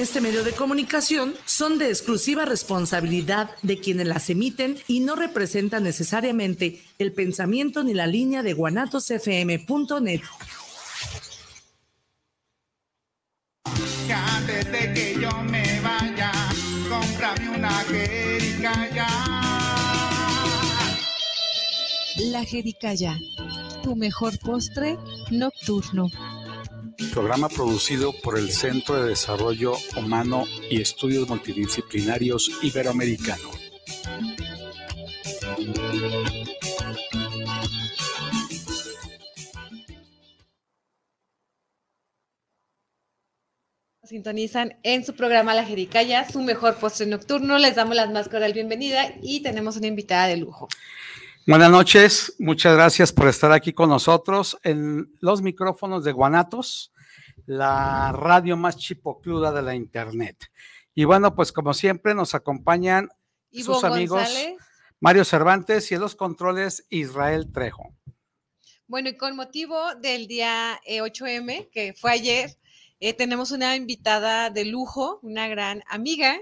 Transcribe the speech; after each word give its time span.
Este 0.00 0.20
medio 0.20 0.44
de 0.44 0.52
comunicación 0.52 1.34
son 1.44 1.76
de 1.76 1.88
exclusiva 1.88 2.44
responsabilidad 2.44 3.50
de 3.62 3.80
quienes 3.80 4.06
las 4.06 4.30
emiten 4.30 4.78
y 4.86 5.00
no 5.00 5.16
representan 5.16 5.82
necesariamente 5.82 6.80
el 7.00 7.12
pensamiento 7.12 7.82
ni 7.82 7.94
la 7.94 8.06
línea 8.06 8.44
de 8.44 8.52
guanatosfm.net. 8.52 10.20
Antes 14.14 14.70
de 14.70 14.94
que 14.94 15.16
yo 15.20 15.32
me 15.42 15.80
vaya, 15.80 16.30
cómprame 16.88 17.56
una 17.56 17.70
jericaya. 17.70 19.08
La 22.18 22.44
jericaya, 22.44 23.18
tu 23.82 23.96
mejor 23.96 24.38
postre 24.38 24.96
nocturno 25.32 26.08
programa 27.06 27.48
producido 27.48 28.12
por 28.12 28.38
el 28.38 28.50
Centro 28.50 29.00
de 29.00 29.10
Desarrollo 29.10 29.74
Humano 29.96 30.44
y 30.68 30.80
Estudios 30.80 31.28
Multidisciplinarios 31.28 32.50
Iberoamericano. 32.62 33.50
Sintonizan 44.02 44.78
en 44.82 45.04
su 45.04 45.14
programa 45.14 45.54
La 45.54 45.64
Jericaya, 45.64 46.28
su 46.28 46.40
mejor 46.40 46.76
postre 46.76 47.06
nocturno. 47.06 47.58
Les 47.58 47.76
damos 47.76 47.94
la 47.94 48.06
más 48.06 48.28
cordial 48.28 48.54
bienvenida 48.54 49.12
y 49.22 49.42
tenemos 49.42 49.76
una 49.76 49.86
invitada 49.86 50.26
de 50.26 50.38
lujo. 50.38 50.68
Buenas 51.48 51.70
noches, 51.70 52.34
muchas 52.38 52.74
gracias 52.74 53.10
por 53.10 53.26
estar 53.26 53.52
aquí 53.52 53.72
con 53.72 53.88
nosotros 53.88 54.58
en 54.64 55.10
los 55.20 55.40
micrófonos 55.40 56.04
de 56.04 56.12
Guanatos 56.12 56.92
la 57.46 58.12
radio 58.12 58.54
más 58.58 58.76
chipocluda 58.76 59.50
de 59.50 59.62
la 59.62 59.74
internet. 59.74 60.36
Y 60.94 61.04
bueno, 61.04 61.34
pues 61.34 61.50
como 61.50 61.72
siempre 61.72 62.14
nos 62.14 62.34
acompañan 62.34 63.08
sus 63.50 63.82
amigos 63.82 64.28
Mario 65.00 65.24
Cervantes 65.24 65.90
y 65.90 65.94
en 65.94 66.02
los 66.02 66.16
controles 66.16 66.84
Israel 66.90 67.50
Trejo. 67.50 67.94
Bueno, 68.86 69.08
y 69.08 69.16
con 69.16 69.34
motivo 69.34 69.94
del 69.94 70.26
día 70.26 70.78
8M, 70.86 71.50
eh, 71.50 71.68
que 71.72 71.94
fue 71.94 72.10
ayer, 72.12 72.58
eh, 73.00 73.14
tenemos 73.14 73.52
una 73.52 73.74
invitada 73.74 74.50
de 74.50 74.66
lujo, 74.66 75.18
una 75.22 75.48
gran 75.48 75.82
amiga 75.88 76.36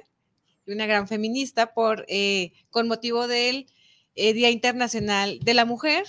y 0.66 0.72
una 0.72 0.86
gran 0.86 1.06
feminista 1.06 1.74
por, 1.74 2.04
eh, 2.08 2.54
con 2.70 2.88
motivo 2.88 3.28
del 3.28 3.68
Día 4.16 4.50
Internacional 4.50 5.38
de 5.40 5.54
la 5.54 5.64
Mujer. 5.64 6.04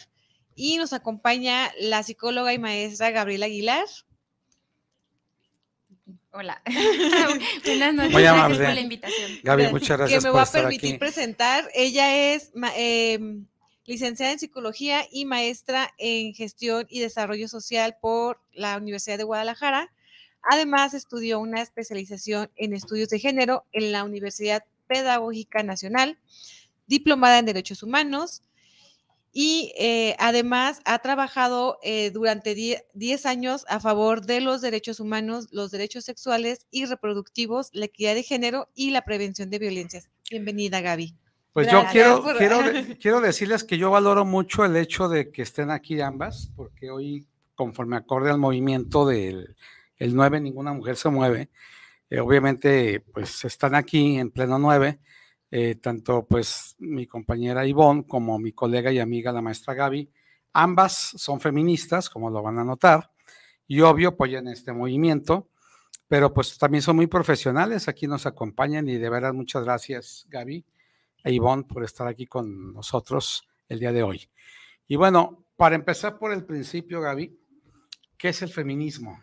Y 0.55 0.77
nos 0.77 0.93
acompaña 0.93 1.71
la 1.79 2.01
psicóloga 2.01 2.53
y 2.53 2.59
maestra 2.59 3.11
Gabriela 3.11 3.45
Aguilar. 3.45 3.85
Hola. 6.31 6.61
Buenas 7.65 7.93
noches. 7.95 8.13
gracias 8.13 8.57
por 8.57 8.75
la 8.75 8.79
invitación. 8.79 9.31
Gaby, 9.43 9.67
muchas 9.69 9.97
gracias. 9.97 10.23
Que 10.23 10.29
me 10.29 10.35
va 10.35 10.43
a 10.43 10.51
permitir 10.51 10.99
presentar. 10.99 11.67
Ella 11.73 12.33
es 12.33 12.51
em, 12.75 13.45
licenciada 13.85 14.33
en 14.33 14.39
psicología 14.39 15.07
y 15.11 15.25
maestra 15.25 15.91
en 15.97 16.35
gestión 16.35 16.85
y 16.89 16.99
desarrollo 16.99 17.47
social 17.47 17.97
por 17.99 18.39
la 18.53 18.77
Universidad 18.77 19.17
de 19.17 19.23
Guadalajara. 19.23 19.91
Además, 20.43 20.93
estudió 20.93 21.39
una 21.39 21.61
especialización 21.61 22.51
en 22.55 22.73
estudios 22.73 23.09
de 23.09 23.17
género 23.17 23.65
en 23.71 23.91
la 23.91 24.03
Universidad 24.03 24.63
Pedagógica 24.87 25.63
Nacional, 25.63 26.19
diplomada 26.87 27.39
en 27.39 27.45
derechos 27.45 27.83
humanos, 27.83 28.41
y 29.39 29.71
eh, 29.77 30.15
además 30.17 30.81
ha 30.85 30.97
trabajado 30.97 31.77
eh, 31.83 32.09
durante 32.09 32.55
10 32.55 33.25
años 33.27 33.65
a 33.69 33.79
favor 33.79 34.25
de 34.25 34.41
los 34.41 34.61
derechos 34.61 34.99
humanos, 34.99 35.47
los 35.51 35.69
derechos 35.69 36.05
sexuales 36.05 36.65
y 36.71 36.85
reproductivos, 36.85 37.69
la 37.73 37.85
equidad 37.85 38.15
de 38.15 38.23
género 38.23 38.67
y 38.73 38.89
la 38.89 39.03
prevención 39.03 39.51
de 39.51 39.59
violencias. 39.59 40.09
Bienvenida, 40.31 40.81
Gaby. 40.81 41.13
Pues 41.53 41.71
yo 41.71 41.83
quiero, 41.91 42.23
quiero, 42.35 42.61
quiero 42.99 43.21
decirles 43.21 43.63
que 43.63 43.77
yo 43.77 43.91
valoro 43.91 44.25
mucho 44.25 44.65
el 44.65 44.75
hecho 44.75 45.07
de 45.07 45.31
que 45.31 45.43
estén 45.43 45.69
aquí 45.69 46.01
ambas, 46.01 46.51
porque 46.55 46.89
hoy, 46.89 47.27
conforme 47.53 47.97
acorde 47.97 48.31
al 48.31 48.39
movimiento 48.39 49.05
del 49.05 49.55
el 49.97 50.15
9, 50.15 50.39
ninguna 50.39 50.73
mujer 50.73 50.95
se 50.95 51.09
mueve, 51.09 51.49
eh, 52.09 52.19
obviamente, 52.19 53.01
pues 53.13 53.45
están 53.45 53.75
aquí 53.75 54.17
en 54.17 54.31
pleno 54.31 54.57
9 54.57 54.99
eh, 55.49 55.75
tanto 55.75 56.25
pues 56.25 56.75
mi 56.79 57.07
compañera 57.07 57.65
Ivonne 57.65 58.05
como 58.05 58.37
mi 58.37 58.51
colega 58.51 58.91
y 58.91 58.99
amiga 58.99 59.31
la 59.31 59.41
maestra 59.41 59.73
Gaby, 59.73 60.09
ambas 60.53 60.93
son 60.93 61.39
feministas, 61.39 62.09
como 62.09 62.29
lo 62.29 62.41
van 62.41 62.59
a 62.59 62.63
notar, 62.63 63.11
y 63.67 63.81
obvio 63.81 64.09
apoyan 64.09 64.47
este 64.47 64.73
movimiento, 64.73 65.49
pero 66.07 66.33
pues 66.33 66.57
también 66.57 66.81
son 66.81 66.95
muy 66.95 67.07
profesionales, 67.07 67.87
aquí 67.87 68.07
nos 68.07 68.25
acompañan 68.25 68.87
y 68.87 68.97
de 68.97 69.09
verdad 69.09 69.33
muchas 69.33 69.63
gracias 69.63 70.25
Gaby 70.29 70.65
e 71.23 71.33
Ivonne 71.33 71.63
por 71.63 71.83
estar 71.83 72.07
aquí 72.07 72.27
con 72.27 72.73
nosotros 72.73 73.47
el 73.67 73.79
día 73.79 73.91
de 73.91 74.03
hoy. 74.03 74.29
Y 74.87 74.95
bueno, 74.95 75.45
para 75.57 75.75
empezar 75.75 76.17
por 76.17 76.31
el 76.31 76.45
principio, 76.45 77.01
Gaby, 77.01 77.37
¿qué 78.17 78.29
es 78.29 78.41
el 78.41 78.49
feminismo? 78.49 79.19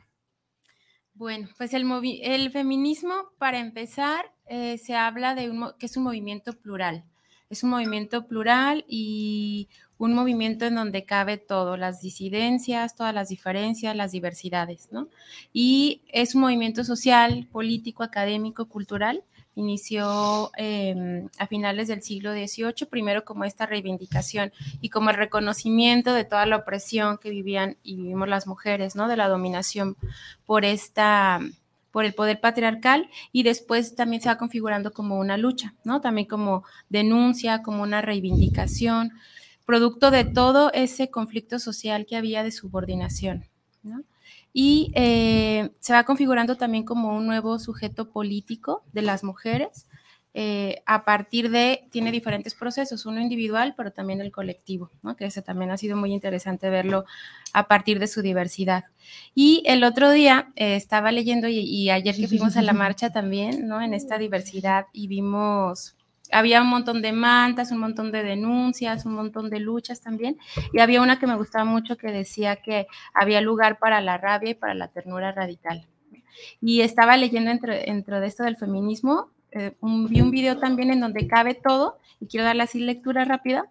Bueno, 1.15 1.49
pues 1.57 1.73
el, 1.75 2.51
feminismo, 2.51 3.15
para 3.39 3.61
empezar, 3.61 4.33
eh, 4.47 4.79
se 4.79 4.97
habla 4.97 5.37
de 5.37 5.49
un, 5.49 5.73
que 5.79 5.87
es 5.87 5.97
un 5.97 6.03
movimiento 6.03 6.55
plural. 6.55 7.05
Es 7.51 7.63
un 7.63 7.71
movimiento 7.71 8.27
plural 8.27 8.85
y 8.89 9.69
un 9.97 10.13
movimiento 10.13 10.65
en 10.65 10.75
donde 10.75 11.05
cabe 11.05 11.37
todo, 11.37 11.77
las 11.77 12.01
disidencias, 12.01 12.97
todas 12.97 13.15
las 13.15 13.29
diferencias, 13.29 13.95
las 13.95 14.11
diversidades, 14.11 14.89
¿no? 14.91 15.09
Y 15.53 16.03
es 16.09 16.35
un 16.35 16.41
movimiento 16.41 16.83
social, 16.83 17.47
político, 17.53 18.03
académico, 18.03 18.67
cultural. 18.67 19.23
Inició 19.57 20.51
em, 20.57 21.29
a 21.39 21.47
finales 21.47 21.89
del 21.89 22.03
siglo 22.03 22.33
XVIII, 22.33 22.87
primero 22.91 23.25
como 23.25 23.45
esta 23.45 23.67
reivindicación 23.67 24.53
y 24.81 24.89
como 24.91 25.11
el 25.11 25.17
reconocimiento 25.17 26.13
de 26.13 26.25
toda 26.25 26.45
la 26.47 26.57
opresión 26.57 27.19
que 27.19 27.31
vivían 27.31 27.77
y 27.83 27.97
vivimos 27.97 28.29
las 28.29 28.47
mujeres, 28.47 28.97
¿no? 28.97 29.09
De 29.09 29.17
la 29.17 29.29
dominación 29.29 29.97
por 30.45 30.65
esta 30.65 31.41
por 31.95 32.05
el 32.05 32.13
poder 32.13 32.41
patriarcal 32.41 33.09
y 33.31 33.45
después 33.45 33.95
también 33.95 34.21
se 34.21 34.29
va 34.29 34.37
configurando 34.37 34.93
como 34.93 35.17
una 35.17 35.37
lucha, 35.37 35.75
¿no? 35.85 36.01
También 36.01 36.27
como 36.27 36.65
denuncia, 36.89 37.63
como 37.63 37.85
una 37.85 38.03
reivindicación, 38.03 39.13
producto 39.65 40.11
de 40.11 40.25
todo 40.25 40.73
ese 40.73 41.11
conflicto 41.11 41.61
social 41.61 42.05
que 42.05 42.17
había 42.17 42.43
de 42.43 42.51
subordinación. 42.51 43.45
Y 44.57 44.93
eh, 44.95 45.71
se 45.81 45.93
va 45.93 46.05
configurando 46.05 46.57
también 46.57 46.85
como 46.85 47.15
un 47.15 47.27
nuevo 47.27 47.59
sujeto 47.59 48.11
político 48.11 48.85
de 48.93 49.03
las 49.03 49.25
mujeres, 49.25 49.89
eh, 50.37 50.83
a 50.85 51.05
partir 51.05 51.49
de, 51.49 51.87
tiene 51.93 52.11
diferentes 52.11 52.55
procesos, 52.55 53.07
uno 53.07 53.21
individual, 53.21 53.75
pero 53.77 53.93
también 53.93 54.21
el 54.21 54.33
colectivo, 54.33 54.91
¿no? 55.01 55.15
que 55.15 55.27
ese 55.27 55.43
también 55.43 55.71
ha 55.71 55.77
sido 55.77 55.97
muy 55.97 56.13
interesante 56.13 56.71
verlo 56.71 57.05
a 57.53 57.69
partir 57.69 58.01
de 58.01 58.09
su 58.09 58.21
diversidad. 58.21 58.87
Y 59.33 59.63
el 59.65 59.85
otro 59.85 60.11
día 60.11 60.53
eh, 60.57 60.75
estaba 60.75 61.13
leyendo 61.13 61.47
y, 61.47 61.89
ayer 61.89 62.17
que 62.17 62.27
fuimos 62.27 62.57
a 62.57 62.63
la 62.63 62.73
marcha 62.73 63.11
también, 63.11 63.69
¿no? 63.69 63.81
en 63.81 63.95
esta 63.95 64.19
diversidad 64.19 64.87
y 64.93 65.07
vimos, 65.07 65.95
había 66.34 66.61
un 66.62 66.69
montón 66.69 67.00
de 67.00 67.12
mantas, 67.12 67.71
un 67.71 67.78
montón 67.78 68.11
de 68.12 68.22
denuncias, 68.22 69.06
un 69.06 69.15
montón 69.15 69.50
de 69.50 69.61
luchas 69.61 70.00
también, 70.00 70.39
y 70.72 70.81
había 70.81 71.00
una 71.00 71.19
que 71.19 71.27
me 71.27 71.37
gustaba 71.37 71.65
mucho 71.65 71.97
que 71.97 72.09
decía 72.09 72.56
que 72.56 72.87
había 73.15 73.41
lugar 73.41 73.78
para 73.78 74.00
la 74.00 74.19
rabia 74.19 74.50
y 74.50 74.55
para 74.55 74.75
la 74.75 74.89
ternura 74.89 75.33
radical. 75.33 75.87
Y 76.61 76.81
estaba 76.81 77.17
leyendo 77.17 77.50
dentro, 77.50 77.73
dentro 77.73 78.21
de 78.21 78.27
esto 78.27 78.43
del 78.43 78.56
feminismo 78.56 79.31
eh, 79.55 79.73
vi 79.81 80.21
un 80.21 80.31
video 80.31 80.59
también 80.59 80.91
en 80.91 81.00
donde 81.00 81.28
cabe 81.28 81.55
todo, 81.55 81.99
y 82.21 82.27
quiero 82.27 82.44
darle 82.44 82.65
así 82.65 82.81
lectura 82.81 83.25
rápida, 83.25 83.71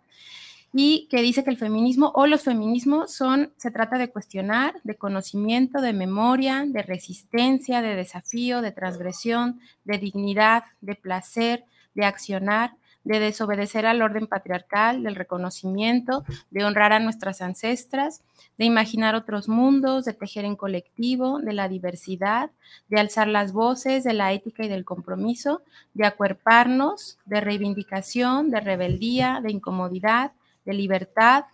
y 0.74 1.08
que 1.12 1.22
dice 1.22 1.44
que 1.44 1.52
el 1.52 1.58
feminismo 1.58 2.12
o 2.16 2.26
los 2.26 2.42
feminismos 2.42 3.14
son, 3.14 3.52
se 3.58 3.70
trata 3.70 3.98
de 3.98 4.10
cuestionar, 4.10 4.82
de 4.84 4.96
conocimiento, 4.96 5.82
de 5.82 5.94
memoria, 5.94 6.66
de 6.66 6.82
resistencia, 6.82 7.82
de 7.82 7.96
desafío, 7.96 8.62
de 8.62 8.72
transgresión, 8.72 9.60
de 9.84 10.00
dignidad, 10.00 10.64
de 10.82 10.96
placer, 10.96 11.66
de 11.96 12.06
accionar, 12.06 12.76
de 13.04 13.20
desobedecer 13.20 13.86
al 13.86 14.02
orden 14.02 14.28
patriarcal, 14.28 15.04
del 15.04 15.16
reconocimiento, 15.16 16.24
de 16.52 16.64
honrar 16.64 16.94
a 16.94 17.00
nuestras 17.00 17.42
ancestras, 17.42 18.22
de 18.58 18.66
imaginar 18.66 19.16
otros 19.16 19.50
mundos, 19.50 20.06
de 20.06 20.14
tejer 20.14 20.46
en 20.46 20.56
colectivo, 20.56 21.40
de 21.40 21.54
la 21.54 21.68
diversidad, 21.68 22.52
de 22.88 23.00
alzar 23.00 23.28
las 23.28 23.52
voces, 23.52 24.04
de 24.04 24.14
la 24.14 24.32
ética 24.32 24.64
y 24.64 24.70
del 24.70 24.86
compromiso, 24.86 25.64
de 25.94 26.06
acuerparnos, 26.06 27.18
de 27.26 27.42
reivindicación, 27.42 28.52
de 28.52 28.62
rebeldía, 28.62 29.42
de 29.44 29.52
incomodidad, 29.52 30.32
de 30.66 30.74
libertad, 30.74 31.46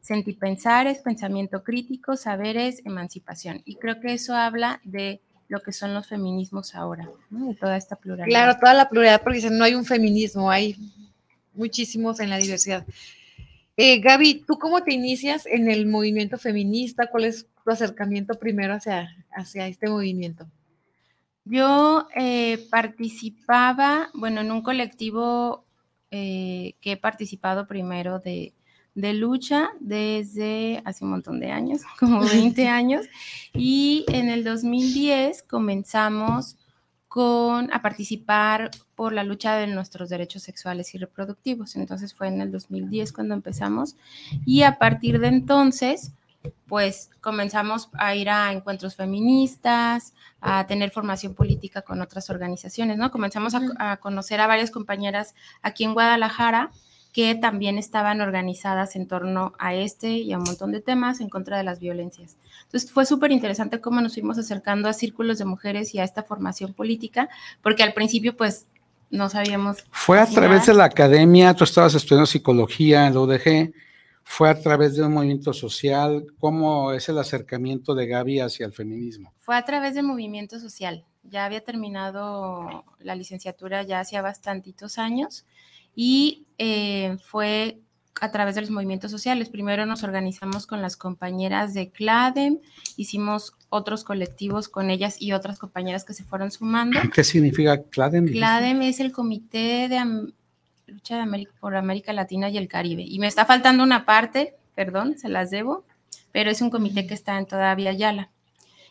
sentipensares, 0.00 0.98
pensamiento 0.98 1.62
crítico, 1.62 2.16
saberes, 2.16 2.82
emancipación. 2.84 3.62
Y 3.64 3.76
creo 3.76 4.00
que 4.00 4.12
eso 4.12 4.34
habla 4.34 4.80
de 4.84 5.20
lo 5.48 5.60
que 5.60 5.72
son 5.72 5.94
los 5.94 6.06
feminismos 6.06 6.74
ahora, 6.74 7.08
de 7.30 7.54
toda 7.54 7.76
esta 7.76 7.96
pluralidad. 7.96 8.26
Claro, 8.26 8.58
toda 8.60 8.74
la 8.74 8.88
pluralidad, 8.88 9.22
porque 9.22 9.36
dicen, 9.36 9.58
no 9.58 9.64
hay 9.64 9.74
un 9.74 9.84
feminismo, 9.84 10.50
hay 10.50 10.76
muchísimos 11.54 12.20
en 12.20 12.30
la 12.30 12.38
diversidad. 12.38 12.84
Eh, 13.76 14.00
Gaby, 14.00 14.44
¿tú 14.46 14.58
cómo 14.58 14.82
te 14.82 14.94
inicias 14.94 15.46
en 15.46 15.70
el 15.70 15.86
movimiento 15.86 16.38
feminista? 16.38 17.08
¿Cuál 17.08 17.26
es 17.26 17.46
tu 17.64 17.70
acercamiento 17.70 18.34
primero 18.34 18.74
hacia, 18.74 19.14
hacia 19.30 19.66
este 19.66 19.88
movimiento? 19.88 20.46
Yo 21.44 22.08
eh, 22.16 22.66
participaba, 22.70 24.10
bueno, 24.14 24.40
en 24.40 24.50
un 24.50 24.62
colectivo 24.62 25.64
eh, 26.10 26.74
que 26.80 26.92
he 26.92 26.96
participado 26.96 27.66
primero 27.66 28.18
de, 28.18 28.52
de 28.96 29.12
lucha 29.12 29.68
desde 29.78 30.82
hace 30.84 31.04
un 31.04 31.10
montón 31.10 31.38
de 31.38 31.52
años, 31.52 31.82
como 32.00 32.20
20 32.20 32.66
años, 32.68 33.06
y 33.54 34.04
en 34.08 34.28
el 34.28 34.42
2010 34.42 35.44
comenzamos 35.44 36.56
con, 37.06 37.72
a 37.72 37.80
participar 37.80 38.70
por 38.94 39.12
la 39.12 39.22
lucha 39.22 39.54
de 39.56 39.68
nuestros 39.68 40.08
derechos 40.08 40.42
sexuales 40.42 40.94
y 40.94 40.98
reproductivos. 40.98 41.76
Entonces 41.76 42.12
fue 42.12 42.28
en 42.28 42.40
el 42.40 42.50
2010 42.50 43.12
cuando 43.12 43.34
empezamos 43.34 43.96
y 44.44 44.62
a 44.62 44.78
partir 44.78 45.20
de 45.20 45.28
entonces 45.28 46.12
pues 46.66 47.10
comenzamos 47.20 47.90
a 47.94 48.14
ir 48.14 48.28
a 48.28 48.52
encuentros 48.52 48.96
feministas, 48.96 50.14
a 50.40 50.66
tener 50.66 50.90
formación 50.90 51.34
política 51.34 51.82
con 51.82 52.00
otras 52.00 52.30
organizaciones, 52.30 52.98
¿no? 52.98 53.10
Comenzamos 53.10 53.54
a, 53.54 53.96
conocer 53.96 54.40
a 54.40 54.46
varias 54.46 54.70
compañeras 54.70 55.34
aquí 55.62 55.84
en 55.84 55.94
Guadalajara 55.94 56.70
que 57.16 57.34
también 57.34 57.78
estaban 57.78 58.20
organizadas 58.20 58.94
en 58.94 59.08
torno 59.08 59.54
a 59.58 59.74
este 59.74 60.18
y 60.18 60.34
a 60.34 60.36
un 60.36 60.44
montón 60.44 60.70
de 60.70 60.82
temas 60.82 61.22
en 61.22 61.30
contra 61.30 61.56
de 61.56 61.62
las 61.62 61.80
violencias. 61.80 62.36
Entonces 62.64 62.92
fue 62.92 63.06
súper 63.06 63.32
interesante 63.32 63.80
cómo 63.80 64.02
nos 64.02 64.12
fuimos 64.12 64.36
acercando 64.36 64.86
a 64.86 64.92
círculos 64.92 65.38
de 65.38 65.46
mujeres 65.46 65.94
y 65.94 65.98
a 65.98 66.04
esta 66.04 66.24
formación 66.24 66.74
política, 66.74 67.30
porque 67.62 67.82
al 67.82 67.94
principio 67.94 68.36
pues 68.36 68.66
no 69.08 69.30
sabíamos. 69.30 69.78
Fue 69.92 70.20
a 70.20 70.26
través 70.26 70.66
de 70.66 70.74
la 70.74 70.84
academia, 70.84 71.54
tú 71.54 71.64
estabas 71.64 71.94
estudiando 71.94 72.26
psicología 72.26 73.06
en 73.06 73.14
la 73.14 73.20
UDG, 73.20 73.72
fue 74.22 74.50
a 74.50 74.60
través 74.60 74.94
de 74.94 75.02
un 75.02 75.14
movimiento 75.14 75.54
social? 75.54 76.26
¿Cómo 76.38 76.92
es 76.92 77.08
el 77.08 77.16
acercamiento 77.16 77.94
de 77.94 78.08
Gaby 78.08 78.40
hacia 78.40 78.66
el 78.66 78.74
feminismo? 78.74 79.32
Fue 79.38 79.56
a 79.56 79.64
través 79.64 79.94
del 79.94 80.04
movimiento 80.04 80.60
social. 80.60 81.06
Ya 81.22 81.46
había 81.46 81.64
terminado 81.64 82.84
la 82.98 83.14
licenciatura 83.14 83.84
ya 83.84 84.00
hacía 84.00 84.20
bastantitos 84.20 84.98
años 84.98 85.46
y 85.96 86.46
eh, 86.58 87.16
fue 87.24 87.80
a 88.20 88.30
través 88.30 88.54
de 88.54 88.60
los 88.60 88.70
movimientos 88.70 89.10
sociales. 89.10 89.48
Primero 89.48 89.84
nos 89.84 90.04
organizamos 90.04 90.66
con 90.66 90.80
las 90.80 90.96
compañeras 90.96 91.74
de 91.74 91.90
CLADEM, 91.90 92.60
hicimos 92.96 93.54
otros 93.68 94.04
colectivos 94.04 94.68
con 94.68 94.90
ellas 94.90 95.20
y 95.20 95.32
otras 95.32 95.58
compañeras 95.58 96.04
que 96.04 96.14
se 96.14 96.22
fueron 96.22 96.50
sumando. 96.50 97.00
¿Qué 97.12 97.24
significa 97.24 97.82
CLADEM? 97.82 98.26
CLADEM 98.26 98.82
es 98.82 99.00
el 99.00 99.12
Comité 99.12 99.88
de 99.88 100.32
lucha 100.86 101.16
de 101.16 101.22
América, 101.22 101.52
por 101.58 101.74
América 101.74 102.12
Latina 102.12 102.48
y 102.48 102.58
el 102.58 102.68
Caribe. 102.68 103.02
Y 103.02 103.18
me 103.18 103.26
está 103.26 103.44
faltando 103.44 103.82
una 103.82 104.04
parte, 104.04 104.54
perdón, 104.74 105.18
se 105.18 105.28
las 105.28 105.50
debo, 105.50 105.84
pero 106.32 106.50
es 106.50 106.60
un 106.62 106.70
comité 106.70 107.06
que 107.06 107.14
está 107.14 107.38
en 107.38 107.46
todavía 107.46 107.92
Yala. 107.92 108.30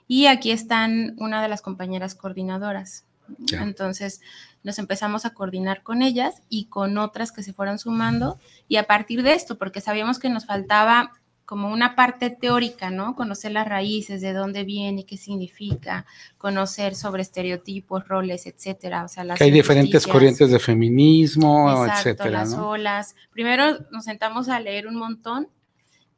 Y 0.07 0.27
aquí 0.27 0.51
están 0.51 1.15
una 1.17 1.41
de 1.41 1.47
las 1.47 1.61
compañeras 1.61 2.13
coordinadoras. 2.13 3.04
Entonces 3.51 4.21
nos 4.63 4.79
empezamos 4.79 5.25
a 5.25 5.33
coordinar 5.33 5.83
con 5.83 6.01
ellas 6.01 6.41
y 6.49 6.65
con 6.65 6.97
otras 6.97 7.31
que 7.31 7.43
se 7.43 7.53
fueron 7.53 7.79
sumando. 7.79 8.39
Y 8.67 8.77
a 8.77 8.83
partir 8.83 9.23
de 9.23 9.33
esto, 9.33 9.57
porque 9.57 9.81
sabíamos 9.81 10.19
que 10.19 10.29
nos 10.29 10.45
faltaba 10.45 11.11
como 11.45 11.71
una 11.71 11.95
parte 11.95 12.31
teórica, 12.31 12.89
¿no? 12.89 13.15
Conocer 13.15 13.51
las 13.51 13.67
raíces, 13.67 14.21
de 14.21 14.33
dónde 14.33 14.63
viene, 14.63 15.05
qué 15.05 15.15
significa, 15.15 16.05
conocer 16.37 16.95
sobre 16.95 17.21
estereotipos, 17.21 18.07
roles, 18.07 18.47
etcétera. 18.47 19.03
O 19.05 19.07
sea, 19.07 19.23
las 19.23 19.37
que 19.37 19.43
hay 19.43 19.51
diferentes 19.51 20.07
corrientes 20.07 20.49
de 20.49 20.59
feminismo, 20.59 21.69
Exacto, 21.69 22.09
etcétera. 22.09 22.39
Las 22.39 22.53
olas. 22.53 23.15
Primero 23.31 23.77
nos 23.91 24.05
sentamos 24.05 24.49
a 24.49 24.59
leer 24.59 24.87
un 24.87 24.95
montón, 24.95 25.47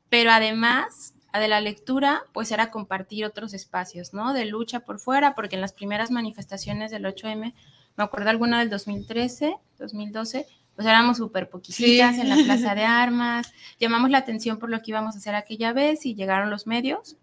pero 0.09 0.31
además 0.31 1.13
de 1.39 1.47
la 1.47 1.61
lectura, 1.61 2.23
pues 2.33 2.51
era 2.51 2.71
compartir 2.71 3.25
otros 3.25 3.53
espacios, 3.53 4.13
¿no? 4.13 4.33
De 4.33 4.45
lucha 4.45 4.81
por 4.81 4.99
fuera, 4.99 5.35
porque 5.35 5.55
en 5.55 5.61
las 5.61 5.73
primeras 5.73 6.11
manifestaciones 6.11 6.91
del 6.91 7.05
8M, 7.05 7.53
me 7.95 8.03
acuerdo 8.03 8.29
alguna 8.29 8.59
del 8.59 8.69
2013, 8.69 9.55
2012, 9.79 10.45
pues 10.75 10.87
éramos 10.87 11.17
súper 11.17 11.49
poquititas 11.49 12.17
en 12.17 12.29
la 12.29 12.35
plaza 12.35 12.75
de 12.75 12.83
armas, 12.83 13.51
llamamos 13.79 14.11
la 14.11 14.19
atención 14.19 14.59
por 14.59 14.69
lo 14.69 14.81
que 14.81 14.91
íbamos 14.91 15.15
a 15.15 15.17
hacer 15.17 15.35
aquella 15.35 15.73
vez 15.73 16.05
y 16.05 16.15
llegaron 16.15 16.49
los 16.49 16.67
medios. 16.67 17.17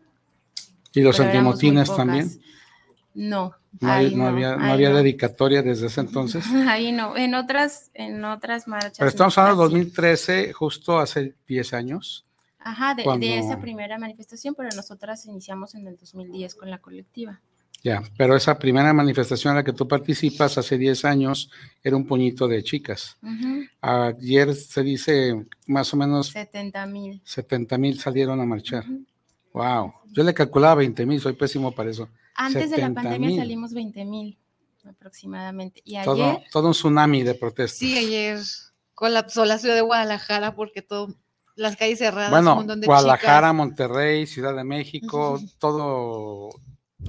¿Y 0.92 1.00
los 1.00 1.18
antimotines 1.20 1.94
también? 1.94 2.30
No. 3.14 3.54
No, 3.80 3.92
había, 3.92 4.56
no 4.56 4.72
había 4.72 4.90
dedicatoria 4.90 5.62
desde 5.62 5.86
ese 5.86 6.00
entonces. 6.00 6.44
Ahí 6.68 6.92
no, 6.92 7.16
en 7.16 7.34
otras, 7.34 7.90
en 7.94 8.24
otras 8.24 8.68
marchas. 8.68 8.98
Pero 8.98 9.08
estamos 9.08 9.36
hablando 9.38 9.62
de 9.62 9.68
2013, 9.70 10.52
justo 10.52 10.98
hace 10.98 11.34
10 11.46 11.72
años. 11.74 12.23
Ajá, 12.64 12.94
de, 12.94 13.04
de, 13.18 13.38
esa 13.38 13.60
primera 13.60 13.98
manifestación, 13.98 14.54
pero 14.54 14.70
nosotras 14.74 15.26
iniciamos 15.26 15.74
en 15.74 15.86
el 15.86 15.96
2010 15.96 16.54
con 16.54 16.70
la 16.70 16.78
colectiva. 16.78 17.40
Ya, 17.84 18.02
pero 18.16 18.34
esa 18.34 18.58
primera 18.58 18.94
manifestación 18.94 19.50
en 19.50 19.56
la 19.58 19.64
que 19.64 19.74
tú 19.74 19.86
participas 19.86 20.56
hace 20.56 20.78
10 20.78 21.04
años 21.04 21.50
era 21.82 21.94
un 21.94 22.06
puñito 22.06 22.48
de 22.48 22.64
chicas. 22.64 23.18
Ayer 23.82 24.54
se 24.54 24.82
dice 24.82 25.44
más 25.66 25.92
o 25.92 25.98
menos... 25.98 26.28
70 26.28 26.86
mil. 26.86 27.20
70 27.22 27.76
mil 27.76 28.00
salieron 28.00 28.40
a 28.40 28.46
marchar. 28.46 28.86
Wow. 29.52 29.92
Yo 30.10 30.22
le 30.22 30.32
calculaba 30.32 30.76
20 30.76 31.04
mil, 31.04 31.20
soy 31.20 31.34
pésimo 31.34 31.72
para 31.72 31.90
eso. 31.90 32.08
Antes 32.34 32.70
de 32.70 32.78
la 32.78 32.94
pandemia 32.94 33.36
salimos 33.36 33.74
20 33.74 34.04
mil 34.06 34.38
aproximadamente. 34.88 35.82
Y 35.84 35.96
ayer... 35.96 36.06
Todo, 36.06 36.42
todo, 36.50 36.68
un 36.68 36.72
tsunami 36.72 37.22
de 37.22 37.34
protestas. 37.34 37.78
Sí, 37.78 37.98
ayer 37.98 38.38
colapsó 38.94 39.44
la 39.44 39.58
ciudad 39.58 39.74
de 39.74 39.82
Guadalajara 39.82 40.54
porque 40.54 40.80
todo, 40.80 41.14
las 41.56 41.76
calles 41.76 41.98
cerradas. 41.98 42.30
Bueno, 42.30 42.52
un 42.52 42.58
montón 42.58 42.80
de 42.80 42.86
Guadalajara, 42.86 43.52
Monterrey, 43.52 44.26
Ciudad 44.26 44.54
de 44.54 44.64
México, 44.64 45.40
todo 45.58 46.50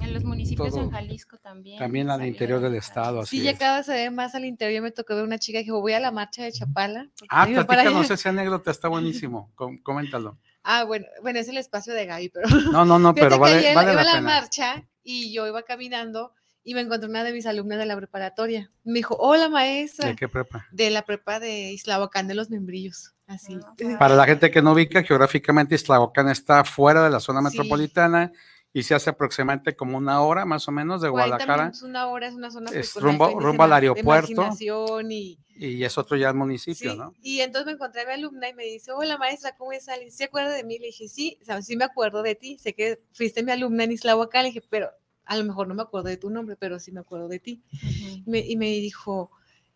en 0.02 0.12
los 0.12 0.24
municipios 0.24 0.76
en 0.76 0.90
Jalisco 0.90 1.38
también. 1.38 1.78
También 1.78 2.10
al 2.10 2.24
interior 2.26 2.60
del 2.60 2.74
estado. 2.74 3.24
sí, 3.24 3.42
ya 3.42 3.56
cada 3.56 3.78
vez 3.78 3.86
se 3.86 3.92
ve 3.92 4.10
más 4.10 4.34
al 4.34 4.44
interior. 4.44 4.82
Me 4.82 4.90
tocó 4.90 5.14
ver 5.14 5.24
una 5.24 5.38
chica 5.38 5.58
que 5.58 5.64
dijo, 5.64 5.80
voy 5.80 5.92
a 5.92 6.00
la 6.00 6.10
marcha 6.10 6.42
de 6.44 6.52
Chapala. 6.52 7.08
Ah, 7.28 7.46
platícanos 7.46 8.10
esa 8.10 8.28
anécdota, 8.28 8.70
está 8.70 8.88
buenísimo. 8.88 9.52
coméntalo. 9.82 10.38
Ah, 10.62 10.84
bueno, 10.84 11.06
bueno, 11.22 11.38
es 11.38 11.48
el 11.48 11.58
espacio 11.58 11.94
de 11.94 12.06
Gaby, 12.06 12.28
pero... 12.30 12.48
No, 12.72 12.84
no, 12.84 12.98
no, 12.98 13.14
pero 13.14 13.38
vale, 13.38 13.58
ayer 13.58 13.74
vale 13.74 13.92
iba 13.92 14.02
la 14.02 14.10
pena. 14.10 14.20
la 14.20 14.40
marcha 14.40 14.84
y 15.02 15.32
yo 15.32 15.46
iba 15.46 15.62
caminando 15.62 16.32
y 16.66 16.74
me 16.74 16.80
encontré 16.80 17.08
una 17.08 17.22
de 17.22 17.32
mis 17.32 17.46
alumnas 17.46 17.78
de 17.78 17.86
la 17.86 17.96
preparatoria. 17.96 18.72
Me 18.82 18.94
dijo, 18.94 19.16
hola 19.20 19.48
maestra. 19.48 20.08
¿De 20.08 20.16
qué 20.16 20.28
prepa? 20.28 20.66
De 20.72 20.90
la 20.90 21.02
prepa 21.02 21.38
de 21.38 21.70
Islavocán 21.70 22.26
de 22.26 22.34
los 22.34 22.50
Membrillos. 22.50 23.14
Así. 23.28 23.56
Para 24.00 24.16
la 24.16 24.24
gente 24.26 24.50
que 24.50 24.60
no 24.60 24.72
ubica, 24.72 25.04
geográficamente 25.04 25.76
Islavocán 25.76 26.28
está 26.28 26.64
fuera 26.64 27.04
de 27.04 27.10
la 27.10 27.20
zona 27.20 27.40
metropolitana 27.40 28.32
y 28.72 28.82
se 28.82 28.96
hace 28.96 29.10
aproximadamente 29.10 29.76
como 29.76 29.96
una 29.96 30.20
hora 30.22 30.44
más 30.44 30.66
o 30.66 30.72
menos 30.72 31.00
de 31.02 31.08
Guadalajara. 31.08 31.68
Es 31.68 31.82
una 31.82 32.08
hora, 32.08 32.26
es 32.26 32.34
una 32.34 32.50
zona 32.50 32.68
es 32.72 32.96
rumbo, 32.96 33.38
rumbo 33.38 33.62
al 33.62 33.72
aeropuerto. 33.72 34.50
Y, 34.58 35.38
y, 35.54 35.84
es 35.84 35.96
otro 35.96 36.16
ya 36.16 36.30
el 36.30 36.34
municipio, 36.34 36.90
sí, 36.90 36.98
¿no? 36.98 37.14
Y 37.22 37.42
entonces 37.42 37.66
me 37.66 37.72
encontré 37.74 38.02
a 38.02 38.06
mi 38.06 38.12
alumna 38.14 38.48
y 38.48 38.54
me 38.54 38.64
dice, 38.64 38.90
hola 38.90 39.16
maestra, 39.18 39.54
¿cómo 39.56 39.70
estás? 39.70 40.00
¿Se 40.10 40.24
acuerda 40.24 40.50
de 40.50 40.64
mí? 40.64 40.80
Le 40.80 40.86
dije, 40.86 41.06
sí, 41.06 41.38
o 41.40 41.44
sea, 41.44 41.62
sí 41.62 41.76
me 41.76 41.84
acuerdo 41.84 42.24
de 42.24 42.34
ti, 42.34 42.58
sé 42.58 42.74
que 42.74 43.00
fuiste 43.12 43.44
mi 43.44 43.52
alumna 43.52 43.84
en 43.84 43.92
Islahuacán, 43.92 44.42
le 44.42 44.48
dije, 44.48 44.66
pero 44.68 44.90
a 45.26 45.36
lo 45.36 45.44
mejor 45.44 45.68
no 45.68 45.74
me 45.74 45.82
acuerdo 45.82 46.08
de 46.08 46.16
tu 46.16 46.30
nombre, 46.30 46.56
pero 46.56 46.78
sí 46.78 46.92
me 46.92 47.00
acuerdo 47.00 47.28
de 47.28 47.38
ti. 47.38 47.62
Uh 47.72 47.76
-huh. 47.76 48.22
me, 48.26 48.38
y 48.38 48.56
me 48.56 48.70
dijo, 48.70 49.30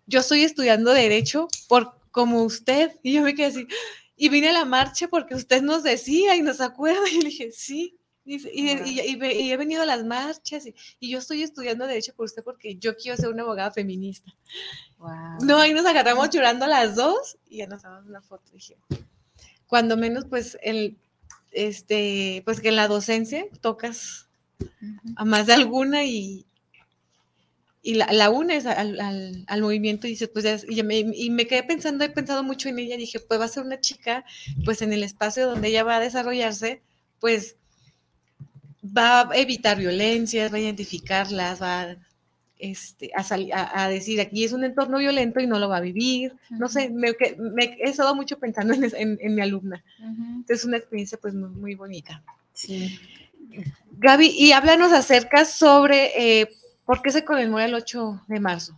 yo 0.06 0.20
estoy 0.20 0.42
estudiando 0.42 0.92
Derecho 0.92 1.48
por 1.68 2.00
como 2.10 2.42
usted. 2.42 2.98
Y 3.02 3.14
yo 3.14 3.22
me 3.22 3.34
quedé 3.34 3.46
así, 3.46 3.66
y 4.16 4.28
vine 4.28 4.50
a 4.50 4.52
la 4.52 4.64
marcha 4.64 5.08
porque 5.08 5.34
usted 5.34 5.62
nos 5.62 5.82
decía 5.82 6.36
y 6.36 6.42
nos 6.42 6.60
acuerda. 6.60 7.02
Y 7.12 7.22
le 7.22 7.28
dije, 7.30 7.52
sí. 7.52 7.96
Y, 8.22 8.36
y, 8.48 8.70
y, 8.84 9.24
y, 9.24 9.50
he 9.50 9.56
venido 9.56 9.82
a 9.82 9.86
las 9.86 10.04
marchas 10.04 10.66
y, 10.66 11.10
yo 11.10 11.18
estoy 11.18 11.42
estudiando 11.42 11.86
Derecho 11.86 12.14
por 12.14 12.26
usted 12.26 12.44
porque 12.44 12.76
yo 12.76 12.94
quiero 12.94 13.16
ser 13.16 13.30
una 13.30 13.42
abogada 13.42 13.72
feminista. 13.72 14.30
Wow. 14.98 15.38
No, 15.42 15.56
ahí 15.58 15.72
nos 15.72 15.86
agarramos 15.86 16.28
llorando 16.30 16.66
las 16.66 16.94
dos 16.94 17.38
y 17.48 17.58
ya 17.58 17.66
nos 17.66 17.82
damos 17.82 18.06
una 18.06 18.20
foto. 18.20 18.52
Dije, 18.52 18.76
cuando 19.66 19.96
menos, 19.96 20.26
pues, 20.26 20.58
el, 20.62 20.98
este, 21.50 22.42
pues 22.44 22.60
que 22.60 22.68
en 22.68 22.76
la 22.76 22.88
docencia 22.88 23.46
tocas. 23.60 24.28
A 25.16 25.24
más 25.24 25.46
de 25.46 25.54
alguna 25.54 26.04
y, 26.04 26.46
y 27.82 27.94
la, 27.94 28.12
la 28.12 28.30
unes 28.30 28.66
al, 28.66 29.00
al, 29.00 29.44
al, 29.46 29.62
movimiento 29.62 30.06
y 30.06 30.10
dices, 30.10 30.28
pues 30.28 30.44
ya, 30.44 30.58
y, 30.68 30.82
me, 30.82 30.98
y 30.98 31.30
me 31.30 31.46
quedé 31.46 31.62
pensando, 31.62 32.04
he 32.04 32.10
pensado 32.10 32.42
mucho 32.42 32.68
en 32.68 32.78
ella, 32.78 32.96
dije, 32.96 33.20
pues 33.20 33.40
va 33.40 33.46
a 33.46 33.48
ser 33.48 33.64
una 33.64 33.80
chica, 33.80 34.24
pues 34.64 34.82
en 34.82 34.92
el 34.92 35.02
espacio 35.02 35.48
donde 35.48 35.68
ella 35.68 35.84
va 35.84 35.96
a 35.96 36.00
desarrollarse, 36.00 36.82
pues 37.20 37.56
va 38.84 39.30
a 39.30 39.36
evitar 39.36 39.78
violencias, 39.78 40.52
va 40.52 40.56
a 40.56 40.60
identificarlas, 40.60 41.62
va 41.62 41.82
a, 41.82 41.96
este, 42.58 43.10
a, 43.14 43.24
salir, 43.24 43.54
a, 43.54 43.84
a, 43.84 43.88
decir, 43.88 44.20
aquí 44.20 44.44
es 44.44 44.52
un 44.52 44.64
entorno 44.64 44.98
violento 44.98 45.40
y 45.40 45.46
no 45.46 45.58
lo 45.58 45.68
va 45.68 45.78
a 45.78 45.80
vivir, 45.80 46.32
uh 46.32 46.54
-huh. 46.54 46.58
no 46.58 46.68
sé, 46.68 46.90
me, 46.90 47.14
me, 47.38 47.64
he 47.80 47.88
estado 47.88 48.14
mucho 48.14 48.38
pensando 48.38 48.74
en, 48.74 48.84
en, 48.84 49.18
en 49.20 49.34
mi 49.34 49.40
alumna, 49.40 49.82
uh 49.98 50.02
-huh. 50.02 50.34
entonces 50.36 50.58
es 50.58 50.64
una 50.66 50.76
experiencia 50.76 51.18
pues 51.18 51.32
muy, 51.34 51.48
muy 51.48 51.74
bonita. 51.74 52.22
Sí. 52.52 52.98
Gaby, 53.92 54.28
y 54.28 54.52
háblanos 54.52 54.92
acerca 54.92 55.44
sobre... 55.44 56.40
Eh, 56.40 56.48
¿Por 56.84 57.02
qué 57.02 57.12
se 57.12 57.24
conmemora 57.24 57.66
el 57.66 57.74
8 57.74 58.22
de 58.26 58.40
marzo? 58.40 58.76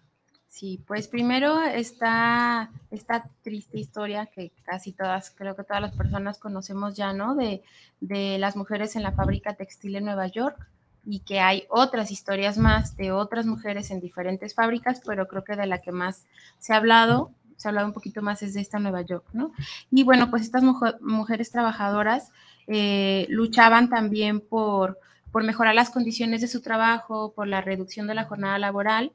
Sí, 0.53 0.79
pues 0.87 1.09
primero 1.09 1.59
está 1.61 2.71
esta 2.91 3.25
triste 3.43 3.79
historia 3.79 4.27
que 4.27 4.53
casi 4.65 4.93
todas, 4.93 5.31
creo 5.31 5.57
que 5.57 5.65
todas 5.65 5.81
las 5.81 5.97
personas 5.97 6.39
conocemos 6.39 6.95
ya, 6.95 7.15
¿no? 7.15 7.35
De, 7.35 7.63
las 8.01 8.55
mujeres 8.55 8.95
en 8.95 9.03
la 9.03 9.13
fábrica 9.13 9.55
textil 9.55 9.97
en 9.97 10.05
Nueva 10.05 10.27
York, 10.27 10.69
y 11.07 11.21
que 11.21 11.41
hay 11.41 11.65
otras 11.71 12.11
historias 12.11 12.59
más 12.59 12.97
de 12.99 13.13
otras 13.13 13.47
mujeres 13.47 13.91
en 13.91 14.01
diferentes 14.01 14.55
fábricas, 14.55 15.01
pero 15.07 15.27
creo 15.27 15.43
que 15.43 15.57
de 15.57 15.67
la 15.67 15.81
que 15.81 15.91
más 15.91 16.27
se 16.59 16.75
ha 16.75 16.77
hablado, 16.77 17.31
se 17.57 17.67
ha 17.67 17.71
hablado 17.71 17.87
un 17.87 17.95
poquito 17.95 18.21
más 18.21 18.43
es 18.43 18.53
de 18.53 18.61
esta 18.61 18.79
Nueva 18.79 19.01
York, 19.01 19.25
¿no? 19.33 19.53
Y 19.91 20.03
bueno, 20.03 20.29
pues 20.31 20.43
estas 20.43 20.63
mujeres 20.63 21.51
trabajadoras 21.51 22.31
eh, 22.67 23.27
luchaban 23.29 23.89
también 23.89 24.41
por, 24.41 24.99
por 25.31 25.45
mejorar 25.45 25.75
las 25.75 25.91
condiciones 25.91 26.41
de 26.41 26.49
su 26.49 26.61
trabajo, 26.61 27.33
por 27.35 27.47
la 27.47 27.61
reducción 27.61 28.07
de 28.07 28.15
la 28.15 28.25
jornada 28.25 28.59
laboral 28.59 29.13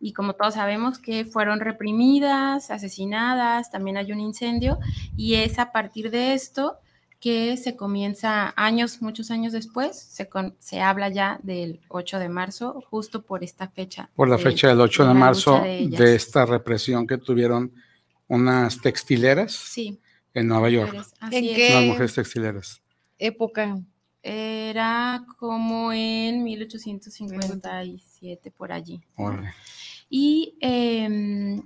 y 0.00 0.12
como 0.12 0.34
todos 0.34 0.54
sabemos 0.54 0.98
que 0.98 1.24
fueron 1.24 1.60
reprimidas, 1.60 2.70
asesinadas, 2.70 3.70
también 3.70 3.96
hay 3.96 4.12
un 4.12 4.20
incendio 4.20 4.78
y 5.16 5.34
es 5.34 5.58
a 5.58 5.72
partir 5.72 6.10
de 6.10 6.34
esto 6.34 6.78
que 7.20 7.56
se 7.56 7.74
comienza 7.74 8.54
años, 8.56 9.02
muchos 9.02 9.32
años 9.32 9.52
después, 9.52 9.98
se, 9.98 10.28
se 10.60 10.80
habla 10.80 11.08
ya 11.08 11.40
del 11.42 11.80
8 11.88 12.20
de 12.20 12.28
marzo, 12.28 12.80
justo 12.88 13.22
por 13.22 13.42
esta 13.42 13.68
fecha. 13.68 14.08
Por 14.14 14.28
la 14.28 14.38
fecha 14.38 14.68
del 14.68 14.80
8 14.80 15.08
de, 15.08 15.14
marzo 15.14 15.60
de, 15.60 16.14
esta 16.14 16.46
represión 16.46 17.08
que 17.08 17.18
tuvieron 17.18 17.72
unas 18.28 18.80
textileras 18.80 19.52
sí. 19.52 19.98
en 20.32 20.46
Nueva 20.46 20.70
York. 20.70 20.94
¿En 21.22 21.30
qué 21.30 21.70
unas 21.72 21.84
mujeres 21.86 22.14
textileras. 22.14 22.82
Época? 23.18 23.80
Era 24.22 25.24
como 25.38 25.92
en 25.92 26.42
1857, 26.42 28.50
por 28.50 28.72
allí. 28.72 29.00
Y 30.10 30.56
em, 30.60 31.62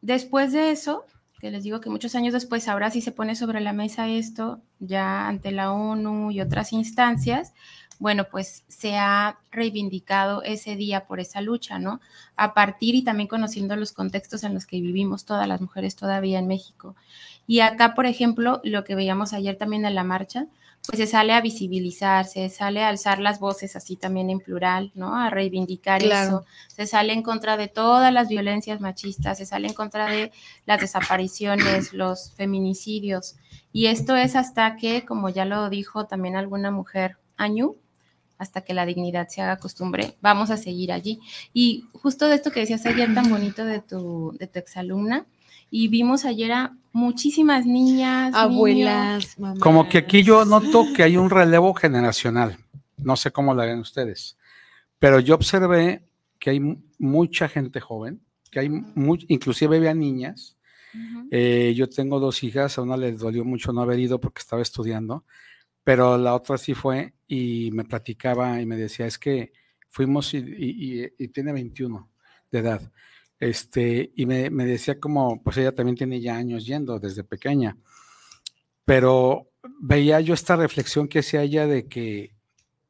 después 0.00 0.52
de 0.52 0.70
eso, 0.70 1.04
que 1.38 1.50
les 1.50 1.64
digo 1.64 1.80
que 1.80 1.90
muchos 1.90 2.14
años 2.14 2.32
después, 2.32 2.68
ahora 2.68 2.90
sí 2.90 3.00
se 3.00 3.12
pone 3.12 3.34
sobre 3.34 3.60
la 3.60 3.72
mesa 3.72 4.08
esto, 4.08 4.60
ya 4.78 5.28
ante 5.28 5.52
la 5.52 5.72
ONU 5.72 6.30
y 6.30 6.40
otras 6.40 6.72
instancias, 6.72 7.52
bueno, 8.00 8.24
pues 8.30 8.64
se 8.66 8.96
ha 8.96 9.38
reivindicado 9.50 10.42
ese 10.42 10.74
día 10.74 11.06
por 11.06 11.20
esa 11.20 11.42
lucha, 11.42 11.78
¿no? 11.78 12.00
A 12.34 12.54
partir 12.54 12.94
y 12.94 13.02
también 13.02 13.28
conociendo 13.28 13.76
los 13.76 13.92
contextos 13.92 14.42
en 14.42 14.54
los 14.54 14.64
que 14.64 14.80
vivimos 14.80 15.26
todas 15.26 15.46
las 15.46 15.60
mujeres 15.60 15.96
todavía 15.96 16.38
en 16.38 16.46
México. 16.46 16.96
Y 17.50 17.62
acá, 17.62 17.94
por 17.96 18.06
ejemplo, 18.06 18.60
lo 18.62 18.84
que 18.84 18.94
veíamos 18.94 19.32
ayer 19.32 19.56
también 19.56 19.84
en 19.84 19.96
la 19.96 20.04
marcha, 20.04 20.46
pues 20.86 20.98
se 20.98 21.08
sale 21.08 21.32
a 21.32 21.40
visibilizar, 21.40 22.24
se 22.24 22.48
sale 22.48 22.84
a 22.84 22.88
alzar 22.88 23.18
las 23.18 23.40
voces 23.40 23.74
así 23.74 23.96
también 23.96 24.30
en 24.30 24.38
plural, 24.38 24.92
¿no? 24.94 25.16
A 25.16 25.30
reivindicar 25.30 26.00
eso, 26.00 26.44
se 26.68 26.86
sale 26.86 27.12
en 27.12 27.24
contra 27.24 27.56
de 27.56 27.66
todas 27.66 28.12
las 28.12 28.28
violencias 28.28 28.80
machistas, 28.80 29.38
se 29.38 29.46
sale 29.46 29.66
en 29.66 29.74
contra 29.74 30.06
de 30.06 30.30
las 30.64 30.80
desapariciones, 30.80 31.92
los 31.92 32.32
feminicidios. 32.34 33.34
Y 33.72 33.86
esto 33.86 34.14
es 34.14 34.36
hasta 34.36 34.76
que, 34.76 35.04
como 35.04 35.28
ya 35.28 35.44
lo 35.44 35.68
dijo 35.70 36.06
también 36.06 36.36
alguna 36.36 36.70
mujer, 36.70 37.16
Añu, 37.36 37.74
hasta 38.38 38.60
que 38.60 38.74
la 38.74 38.86
dignidad 38.86 39.26
se 39.26 39.42
haga 39.42 39.56
costumbre, 39.56 40.16
vamos 40.20 40.52
a 40.52 40.56
seguir 40.56 40.92
allí. 40.92 41.18
Y 41.52 41.86
justo 41.94 42.28
de 42.28 42.36
esto 42.36 42.52
que 42.52 42.60
decías 42.60 42.86
ayer 42.86 43.12
tan 43.12 43.28
bonito 43.28 43.64
de 43.64 43.80
tu, 43.80 44.36
de 44.38 44.46
tu 44.46 44.60
exalumna, 44.60 45.26
y 45.70 45.88
vimos 45.88 46.24
ayer 46.24 46.52
a 46.52 46.76
muchísimas 46.92 47.64
niñas, 47.64 48.34
abuelas, 48.34 49.38
mamás. 49.38 49.60
Como 49.60 49.88
que 49.88 49.98
aquí 49.98 50.22
yo 50.22 50.44
noto 50.44 50.84
que 50.94 51.04
hay 51.04 51.16
un 51.16 51.30
relevo 51.30 51.72
generacional. 51.74 52.58
No 52.96 53.16
sé 53.16 53.30
cómo 53.30 53.54
lo 53.54 53.62
ven 53.62 53.78
ustedes, 53.78 54.36
pero 54.98 55.20
yo 55.20 55.34
observé 55.34 56.04
que 56.38 56.50
hay 56.50 56.60
mucha 56.98 57.48
gente 57.48 57.80
joven, 57.80 58.20
que 58.50 58.60
hay 58.60 58.68
muy, 58.68 59.24
inclusive 59.28 59.76
había 59.76 59.94
niñas. 59.94 60.56
Eh, 61.30 61.72
yo 61.76 61.88
tengo 61.88 62.18
dos 62.18 62.42
hijas, 62.42 62.76
a 62.76 62.82
una 62.82 62.96
le 62.96 63.12
dolió 63.12 63.44
mucho 63.44 63.72
no 63.72 63.80
haber 63.80 64.00
ido 64.00 64.20
porque 64.20 64.40
estaba 64.40 64.60
estudiando, 64.60 65.24
pero 65.84 66.18
la 66.18 66.34
otra 66.34 66.58
sí 66.58 66.74
fue 66.74 67.14
y 67.28 67.70
me 67.72 67.84
platicaba 67.84 68.60
y 68.60 68.66
me 68.66 68.76
decía, 68.76 69.06
es 69.06 69.16
que 69.16 69.52
fuimos 69.88 70.34
y, 70.34 71.12
y 71.16 71.28
tiene 71.28 71.52
21 71.52 72.10
de 72.50 72.58
edad 72.58 72.90
este, 73.40 74.12
y 74.14 74.26
me, 74.26 74.50
decía 74.50 75.00
como, 75.00 75.42
pues 75.42 75.56
ella 75.56 75.74
también 75.74 75.96
tiene 75.96 76.20
ya 76.20 76.36
años 76.36 76.66
yendo 76.66 77.00
desde 77.00 77.24
pequeña, 77.24 77.78
pero 78.84 79.50
veía 79.80 80.20
yo 80.20 80.34
esta 80.34 80.56
reflexión 80.56 81.08
que 81.08 81.20
hacía 81.20 81.42
ella 81.42 81.66
de 81.66 81.88
que 81.88 82.34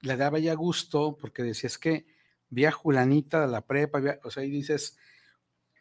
le 0.02 0.16
daba 0.16 0.40
ya 0.40 0.54
gusto, 0.54 1.16
porque 1.21 1.45
decía, 1.45 1.69
es 1.69 1.78
que 1.78 2.07
vi 2.49 2.64
a 2.64 2.73
Julanita 2.73 3.40
de 3.40 3.49
la 3.49 3.61
prepa, 3.61 4.00
o 4.25 4.30
sea, 4.30 4.45
y 4.45 4.50
dices, 4.50 4.99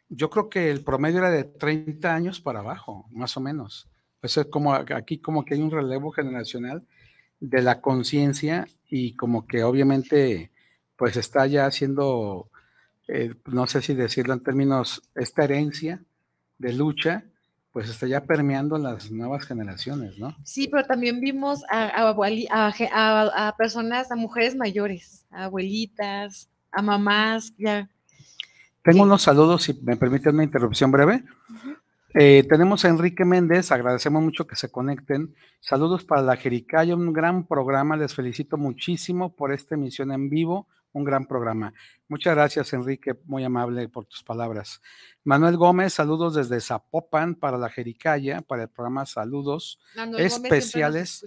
yo 0.08 0.30
creo 0.30 0.48
que 0.48 0.70
el 0.70 0.84
promedio 0.84 1.18
era 1.18 1.30
de 1.30 1.44
30 1.44 2.14
años 2.14 2.40
para 2.40 2.60
abajo, 2.60 3.06
más 3.10 3.36
o 3.36 3.40
menos. 3.40 3.90
Eso 4.22 4.42
es 4.42 4.46
como 4.48 4.74
aquí 4.74 5.18
como 5.18 5.44
que 5.44 5.54
hay 5.54 5.62
un 5.62 5.70
relevo 5.70 6.12
generacional 6.12 6.86
de 7.40 7.62
la 7.62 7.80
conciencia 7.80 8.66
y 8.86 9.16
como 9.16 9.46
que 9.46 9.64
obviamente 9.64 10.52
pues 10.96 11.16
está 11.16 11.46
ya 11.46 11.64
haciendo 11.64 12.50
eh, 13.12 13.34
no 13.46 13.66
sé 13.66 13.82
si 13.82 13.94
decirlo 13.94 14.34
en 14.34 14.42
términos, 14.42 15.02
esta 15.16 15.42
herencia 15.44 16.00
de 16.58 16.72
lucha, 16.72 17.24
pues 17.72 17.88
está 17.88 18.06
ya 18.06 18.24
permeando 18.24 18.78
las 18.78 19.10
nuevas 19.10 19.44
generaciones, 19.44 20.18
¿no? 20.18 20.36
Sí, 20.44 20.68
pero 20.68 20.84
también 20.84 21.20
vimos 21.20 21.62
a, 21.70 22.10
a, 22.10 23.56
personas, 23.56 24.12
a 24.12 24.16
mujeres 24.16 24.54
mayores, 24.54 25.24
a 25.30 25.44
abuelitas, 25.44 26.48
a 26.70 26.82
mamás, 26.82 27.52
ya. 27.58 27.88
Tengo 28.82 29.02
unos 29.02 29.22
saludos, 29.22 29.64
si 29.64 29.74
me 29.82 29.96
permiten 29.96 30.34
una 30.34 30.44
interrupción 30.44 30.90
breve. 30.90 31.24
Eh, 32.14 32.44
tenemos 32.48 32.84
a 32.84 32.88
Enrique 32.88 33.24
Méndez, 33.24 33.72
agradecemos 33.72 34.22
mucho 34.22 34.46
que 34.46 34.56
se 34.56 34.70
conecten. 34.70 35.34
Saludos 35.60 36.04
para 36.04 36.22
la 36.22 36.36
Jericaya, 36.36 36.94
un 36.94 37.12
gran 37.12 37.46
programa, 37.46 37.96
les 37.96 38.14
felicito 38.14 38.56
muchísimo 38.56 39.34
por 39.34 39.52
esta 39.52 39.74
emisión 39.74 40.12
en 40.12 40.28
vivo 40.28 40.66
un 40.92 41.04
gran 41.04 41.26
programa. 41.26 41.72
Muchas 42.08 42.34
gracias, 42.34 42.72
Enrique, 42.72 43.14
muy 43.24 43.44
amable 43.44 43.88
por 43.88 44.06
tus 44.06 44.22
palabras. 44.22 44.80
Manuel 45.22 45.56
Gómez, 45.56 45.94
saludos 45.94 46.34
desde 46.34 46.60
Zapopan 46.60 47.34
para 47.34 47.58
la 47.58 47.68
Jericaya, 47.68 48.40
para 48.40 48.62
el 48.62 48.68
programa 48.68 49.06
Saludos 49.06 49.78
especiales, 50.18 51.24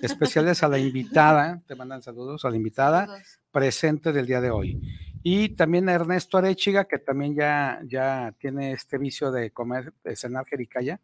especiales 0.00 0.62
a 0.62 0.68
la 0.68 0.78
invitada, 0.78 1.62
te 1.66 1.74
mandan 1.74 2.02
saludos 2.02 2.44
a 2.44 2.50
la 2.50 2.56
invitada 2.56 3.08
presente 3.50 4.12
del 4.12 4.26
día 4.26 4.40
de 4.40 4.50
hoy. 4.50 4.80
Y 5.22 5.50
también 5.50 5.88
a 5.88 5.92
Ernesto 5.92 6.38
Arechiga, 6.38 6.84
que 6.84 6.98
también 6.98 7.34
ya, 7.34 7.80
ya 7.86 8.34
tiene 8.38 8.72
este 8.72 8.98
vicio 8.98 9.30
de 9.30 9.52
comer, 9.52 9.92
de 10.04 10.16
cenar 10.16 10.44
Jericaya. 10.44 11.00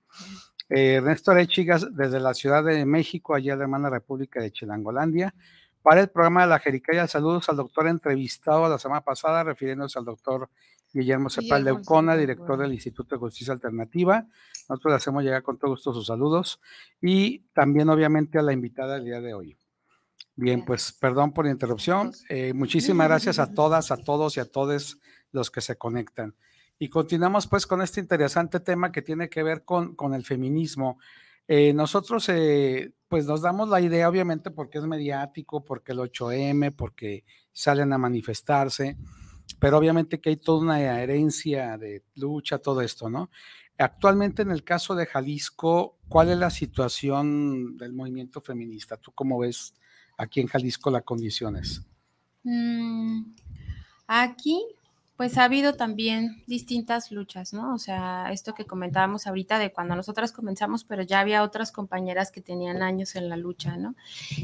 Eh, 0.69 0.95
Ernesto 0.95 1.31
Arechiga, 1.31 1.79
desde 1.93 2.21
la 2.21 2.35
Ciudad 2.35 2.63
de 2.63 2.85
México, 2.85 3.35
allá 3.35 3.55
en 3.55 3.61
la 3.61 3.65
hermana 3.65 3.89
República 3.89 4.41
de 4.41 4.53
Chilangolandia 4.53 5.35
para 5.83 6.01
el 6.01 6.09
programa 6.09 6.43
de 6.43 6.49
la 6.49 6.59
Jericaya. 6.59 7.07
Saludos 7.07 7.49
al 7.49 7.57
doctor 7.57 7.89
entrevistado 7.89 8.69
la 8.69 8.79
semana 8.79 9.01
pasada, 9.03 9.45
refiriéndose 9.45 9.99
al 9.99 10.05
doctor 10.05 10.49
Guillermo 10.93 11.31
Cepal 11.31 11.65
de 11.65 11.73
Ucona, 11.73 12.17
director 12.17 12.59
del 12.59 12.73
Instituto 12.73 13.15
de 13.15 13.21
Justicia 13.21 13.53
Alternativa. 13.53 14.27
Nosotros 14.69 14.93
le 14.93 14.97
hacemos 14.97 15.23
llegar 15.23 15.43
con 15.43 15.59
todo 15.59 15.71
gusto 15.71 15.93
sus 15.93 16.07
saludos 16.07 16.61
y 17.01 17.41
también 17.53 17.89
obviamente 17.89 18.39
a 18.39 18.43
la 18.43 18.53
invitada 18.53 18.95
del 18.95 19.05
día 19.05 19.21
de 19.21 19.35
hoy. 19.35 19.57
Bien, 20.37 20.65
pues 20.65 20.93
perdón 20.93 21.33
por 21.33 21.45
la 21.45 21.51
interrupción. 21.51 22.13
Eh, 22.29 22.53
muchísimas 22.55 23.09
gracias 23.09 23.39
a 23.39 23.53
todas, 23.53 23.91
a 23.91 23.97
todos 23.97 24.37
y 24.37 24.41
a 24.41 24.47
todos 24.47 24.99
los 25.33 25.51
que 25.51 25.61
se 25.61 25.77
conectan. 25.77 26.35
Y 26.79 26.89
continuamos 26.89 27.47
pues 27.47 27.67
con 27.67 27.83
este 27.83 28.01
interesante 28.01 28.59
tema 28.59 28.91
que 28.91 29.03
tiene 29.03 29.29
que 29.29 29.43
ver 29.43 29.65
con, 29.65 29.95
con 29.95 30.15
el 30.15 30.25
feminismo. 30.25 30.99
Eh, 31.53 31.73
nosotros, 31.73 32.29
eh, 32.29 32.93
pues 33.09 33.27
nos 33.27 33.43
damos 33.43 33.69
la 33.69 33.81
idea, 33.81 34.09
obviamente, 34.09 34.53
porque 34.53 34.79
es 34.79 34.85
mediático, 34.85 35.65
porque 35.65 35.91
el 35.91 35.99
8M, 35.99 36.71
porque 36.71 37.25
salen 37.51 37.93
a 37.93 37.99
manifestarse, 37.99 38.97
pero 39.59 39.79
obviamente 39.79 40.21
que 40.21 40.29
hay 40.31 40.37
toda 40.37 40.61
una 40.61 40.81
herencia 41.03 41.77
de 41.77 42.05
lucha, 42.15 42.59
todo 42.59 42.83
esto, 42.83 43.11
¿no? 43.11 43.31
Actualmente, 43.77 44.43
en 44.43 44.53
el 44.53 44.63
caso 44.63 44.95
de 44.95 45.07
Jalisco, 45.07 45.99
¿cuál 46.09 46.31
es 46.31 46.39
la 46.39 46.51
situación 46.51 47.77
del 47.77 47.95
movimiento 47.95 48.41
feminista? 48.41 48.97
¿Tú 48.97 49.11
cómo 49.11 49.41
ves 49.41 49.75
aquí 50.19 50.39
en 50.39 50.47
Jalisco 50.47 50.89
las 50.89 51.03
condiciones? 51.03 51.85
Mm, 52.45 53.25
aquí 54.07 54.65
pues 55.21 55.37
ha 55.37 55.45
habido 55.45 55.75
también 55.75 56.43
distintas 56.47 57.13
luchas, 57.13 57.53
¿no? 57.53 57.75
O 57.75 57.79
sea, 57.79 58.33
esto 58.33 58.55
que 58.55 58.65
comentábamos 58.65 59.27
ahorita 59.27 59.59
de 59.59 59.71
cuando 59.71 59.95
nosotras 59.95 60.33
comenzamos, 60.33 60.83
pero 60.85 61.03
ya 61.03 61.21
había 61.21 61.43
otras 61.43 61.73
compañeras 61.73 62.33
que 62.33 62.41
tenían 62.41 62.83
años 62.83 63.15
en 63.17 63.29
la 63.29 63.37
lucha, 63.37 63.77
¿no? 63.77 63.97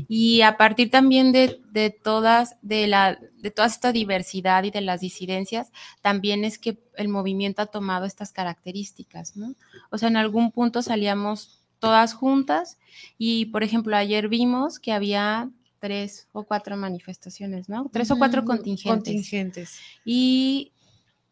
Y 0.06 0.42
a 0.42 0.58
partir 0.58 0.90
también 0.90 1.32
de, 1.32 1.98
todas, 2.04 2.58
de 2.60 2.88
la, 2.88 3.18
de 3.38 3.50
toda 3.50 3.68
esta 3.68 3.90
diversidad 3.90 4.64
y 4.64 4.70
de 4.70 4.82
las 4.82 5.00
disidencias, 5.00 5.72
también 6.02 6.44
es 6.44 6.58
que 6.58 6.78
el 6.98 7.08
movimiento 7.08 7.62
ha 7.62 7.66
tomado 7.68 8.04
estas 8.04 8.32
características, 8.32 9.34
¿no? 9.34 9.54
O 9.88 9.96
sea, 9.96 10.10
en 10.10 10.18
algún 10.18 10.52
punto 10.52 10.82
salíamos 10.82 11.64
todas 11.78 12.12
juntas 12.12 12.76
y, 13.16 13.46
por 13.46 13.62
ejemplo, 13.62 13.96
ayer 13.96 14.28
vimos 14.28 14.78
que 14.78 14.92
había 14.92 15.48
tres 15.86 16.26
o 16.32 16.42
cuatro 16.42 16.76
manifestaciones, 16.76 17.68
¿no? 17.68 17.88
Tres 17.92 18.10
o 18.10 18.18
cuatro 18.18 18.44
contingentes. 18.44 18.92
Contingentes. 18.92 19.78
Y 20.04 20.72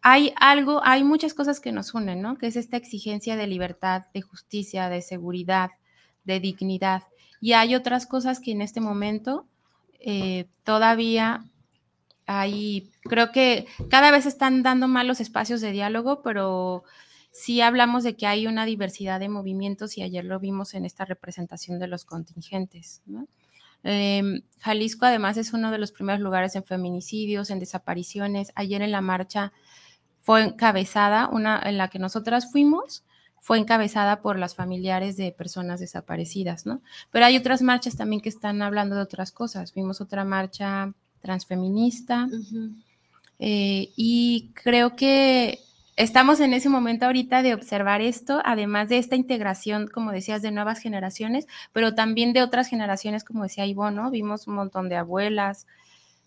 hay 0.01 0.33
algo, 0.37 0.81
hay 0.85 1.03
muchas 1.03 1.35
cosas 1.35 1.59
que 1.59 1.73
nos 1.73 1.93
unen, 1.93 2.23
¿no? 2.23 2.39
Que 2.39 2.47
es 2.47 2.55
esta 2.55 2.77
exigencia 2.77 3.35
de 3.35 3.49
libertad, 3.49 4.05
de 4.15 4.23
justicia, 4.23 4.89
de 4.89 5.03
seguridad, 5.03 5.71
de 6.23 6.39
dignidad. 6.39 7.03
Y 7.41 7.55
hay 7.55 7.75
otras 7.75 8.07
cosas 8.07 8.39
que 8.39 8.53
en 8.53 8.63
este 8.63 8.81
momento 8.81 9.45
eh, 9.99 10.47
todavía 10.63 11.45
hay, 12.27 12.93
creo 13.03 13.33
que 13.33 13.67
cada 13.91 14.13
vez 14.13 14.25
están 14.25 14.63
dando 14.63 14.87
más 14.87 15.05
los 15.05 15.21
espacios 15.21 15.61
de 15.61 15.73
diálogo, 15.73 16.23
pero 16.23 16.85
sí 17.33 17.61
hablamos 17.61 18.05
de 18.05 18.15
que 18.15 18.29
hay 18.29 18.47
una 18.47 18.67
diversidad 18.67 19.19
de 19.19 19.29
movimientos 19.29 19.99
y 19.99 20.03
ayer 20.03 20.25
lo 20.25 20.39
vimos 20.39 20.75
en 20.75 20.85
esta 20.85 21.05
representación 21.05 21.81
de 21.81 21.89
los 21.89 22.05
contingentes. 22.05 23.03
Em, 23.85 24.43
Jalisco 24.61 25.05
además 25.07 25.37
es 25.37 25.53
uno 25.53 25.71
de 25.71 25.79
los 25.79 25.93
primeros 25.93 26.21
lugares 26.21 26.57
en 26.57 26.65
feminicidios, 26.65 27.51
en 27.51 27.61
desapariciones. 27.61 28.51
Ayer 28.55 28.83
en 28.83 28.91
la 28.91 29.03
marcha 29.03 29.53
fue 30.21 30.43
encabezada, 30.43 31.29
una 31.29 31.61
en 31.63 31.77
la 31.77 31.89
que 31.89 31.99
nosotras 31.99 32.51
fuimos, 32.51 33.05
fue 33.41 33.59
encabezada 33.59 34.23
por 34.23 34.39
las 34.39 34.55
familiares 34.55 35.19
de 35.19 35.31
personas 35.33 35.81
desaparecidas, 35.81 36.65
¿no? 36.65 36.81
Pero 37.11 37.27
hay 37.27 37.37
otras 37.37 37.61
marchas 37.61 37.95
también 37.95 38.23
que 38.23 38.31
están 38.31 38.63
hablando 38.63 38.97
de 38.97 39.03
otras 39.03 39.33
cosas. 39.33 39.75
Vimos 39.75 40.01
otra 40.01 40.25
marcha 40.25 40.95
transfeminista 41.21 42.27
eh, 43.39 43.93
y 43.97 44.51
creo 44.55 44.97
que 44.97 45.61
estamos 45.97 46.41
en 46.41 46.55
ese 46.55 46.69
momento 46.69 47.07
ahorita 47.07 47.43
de 47.43 47.55
observar 47.55 48.01
esto, 48.01 48.41
además 48.45 48.89
de 48.89 48.99
esta 48.99 49.17
integración, 49.17 49.87
como 49.87 50.13
decías, 50.13 50.43
de 50.43 50.51
nuevas 50.51 50.81
generaciones, 50.81 51.47
pero 51.73 51.95
también 51.95 52.33
de 52.33 52.43
otras 52.43 52.69
generaciones, 52.69 53.25
como 53.25 53.45
decía 53.45 53.67
Ivonne, 53.67 53.97
¿no? 53.97 54.11
Vimos 54.11 54.47
un 54.47 54.55
montón 54.55 54.89
de 54.89 54.97
abuelas, 54.97 55.67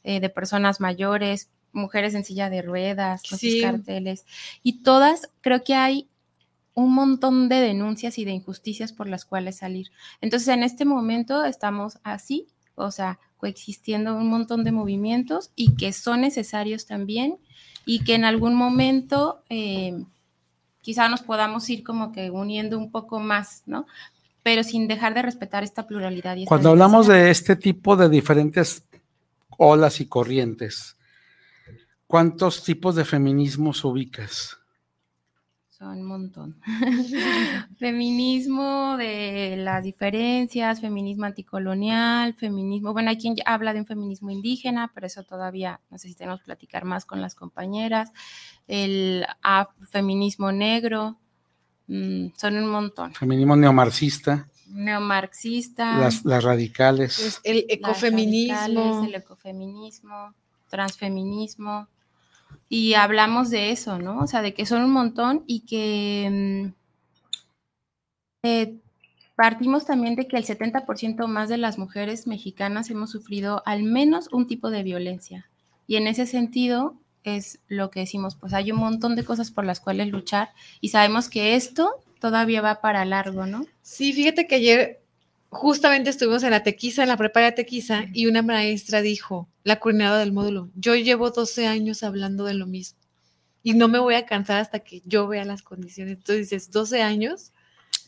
eh, 0.03 0.19
de 0.19 0.29
personas 0.29 0.79
mayores, 0.79 1.49
mujeres 1.73 2.15
en 2.15 2.23
silla 2.23 2.49
de 2.49 2.61
ruedas, 2.61 3.29
los 3.29 3.41
carteles, 3.61 4.25
y 4.63 4.83
todas 4.83 5.29
creo 5.41 5.63
que 5.63 5.75
hay 5.75 6.09
un 6.73 6.93
montón 6.93 7.49
de 7.49 7.55
denuncias 7.55 8.19
y 8.19 8.25
de 8.25 8.31
injusticias 8.31 8.93
por 8.93 9.09
las 9.09 9.25
cuales 9.25 9.57
salir. 9.57 9.91
Entonces, 10.21 10.47
en 10.49 10.63
este 10.63 10.85
momento 10.85 11.43
estamos 11.43 11.97
así, 12.03 12.47
o 12.75 12.91
sea, 12.91 13.19
coexistiendo 13.37 14.15
un 14.15 14.29
montón 14.29 14.63
de 14.63 14.71
movimientos 14.71 15.51
y 15.55 15.75
que 15.75 15.91
son 15.91 16.21
necesarios 16.21 16.85
también 16.85 17.37
y 17.87 18.03
que 18.03 18.15
en 18.15 18.25
algún 18.25 18.53
momento 18.53 19.41
eh, 19.49 20.03
quizá 20.81 21.07
nos 21.07 21.21
podamos 21.21 21.67
ir 21.69 21.83
como 21.83 22.11
que 22.11 22.29
uniendo 22.29 22.77
un 22.77 22.91
poco 22.91 23.19
más, 23.19 23.63
¿no? 23.65 23.87
Pero 24.43 24.63
sin 24.63 24.89
dejar 24.89 25.13
de 25.13 25.21
respetar 25.21 25.63
esta 25.63 25.87
pluralidad. 25.87 26.35
Y 26.35 26.45
Cuando 26.45 26.69
hablamos 26.69 27.07
de 27.07 27.31
este 27.31 27.55
tipo 27.55 27.95
de 27.95 28.09
diferentes 28.09 28.83
olas 29.57 30.01
y 30.01 30.05
corrientes, 30.05 30.97
¿cuántos 32.07 32.63
tipos 32.63 32.95
de 32.95 33.05
feminismos 33.05 33.83
ubicas? 33.85 34.56
Son 35.77 35.99
un 35.99 36.05
montón. 36.05 36.55
feminismo 37.77 38.97
de 38.97 39.57
las 39.57 39.83
diferencias, 39.83 40.81
feminismo 40.81 41.25
anticolonial, 41.25 42.33
feminismo, 42.33 42.93
bueno, 42.93 43.11
hay 43.11 43.17
quien 43.17 43.35
habla 43.45 43.73
de 43.73 43.81
un 43.81 43.85
feminismo 43.85 44.31
indígena, 44.31 44.91
pero 44.95 45.05
eso 45.05 45.21
todavía 45.21 45.79
necesitamos 45.91 46.41
platicar 46.41 46.83
más 46.83 47.05
con 47.05 47.21
las 47.21 47.35
compañeras. 47.35 48.11
El 48.67 49.27
feminismo 49.91 50.51
negro, 50.51 51.19
mm, 51.85 52.29
son 52.35 52.57
un 52.57 52.69
montón. 52.71 53.13
Feminismo 53.13 53.55
neomarxista. 53.55 54.49
Neomarxista. 54.69 56.09
Las, 56.23 56.23
radicales. 56.43 57.19
Pues, 57.21 57.39
el 57.43 57.65
ecofeminismo. 57.69 59.05
el 59.05 59.13
ecofeminismo, 59.13 60.33
transfeminismo 60.69 61.87
y 62.69 62.95
hablamos 62.95 63.49
de 63.49 63.71
eso, 63.71 63.97
¿no? 63.97 64.19
O 64.19 64.27
sea, 64.27 64.41
de 64.41 64.53
que 64.53 64.65
son 64.65 64.83
un 64.83 64.91
montón 64.91 65.43
y 65.47 65.61
que 65.61 66.73
mm, 66.73 66.73
eh, 68.43 68.75
partimos 69.35 69.85
también 69.85 70.15
de 70.15 70.27
que 70.27 70.37
el 70.37 70.45
70% 70.45 71.27
más 71.27 71.49
de 71.49 71.57
las 71.57 71.77
mujeres 71.77 72.27
mexicanas 72.27 72.89
hemos 72.89 73.11
sufrido 73.11 73.63
al 73.65 73.83
menos 73.83 74.29
un 74.31 74.47
tipo 74.47 74.69
de 74.69 74.83
violencia. 74.83 75.49
Y 75.85 75.95
en 75.95 76.07
ese 76.07 76.25
sentido 76.25 76.95
es 77.23 77.59
lo 77.67 77.89
que 77.89 78.01
decimos, 78.01 78.35
pues 78.35 78.53
hay 78.53 78.71
un 78.71 78.79
montón 78.79 79.15
de 79.15 79.25
cosas 79.25 79.51
por 79.51 79.65
las 79.65 79.79
cuales 79.79 80.07
luchar 80.07 80.49
y 80.81 80.89
sabemos 80.89 81.29
que 81.29 81.55
esto 81.55 81.89
todavía 82.19 82.61
va 82.61 82.81
para 82.81 83.05
largo, 83.05 83.45
¿no? 83.45 83.65
Sí, 83.81 84.13
fíjate 84.13 84.47
que 84.47 84.55
ayer 84.55 85.01
justamente 85.57 86.09
estuvimos 86.09 86.43
en 86.43 86.51
la 86.51 86.63
Tequiza, 86.63 87.03
en 87.03 87.09
la 87.09 87.17
prepa 87.17 87.41
de 87.41 87.51
Tequiza, 87.51 88.05
y 88.13 88.27
una 88.27 88.41
maestra 88.41 89.01
dijo, 89.01 89.49
la 89.63 89.79
coordinadora 89.79 90.19
del 90.19 90.31
módulo, 90.31 90.69
yo 90.75 90.95
llevo 90.95 91.31
12 91.31 91.67
años 91.67 92.03
hablando 92.03 92.45
de 92.45 92.53
lo 92.53 92.65
mismo 92.65 92.99
y 93.67 93.73
no 93.73 93.89
me 93.89 93.99
voy 93.99 94.15
a 94.15 94.25
cansar 94.25 94.61
hasta 94.61 94.79
que 94.79 95.01
yo 95.05 95.27
vea 95.27 95.43
las 95.43 95.61
condiciones. 95.61 96.13
Entonces 96.13 96.49
dices, 96.49 96.71
12 96.71 97.01
años. 97.01 97.51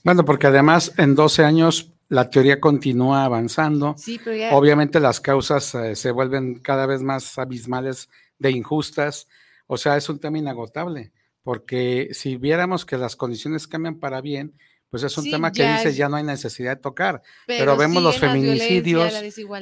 Bueno, 0.05 0.23
porque 0.23 0.47
además 0.47 0.93
en 0.95 1.15
12 1.15 1.43
años 1.43 1.91
la 2.07 2.29
teoría 2.29 2.61
continúa 2.61 3.25
avanzando. 3.25 3.93
Sí, 3.97 4.21
pero 4.23 4.37
ya... 4.37 4.55
Obviamente 4.55 5.01
las 5.01 5.19
causas 5.19 5.75
eh, 5.75 5.97
se 5.97 6.11
vuelven 6.11 6.59
cada 6.59 6.85
vez 6.85 7.01
más 7.01 7.37
abismales 7.37 8.07
de 8.37 8.51
injustas. 8.51 9.27
O 9.67 9.77
sea, 9.77 9.97
es 9.97 10.07
un 10.07 10.19
tema 10.19 10.37
inagotable, 10.37 11.11
porque 11.43 12.07
si 12.13 12.37
viéramos 12.37 12.85
que 12.85 12.97
las 12.97 13.17
condiciones 13.17 13.67
cambian 13.67 13.99
para 13.99 14.21
bien, 14.21 14.53
pues 14.89 15.03
es 15.03 15.17
un 15.17 15.29
tema 15.29 15.51
que 15.51 15.67
dices 15.67 15.95
ya 15.95 16.09
no 16.09 16.15
hay 16.17 16.23
necesidad 16.23 16.75
de 16.75 16.81
tocar, 16.81 17.21
pero, 17.45 17.77
vemos 17.77 18.01
los 18.01 18.19
feminicidios, 18.19 19.13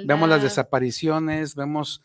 vemos 0.06 0.30
las 0.30 0.42
desapariciones, 0.42 1.56
vemos 1.56 2.02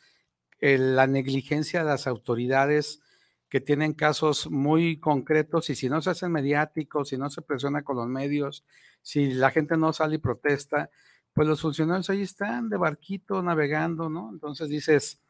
la 0.60 1.06
negligencia 1.06 1.80
de 1.80 1.86
las 1.86 2.06
autoridades 2.06 3.00
que 3.48 3.60
tienen 3.60 3.92
casos 3.92 4.50
muy 4.50 4.98
concretos 4.98 5.68
y 5.70 5.74
si 5.74 5.88
no 5.88 6.00
se 6.00 6.10
hacen 6.10 6.32
mediáticos, 6.32 7.10
si 7.10 7.18
no 7.18 7.28
se 7.28 7.42
presiona 7.42 7.82
con 7.82 7.96
los 7.96 8.08
medios, 8.08 8.64
si 9.02 9.34
la 9.34 9.50
gente 9.50 9.76
no 9.76 9.92
sale 9.92 10.14
y 10.14 10.18
protesta, 10.18 10.88
pues 11.34 11.46
los 11.46 11.60
funcionarios 11.60 12.08
ahí 12.10 12.22
están 12.22 12.68
de 12.68 12.76
barquito 12.76 13.42
navegando, 13.42 14.08
¿no? 14.08 14.30
Entonces 14.32 14.68
dices, 14.68 15.20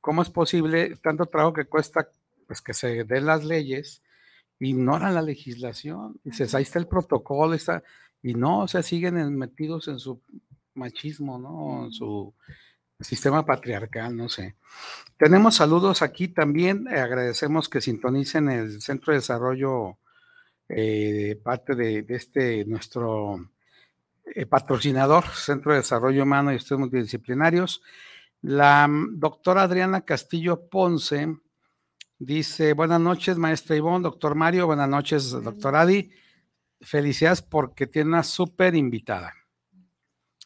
¿cómo 0.00 0.22
es 0.22 0.30
posible 0.30 0.96
tanto 0.96 1.26
trabajo 1.26 1.52
que 1.52 1.66
cuesta 1.66 2.08
pues 2.46 2.60
que 2.60 2.74
se 2.74 3.04
den 3.04 3.26
las 3.26 3.44
leyes? 3.44 4.02
Ignoran 4.68 5.14
la 5.14 5.22
legislación. 5.22 6.20
Dices, 6.24 6.54
ahí 6.54 6.62
está 6.62 6.78
el 6.78 6.86
protocolo, 6.86 7.54
está, 7.54 7.82
y 8.22 8.34
no, 8.34 8.60
o 8.60 8.68
sea, 8.68 8.82
siguen 8.82 9.36
metidos 9.36 9.88
en 9.88 9.98
su 9.98 10.20
machismo, 10.74 11.38
¿no? 11.38 11.86
En 11.86 11.92
su 11.92 12.34
sistema 13.00 13.44
patriarcal, 13.44 14.16
no 14.16 14.28
sé. 14.28 14.56
Tenemos 15.16 15.56
saludos 15.56 16.02
aquí 16.02 16.28
también, 16.28 16.86
eh, 16.88 17.00
agradecemos 17.00 17.68
que 17.68 17.80
sintonicen 17.80 18.48
el 18.48 18.80
Centro 18.80 19.12
de 19.12 19.18
Desarrollo, 19.18 19.98
eh, 20.68 21.38
parte 21.42 21.74
de, 21.74 22.04
este 22.08 22.64
nuestro 22.64 23.50
eh, 24.24 24.46
patrocinador, 24.46 25.26
Centro 25.26 25.72
de 25.72 25.78
Desarrollo 25.78 26.22
Humano 26.22 26.52
y 26.52 26.56
Estudios 26.56 26.80
Multidisciplinarios. 26.80 27.82
La 28.40 28.86
mm, 28.88 29.18
doctora 29.18 29.62
Adriana 29.62 30.02
Castillo 30.02 30.68
Ponce 30.68 31.36
Dice, 32.24 32.72
buenas 32.74 33.00
noches, 33.00 33.36
maestra 33.36 33.74
Ivonne, 33.74 34.04
doctor 34.04 34.36
Mario, 34.36 34.66
buenas 34.66 34.88
noches, 34.88 35.32
doctor 35.32 35.74
Adi. 35.74 36.12
Felicidades 36.80 37.42
porque 37.42 37.88
tiene 37.88 38.10
una 38.10 38.22
súper 38.22 38.76
invitada. 38.76 39.34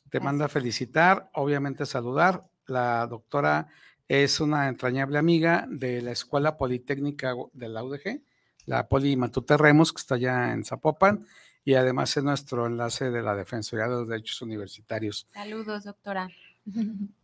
Te 0.08 0.18
manda 0.18 0.46
a 0.46 0.48
felicitar, 0.48 1.28
obviamente 1.34 1.84
saludar. 1.84 2.48
La 2.66 3.06
doctora 3.06 3.68
es 4.08 4.40
una 4.40 4.68
entrañable 4.68 5.18
amiga 5.18 5.66
de 5.68 6.00
la 6.00 6.12
Escuela 6.12 6.56
Politécnica 6.56 7.34
de 7.52 7.68
la 7.68 7.84
UDG, 7.84 8.22
la 8.64 8.88
Poli 8.88 9.14
Matute 9.14 9.58
Remos, 9.58 9.92
que 9.92 10.00
está 10.00 10.14
allá 10.14 10.54
en 10.54 10.64
Zapopan, 10.64 11.26
y 11.62 11.74
además 11.74 12.16
es 12.16 12.24
nuestro 12.24 12.64
enlace 12.64 13.10
de 13.10 13.20
la 13.20 13.36
Defensoría 13.36 13.84
de 13.84 13.96
los 13.96 14.08
Derechos 14.08 14.40
Universitarios. 14.40 15.26
Saludos, 15.30 15.84
doctora. 15.84 16.30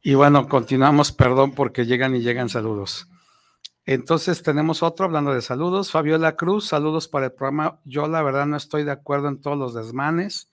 Y 0.03 0.13
bueno, 0.13 0.47
continuamos, 0.47 1.11
perdón, 1.11 1.53
porque 1.53 1.87
llegan 1.87 2.15
y 2.15 2.21
llegan 2.21 2.51
saludos. 2.51 3.09
Entonces 3.85 4.43
tenemos 4.43 4.83
otro 4.83 5.07
hablando 5.07 5.35
de 5.35 5.43
saludos. 5.43 5.91
Fabiola 5.91 6.37
Cruz, 6.37 6.69
saludos 6.69 7.09
para 7.09 7.27
el 7.27 7.33
programa. 7.33 7.81
Yo 7.85 8.07
la 8.07 8.23
verdad 8.23 8.47
no 8.47 8.57
estoy 8.57 8.85
de 8.85 8.93
acuerdo 8.93 9.29
en 9.29 9.41
todos 9.41 9.59
los 9.59 9.75
desmanes 9.75 10.49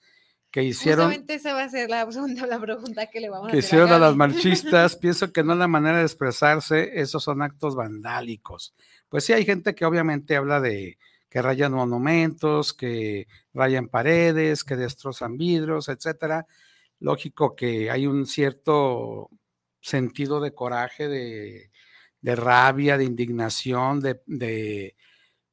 que 0.50 0.64
hicieron. 0.64 1.06
Justamente 1.06 1.34
esa 1.34 1.54
va 1.54 1.62
a 1.62 1.68
ser 1.68 1.88
la, 1.88 2.04
la 2.48 2.60
pregunta 2.60 3.06
que 3.06 3.20
le 3.20 3.28
vamos 3.28 3.46
a 3.46 3.48
hacer. 3.48 3.60
Que 3.60 3.66
hicieron 3.66 3.92
a, 3.92 3.98
las 3.98 4.16
marchistas. 4.16 4.96
Pienso 4.96 5.32
que 5.32 5.44
no 5.44 5.52
es 5.52 5.58
la 5.58 5.68
manera 5.68 5.98
de 5.98 6.04
expresarse, 6.04 7.00
esos 7.00 7.22
son 7.22 7.42
actos 7.42 7.76
vandálicos. 7.76 8.74
Pues 9.08 9.24
sí, 9.24 9.32
hay 9.32 9.44
gente 9.44 9.74
que 9.74 9.84
obviamente 9.84 10.36
habla 10.36 10.60
de 10.60 10.98
que 11.28 11.40
rayan 11.40 11.72
monumentos, 11.72 12.74
que 12.74 13.28
rayan 13.54 13.86
paredes, 13.86 14.64
que 14.64 14.74
destrozan 14.74 15.36
vidrios, 15.36 15.88
etcétera. 15.88 16.46
Lógico 16.98 17.54
que 17.54 17.90
hay 17.90 18.08
un 18.08 18.26
cierto 18.26 19.30
sentido 19.80 20.40
de 20.40 20.52
coraje, 20.52 21.06
de 21.06 21.69
de 22.20 22.36
rabia, 22.36 22.98
de 22.98 23.04
indignación, 23.04 24.00
de, 24.00 24.22
de 24.26 24.96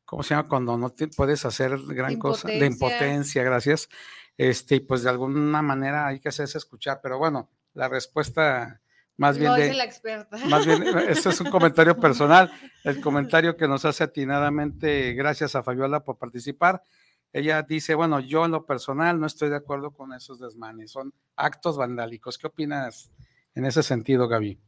¿cómo 0.05 0.23
se 0.23 0.35
llama? 0.35 0.47
Cuando 0.47 0.77
no 0.77 0.89
te 0.89 1.07
puedes 1.07 1.45
hacer 1.45 1.77
gran 1.87 2.17
cosa, 2.17 2.47
de 2.47 2.65
impotencia, 2.65 3.43
gracias. 3.43 3.89
Este, 4.37 4.75
y 4.75 4.79
pues 4.81 5.03
de 5.03 5.09
alguna 5.09 5.61
manera 5.61 6.07
hay 6.07 6.19
que 6.19 6.29
hacerse 6.29 6.57
escuchar, 6.57 6.99
pero 7.01 7.17
bueno, 7.17 7.49
la 7.73 7.87
respuesta 7.89 8.81
más 9.17 9.37
bien 9.39 9.53
de, 9.55 9.73
la 9.73 9.83
experta. 9.83 10.37
Más 10.45 10.65
bien, 10.65 10.83
este 11.09 11.29
es 11.29 11.41
un 11.41 11.49
comentario 11.49 11.97
personal, 11.97 12.51
el 12.83 13.01
comentario 13.01 13.57
que 13.57 13.67
nos 13.67 13.83
hace 13.83 14.03
atinadamente, 14.03 15.13
gracias 15.13 15.55
a 15.55 15.63
Fabiola 15.63 16.03
por 16.03 16.17
participar. 16.17 16.83
Ella 17.33 17.63
dice, 17.63 17.95
bueno, 17.95 18.19
yo 18.19 18.45
en 18.45 18.51
lo 18.51 18.65
personal 18.65 19.19
no 19.19 19.25
estoy 19.25 19.49
de 19.49 19.57
acuerdo 19.57 19.91
con 19.91 20.13
esos 20.13 20.39
desmanes, 20.39 20.91
son 20.91 21.13
actos 21.35 21.77
vandálicos. 21.77 22.37
¿Qué 22.37 22.47
opinas 22.47 23.11
en 23.55 23.65
ese 23.65 23.81
sentido, 23.81 24.27
Gaby? 24.27 24.59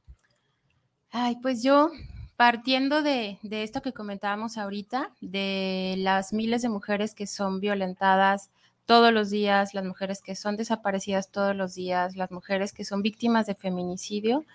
Ay, 1.12 1.38
pues 1.42 1.64
yo, 1.64 1.90
partiendo 2.38 3.02
de, 3.02 3.40
de 3.42 3.64
esto 3.64 3.82
que 3.82 3.94
comentábamos 3.94 4.58
ahorita, 4.58 5.12
de 5.22 5.96
las 5.98 6.34
miles 6.34 6.62
de 6.62 6.70
mujeres 6.70 7.14
que 7.14 7.28
son 7.28 7.60
violentadas 7.60 8.50
todos 8.86 9.14
los 9.14 9.30
días, 9.30 9.74
las 9.74 9.86
mujeres 9.86 10.22
que 10.22 10.36
son 10.36 10.56
desaparecidas 10.56 11.30
todos 11.30 11.56
los 11.56 11.76
días, 11.76 12.16
las 12.16 12.32
mujeres 12.32 12.74
que 12.74 12.86
son 12.86 13.02
víctimas 13.02 13.46
de 13.46 13.56
feminicidio, 13.56 14.46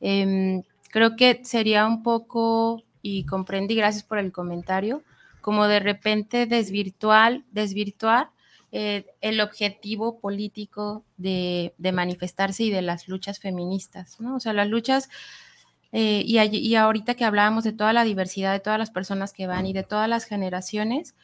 em, 0.00 0.62
creo 0.90 1.16
que 1.16 1.40
sería 1.44 1.86
un 1.86 2.02
poco, 2.02 2.82
y 3.02 3.24
comprendí, 3.24 3.74
gracias 3.74 4.04
por 4.04 4.18
el 4.18 4.32
comentario, 4.32 5.02
como 5.40 5.66
de 5.66 5.80
repente 5.80 6.46
desvirtual, 6.46 7.44
desvirtuar 7.50 8.30
eh, 8.72 9.06
el 9.20 9.40
objetivo 9.40 10.20
político 10.20 11.04
de, 11.16 11.74
manifestarse 11.92 12.62
y 12.62 12.70
de 12.70 12.82
las 12.82 13.08
luchas 13.08 13.40
feministas, 13.40 14.20
¿no? 14.20 14.36
O 14.36 14.40
sea, 14.40 14.52
las 14.52 14.68
luchas, 14.68 15.08
eh, 15.92 16.22
y, 16.24 16.38
y 16.38 16.74
ahorita 16.76 17.14
que 17.14 17.24
hablábamos 17.24 17.64
de 17.64 17.72
toda 17.72 17.92
la 17.92 18.04
diversidad, 18.04 18.52
de 18.52 18.60
todas 18.60 18.78
las 18.78 18.90
personas 18.90 19.32
que 19.32 19.46
van 19.46 19.66
y 19.66 19.72
de 19.72 19.82
todas 19.82 20.08
las 20.08 20.24
generaciones, 20.24 21.14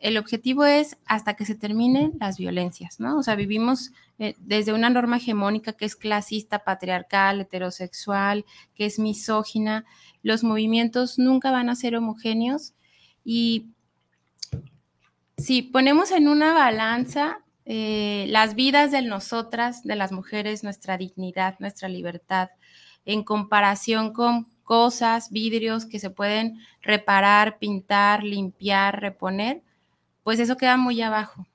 el 0.00 0.16
objetivo 0.16 0.64
es 0.64 0.96
hasta 1.04 1.34
que 1.34 1.44
se 1.44 1.54
terminen 1.54 2.12
las 2.18 2.38
violencias, 2.38 3.00
¿no? 3.00 3.18
O 3.18 3.22
sea, 3.22 3.34
vivimos 3.36 3.92
eh, 4.18 4.34
desde 4.38 4.72
una 4.72 4.88
norma 4.88 5.18
hegemónica 5.18 5.74
que 5.74 5.84
es 5.84 5.94
clasista, 5.94 6.64
patriarcal, 6.64 7.42
heterosexual, 7.42 8.46
que 8.74 8.86
es 8.86 8.98
misógina. 8.98 9.84
Los 10.22 10.42
movimientos 10.42 11.18
nunca 11.18 11.50
van 11.50 11.68
a 11.68 11.76
ser 11.76 11.96
homogéneos 11.96 12.72
y 13.24 13.66
si 15.36 15.62
ponemos 15.62 16.10
en 16.10 16.28
una 16.28 16.54
balanza 16.54 17.40
eh, 17.66 18.26
las 18.28 18.54
vidas 18.54 18.90
de 18.90 19.02
nosotras, 19.02 19.82
de 19.84 19.96
las 19.96 20.12
mujeres, 20.12 20.64
nuestra 20.64 20.96
dignidad, 20.96 21.56
nuestra 21.60 21.88
libertad, 21.88 22.50
en 23.04 23.24
comparación 23.24 24.12
con 24.12 24.46
cosas, 24.64 25.30
vidrios 25.30 25.84
que 25.84 25.98
se 25.98 26.10
pueden 26.10 26.60
reparar, 26.80 27.58
pintar, 27.58 28.22
limpiar, 28.22 29.00
reponer, 29.00 29.62
pues 30.22 30.38
eso 30.38 30.56
queda 30.56 30.76
muy 30.76 31.02
abajo. 31.02 31.46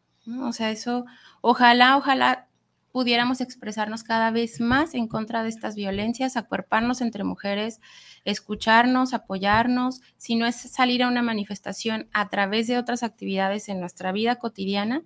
O 0.41 0.51
sea, 0.51 0.69
eso, 0.71 1.05
ojalá, 1.41 1.97
ojalá 1.97 2.47
pudiéramos 2.91 3.41
expresarnos 3.41 4.03
cada 4.03 4.31
vez 4.31 4.59
más 4.59 4.95
en 4.95 5.07
contra 5.07 5.43
de 5.43 5.49
estas 5.49 5.75
violencias, 5.75 6.37
acuerparnos 6.37 7.01
entre 7.01 7.23
mujeres, 7.23 7.79
escucharnos, 8.23 9.13
apoyarnos, 9.13 10.01
si 10.17 10.35
no 10.35 10.45
es 10.45 10.55
salir 10.55 11.03
a 11.03 11.07
una 11.07 11.21
manifestación 11.21 12.09
a 12.13 12.29
través 12.29 12.67
de 12.67 12.77
otras 12.77 13.03
actividades 13.03 13.69
en 13.69 13.79
nuestra 13.79 14.11
vida 14.11 14.35
cotidiana, 14.37 15.03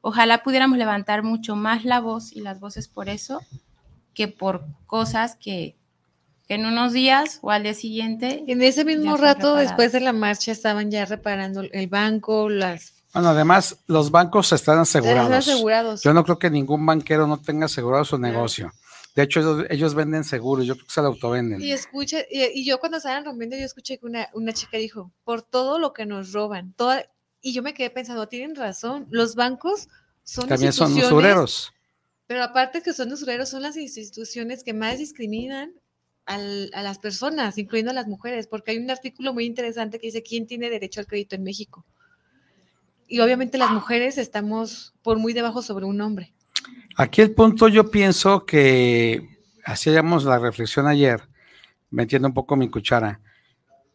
ojalá 0.00 0.42
pudiéramos 0.42 0.78
levantar 0.78 1.22
mucho 1.22 1.56
más 1.56 1.84
la 1.84 2.00
voz 2.00 2.32
y 2.32 2.40
las 2.40 2.60
voces 2.60 2.88
por 2.88 3.08
eso 3.08 3.40
que 4.14 4.28
por 4.28 4.64
cosas 4.86 5.36
que, 5.36 5.76
en 6.48 6.66
unos 6.66 6.92
días 6.92 7.38
o 7.42 7.50
al 7.50 7.62
día 7.62 7.74
siguiente. 7.74 8.44
En 8.46 8.62
ese 8.62 8.84
mismo 8.84 9.16
rato, 9.16 9.56
después 9.56 9.92
de 9.92 10.00
la 10.00 10.12
marcha, 10.12 10.52
estaban 10.52 10.90
ya 10.90 11.04
reparando 11.04 11.62
el 11.62 11.86
banco, 11.88 12.48
las 12.48 12.94
bueno, 13.14 13.28
además, 13.28 13.78
los 13.86 14.10
bancos 14.10 14.52
están 14.52 14.80
asegurados. 14.80 16.02
Yo 16.02 16.12
no 16.12 16.24
creo 16.24 16.36
que 16.36 16.50
ningún 16.50 16.84
banquero 16.84 17.28
no 17.28 17.40
tenga 17.40 17.66
asegurado 17.66 18.04
su 18.04 18.18
negocio. 18.18 18.72
De 19.14 19.22
hecho, 19.22 19.64
ellos, 19.70 19.94
venden 19.94 20.24
seguros, 20.24 20.66
yo 20.66 20.74
creo 20.74 20.86
que 20.86 20.92
se 20.92 21.00
lo 21.00 21.06
autovenden. 21.06 21.60
Y 21.62 21.70
escucha, 21.70 22.18
y, 22.28 22.64
yo 22.66 22.80
cuando 22.80 22.98
estaban 22.98 23.24
rompiendo, 23.24 23.56
yo 23.56 23.64
escuché 23.64 23.98
que 23.98 24.06
una, 24.06 24.28
una 24.32 24.52
chica 24.52 24.78
dijo, 24.78 25.12
por 25.22 25.42
todo 25.42 25.78
lo 25.78 25.92
que 25.92 26.04
nos 26.04 26.32
roban, 26.32 26.72
toda, 26.72 27.04
y 27.40 27.52
yo 27.52 27.62
me 27.62 27.72
quedé 27.72 27.90
pensando, 27.90 28.26
tienen 28.26 28.56
razón, 28.56 29.06
los 29.10 29.36
bancos 29.36 29.86
son 30.24 30.48
También 30.48 30.72
son 30.72 30.92
usureros. 30.94 31.73
Pero 32.34 32.42
aparte 32.42 32.82
que 32.82 32.92
son 32.92 33.12
usureros, 33.12 33.48
son 33.48 33.62
las 33.62 33.76
instituciones 33.76 34.64
que 34.64 34.74
más 34.74 34.98
discriminan 34.98 35.72
a 36.26 36.36
las 36.82 36.98
personas, 36.98 37.58
incluyendo 37.58 37.92
a 37.92 37.94
las 37.94 38.08
mujeres, 38.08 38.48
porque 38.48 38.72
hay 38.72 38.78
un 38.78 38.90
artículo 38.90 39.32
muy 39.32 39.44
interesante 39.44 40.00
que 40.00 40.08
dice 40.08 40.24
quién 40.24 40.48
tiene 40.48 40.68
derecho 40.68 40.98
al 40.98 41.06
crédito 41.06 41.36
en 41.36 41.44
México 41.44 41.86
y 43.06 43.20
obviamente 43.20 43.56
las 43.56 43.70
mujeres 43.70 44.18
estamos 44.18 44.96
por 45.04 45.20
muy 45.20 45.32
debajo 45.32 45.62
sobre 45.62 45.84
un 45.84 46.00
hombre. 46.00 46.34
Aquí 46.96 47.22
el 47.22 47.30
punto 47.30 47.68
yo 47.68 47.88
pienso 47.88 48.44
que 48.44 49.38
hacíamos 49.64 50.24
la 50.24 50.40
reflexión 50.40 50.88
ayer, 50.88 51.22
metiendo 51.90 52.26
un 52.26 52.34
poco 52.34 52.56
mi 52.56 52.68
cuchara. 52.68 53.20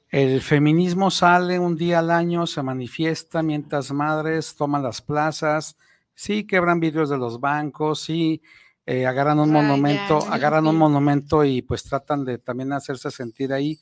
El 0.08 0.40
feminismo 0.40 1.12
sale 1.12 1.60
un 1.60 1.76
día 1.76 2.00
al 2.00 2.10
año, 2.10 2.48
se 2.48 2.64
manifiesta 2.64 3.44
mientras 3.44 3.92
madres 3.92 4.56
toman 4.56 4.82
las 4.82 5.02
plazas, 5.02 5.76
sí 6.20 6.46
quebran 6.46 6.82
vidrios 6.82 7.10
de 7.10 7.18
los 7.18 7.40
bancos, 7.40 8.02
sí 8.02 8.42
eh, 8.86 9.06
agarran 9.06 9.40
un 9.40 9.54
monumento, 9.54 10.18
agarran 10.30 10.68
un 10.68 10.76
monumento 10.76 11.46
y 11.46 11.62
pues 11.62 11.84
tratan 11.84 12.26
de 12.26 12.38
también 12.40 12.74
hacerse 12.74 13.10
sentir 13.10 13.54
ahí. 13.54 13.80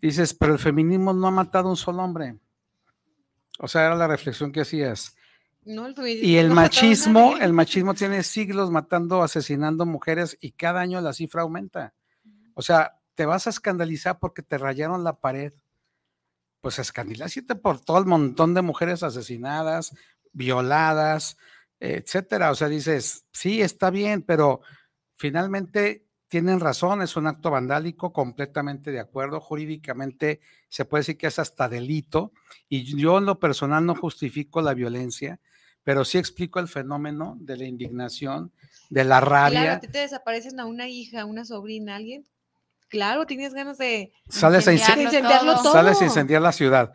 Dices, 0.00 0.34
pero 0.34 0.52
el 0.52 0.60
feminismo 0.60 1.12
no 1.12 1.26
ha 1.26 1.32
matado 1.32 1.66
a 1.66 1.70
un 1.70 1.76
solo 1.76 2.04
hombre. 2.04 2.38
O 3.58 3.66
sea, 3.66 3.86
era 3.86 3.96
la 3.96 4.06
reflexión 4.06 4.52
que 4.52 4.60
hacías. 4.60 5.16
y 5.64 6.36
el 6.36 6.50
machismo, 6.50 7.36
el 7.36 7.52
machismo 7.52 7.94
tiene 7.94 8.22
siglos 8.22 8.70
matando, 8.70 9.20
asesinando 9.20 9.84
mujeres 9.84 10.38
y 10.40 10.52
cada 10.52 10.80
año 10.80 11.00
la 11.00 11.12
cifra 11.12 11.42
aumenta. 11.42 11.92
O 12.54 12.62
sea, 12.62 13.00
te 13.16 13.26
vas 13.26 13.48
a 13.48 13.50
escandalizar 13.50 14.20
porque 14.20 14.42
te 14.42 14.58
rayaron 14.58 15.02
la 15.02 15.18
pared. 15.18 15.52
Pues 16.60 16.78
escandalízate 16.78 17.56
por 17.56 17.80
todo 17.80 17.98
el 17.98 18.06
montón 18.06 18.54
de 18.54 18.62
mujeres 18.62 19.02
asesinadas, 19.02 19.92
violadas, 20.32 21.36
etcétera. 21.80 22.50
O 22.50 22.54
sea, 22.54 22.68
dices, 22.68 23.24
sí, 23.32 23.60
está 23.60 23.90
bien, 23.90 24.22
pero 24.22 24.60
finalmente 25.16 26.06
tienen 26.28 26.60
razón, 26.60 27.02
es 27.02 27.16
un 27.16 27.26
acto 27.26 27.50
vandálico, 27.50 28.12
completamente 28.12 28.90
de 28.90 29.00
acuerdo. 29.00 29.40
Jurídicamente 29.40 30.40
se 30.68 30.86
puede 30.86 31.00
decir 31.00 31.18
que 31.18 31.26
es 31.26 31.38
hasta 31.38 31.68
delito 31.68 32.32
y 32.68 32.96
yo 32.96 33.18
en 33.18 33.26
lo 33.26 33.38
personal 33.38 33.84
no 33.84 33.94
justifico 33.94 34.62
la 34.62 34.72
violencia, 34.72 35.40
pero 35.84 36.04
sí 36.06 36.16
explico 36.16 36.58
el 36.58 36.68
fenómeno 36.68 37.36
de 37.38 37.58
la 37.58 37.64
indignación, 37.64 38.52
de 38.88 39.04
la 39.04 39.20
rabia. 39.20 39.60
Claro, 39.60 39.76
a 39.76 39.80
ti 39.80 39.88
te 39.88 39.98
desaparecen 39.98 40.58
a 40.58 40.64
una 40.64 40.88
hija, 40.88 41.26
una 41.26 41.44
sobrina, 41.44 41.96
alguien. 41.96 42.24
Claro, 42.88 43.26
tienes 43.26 43.52
ganas 43.52 43.78
de 43.78 44.12
sales 44.28 44.68
a 44.68 44.72
incendiarlo, 44.72 45.56
todo. 45.62 45.72
Sales 45.72 46.00
a 46.00 46.04
incendiar 46.04 46.40
la 46.40 46.52
ciudad. 46.52 46.92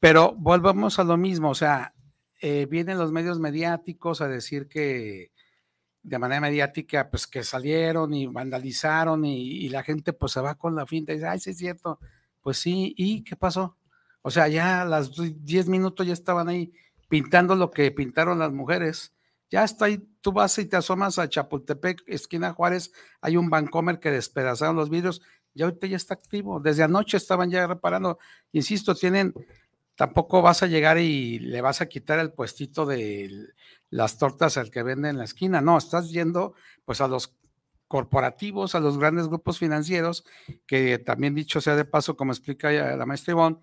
Pero 0.00 0.34
volvemos 0.36 0.98
a 0.98 1.04
lo 1.04 1.16
mismo, 1.16 1.50
o 1.50 1.54
sea, 1.54 1.94
eh, 2.44 2.66
vienen 2.66 2.98
los 2.98 3.12
medios 3.12 3.38
mediáticos 3.38 4.20
a 4.20 4.26
decir 4.26 4.66
que 4.66 5.30
de 6.02 6.18
manera 6.18 6.40
mediática, 6.40 7.08
pues 7.08 7.28
que 7.28 7.44
salieron 7.44 8.12
y 8.12 8.26
vandalizaron 8.26 9.24
y, 9.24 9.68
la 9.68 9.84
gente 9.84 10.12
pues 10.12 10.32
se 10.32 10.40
va 10.40 10.56
con 10.56 10.74
la 10.74 10.84
finta 10.84 11.12
y 11.12 11.16
dice, 11.16 11.28
ay, 11.28 11.38
sí 11.38 11.50
es 11.50 11.58
cierto, 11.58 12.00
pues 12.40 12.58
sí, 12.58 12.94
¿y 12.96 13.22
qué 13.22 13.36
pasó? 13.36 13.76
O 14.22 14.30
sea, 14.32 14.48
ya 14.48 14.82
a 14.82 14.84
las 14.84 15.12
10 15.14 15.68
minutos 15.68 16.04
ya 16.04 16.12
estaban 16.12 16.48
ahí 16.48 16.72
pintando 17.08 17.54
lo 17.54 17.70
que 17.70 17.92
pintaron 17.92 18.40
las 18.40 18.52
mujeres. 18.52 19.14
Ya 19.48 19.62
está 19.62 19.84
ahí, 19.84 19.98
tú 20.20 20.32
vas 20.32 20.58
y 20.58 20.64
te 20.66 20.76
asomas 20.76 21.20
a 21.20 21.28
Chapultepec, 21.28 22.02
esquina 22.08 22.52
Juárez, 22.54 22.92
hay 23.20 23.36
un 23.36 23.50
Bancomer 23.50 24.00
que 24.00 24.10
despedazaron 24.10 24.74
los 24.74 24.90
vidrios, 24.90 25.22
y 25.54 25.62
ahorita 25.62 25.86
ya 25.86 25.96
está 25.96 26.14
activo. 26.14 26.60
Desde 26.60 26.82
anoche 26.82 27.16
estaban 27.16 27.50
ya 27.50 27.66
reparando, 27.66 28.18
insisto, 28.52 28.94
tienen, 28.94 29.34
tampoco 29.96 30.42
vas 30.42 30.62
a 30.62 30.66
llegar 30.66 30.98
y 30.98 31.38
le 31.38 31.60
vas 31.60 31.80
a 31.80 31.86
quitar 31.86 32.18
el 32.18 32.32
puestito 32.32 32.86
del 32.86 33.54
las 33.92 34.16
tortas 34.16 34.56
al 34.56 34.70
que 34.70 34.82
vende 34.82 35.10
en 35.10 35.18
la 35.18 35.24
esquina. 35.24 35.60
No, 35.60 35.76
estás 35.76 36.10
yendo 36.10 36.54
pues 36.84 37.00
a 37.02 37.08
los 37.08 37.36
corporativos, 37.86 38.74
a 38.74 38.80
los 38.80 38.96
grandes 38.96 39.28
grupos 39.28 39.58
financieros, 39.58 40.24
que 40.66 40.98
también 40.98 41.34
dicho 41.34 41.60
sea 41.60 41.76
de 41.76 41.84
paso, 41.84 42.16
como 42.16 42.32
explica 42.32 42.72
la 42.72 43.04
maestra 43.04 43.32
Ivonne, 43.32 43.58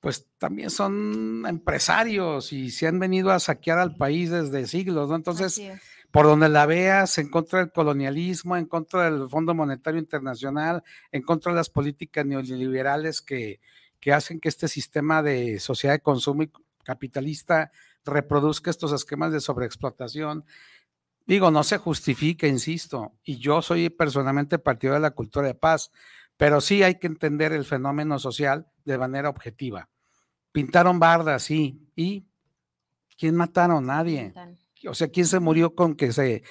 pues 0.00 0.26
también 0.38 0.68
son 0.68 1.44
empresarios 1.46 2.52
y 2.52 2.72
se 2.72 2.88
han 2.88 2.98
venido 2.98 3.30
a 3.30 3.38
saquear 3.38 3.78
al 3.78 3.94
país 3.94 4.30
desde 4.30 4.66
siglos, 4.66 5.08
¿no? 5.08 5.14
Entonces, 5.14 5.62
por 6.10 6.26
donde 6.26 6.48
la 6.48 6.66
veas, 6.66 7.18
en 7.18 7.30
contra 7.30 7.60
del 7.60 7.70
colonialismo, 7.70 8.56
en 8.56 8.66
contra 8.66 9.08
del 9.08 9.28
Fondo 9.28 9.54
Monetario 9.54 10.00
Internacional, 10.00 10.82
en 11.12 11.22
contra 11.22 11.52
de 11.52 11.56
las 11.56 11.70
políticas 11.70 12.26
neoliberales 12.26 13.22
que, 13.22 13.60
que 14.02 14.12
hacen 14.12 14.40
que 14.40 14.48
este 14.48 14.66
sistema 14.66 15.22
de 15.22 15.60
sociedad 15.60 15.94
de 15.94 16.00
consumo 16.00 16.42
capitalista 16.82 17.70
reproduzca 18.04 18.68
estos 18.68 18.90
esquemas 18.90 19.32
de 19.32 19.40
sobreexplotación. 19.40 20.44
Digo, 21.24 21.52
no 21.52 21.62
se 21.62 21.78
justifica, 21.78 22.48
insisto, 22.48 23.12
y 23.22 23.38
yo 23.38 23.62
soy 23.62 23.90
personalmente 23.90 24.58
partido 24.58 24.94
de 24.94 25.00
la 25.00 25.12
cultura 25.12 25.46
de 25.46 25.54
paz, 25.54 25.92
pero 26.36 26.60
sí 26.60 26.82
hay 26.82 26.96
que 26.96 27.06
entender 27.06 27.52
el 27.52 27.64
fenómeno 27.64 28.18
social 28.18 28.66
de 28.84 28.98
manera 28.98 29.28
objetiva. 29.28 29.88
Pintaron 30.50 30.98
bardas, 30.98 31.44
sí, 31.44 31.88
y 31.94 32.26
¿quién 33.16 33.36
mataron? 33.36 33.86
Nadie. 33.86 34.34
O 34.88 34.94
sea, 34.94 35.06
¿quién 35.06 35.26
se 35.26 35.38
murió 35.38 35.76
con 35.76 35.94
que 35.94 36.10
se 36.10 36.42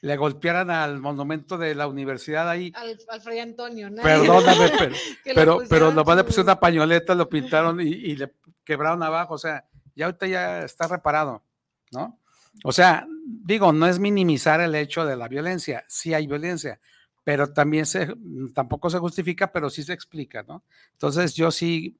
le 0.00 0.16
golpearan 0.16 0.70
al 0.70 1.00
monumento 1.00 1.58
de 1.58 1.74
la 1.74 1.86
universidad 1.86 2.48
ahí? 2.48 2.72
Al, 2.74 2.98
Fray 3.20 3.40
Antonio, 3.40 3.90
¿no? 3.90 4.02
Perdóname, 4.02 4.70
pero, 5.24 5.34
pero, 5.34 5.58
pero 5.68 5.92
nomás 5.92 6.16
le 6.16 6.24
pusieron 6.24 6.46
una 6.46 6.60
pañoleta, 6.60 7.14
lo 7.14 7.28
pintaron 7.28 7.80
y, 7.80 7.88
y 7.88 8.16
le 8.16 8.32
quebraron 8.64 9.02
abajo, 9.02 9.34
o 9.34 9.38
sea, 9.38 9.64
ya 9.94 10.06
ahorita 10.06 10.26
ya 10.26 10.62
está 10.64 10.86
reparado, 10.86 11.42
¿no? 11.90 12.20
O 12.64 12.72
sea, 12.72 13.06
digo, 13.24 13.72
no 13.72 13.86
es 13.86 13.98
minimizar 13.98 14.60
el 14.60 14.74
hecho 14.74 15.04
de 15.04 15.16
la 15.16 15.28
violencia, 15.28 15.84
sí 15.88 16.14
hay 16.14 16.26
violencia, 16.26 16.80
pero 17.24 17.52
también 17.52 17.86
se, 17.86 18.14
tampoco 18.54 18.90
se 18.90 18.98
justifica, 18.98 19.52
pero 19.52 19.70
sí 19.70 19.82
se 19.82 19.92
explica, 19.92 20.42
¿no? 20.42 20.64
Entonces 20.92 21.34
yo 21.34 21.50
sí 21.50 21.98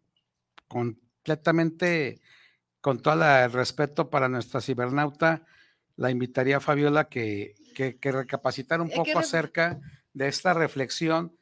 completamente, 0.66 2.20
con 2.80 3.00
todo 3.00 3.14
el 3.14 3.52
respeto 3.52 4.11
para 4.11 4.28
nuestra 4.28 4.61
cibernauta, 4.61 5.44
la 5.96 6.11
invitaría 6.11 6.58
a 6.58 6.61
Fabiola 6.61 7.08
que, 7.08 7.54
que, 7.78 7.96
que 7.96 8.10
recapacitar 8.10 8.80
un 8.80 8.90
poco 8.90 9.20
acerca 9.20 9.78
de 10.12 10.26
esta 10.26 10.52
reflexión. 10.52 11.38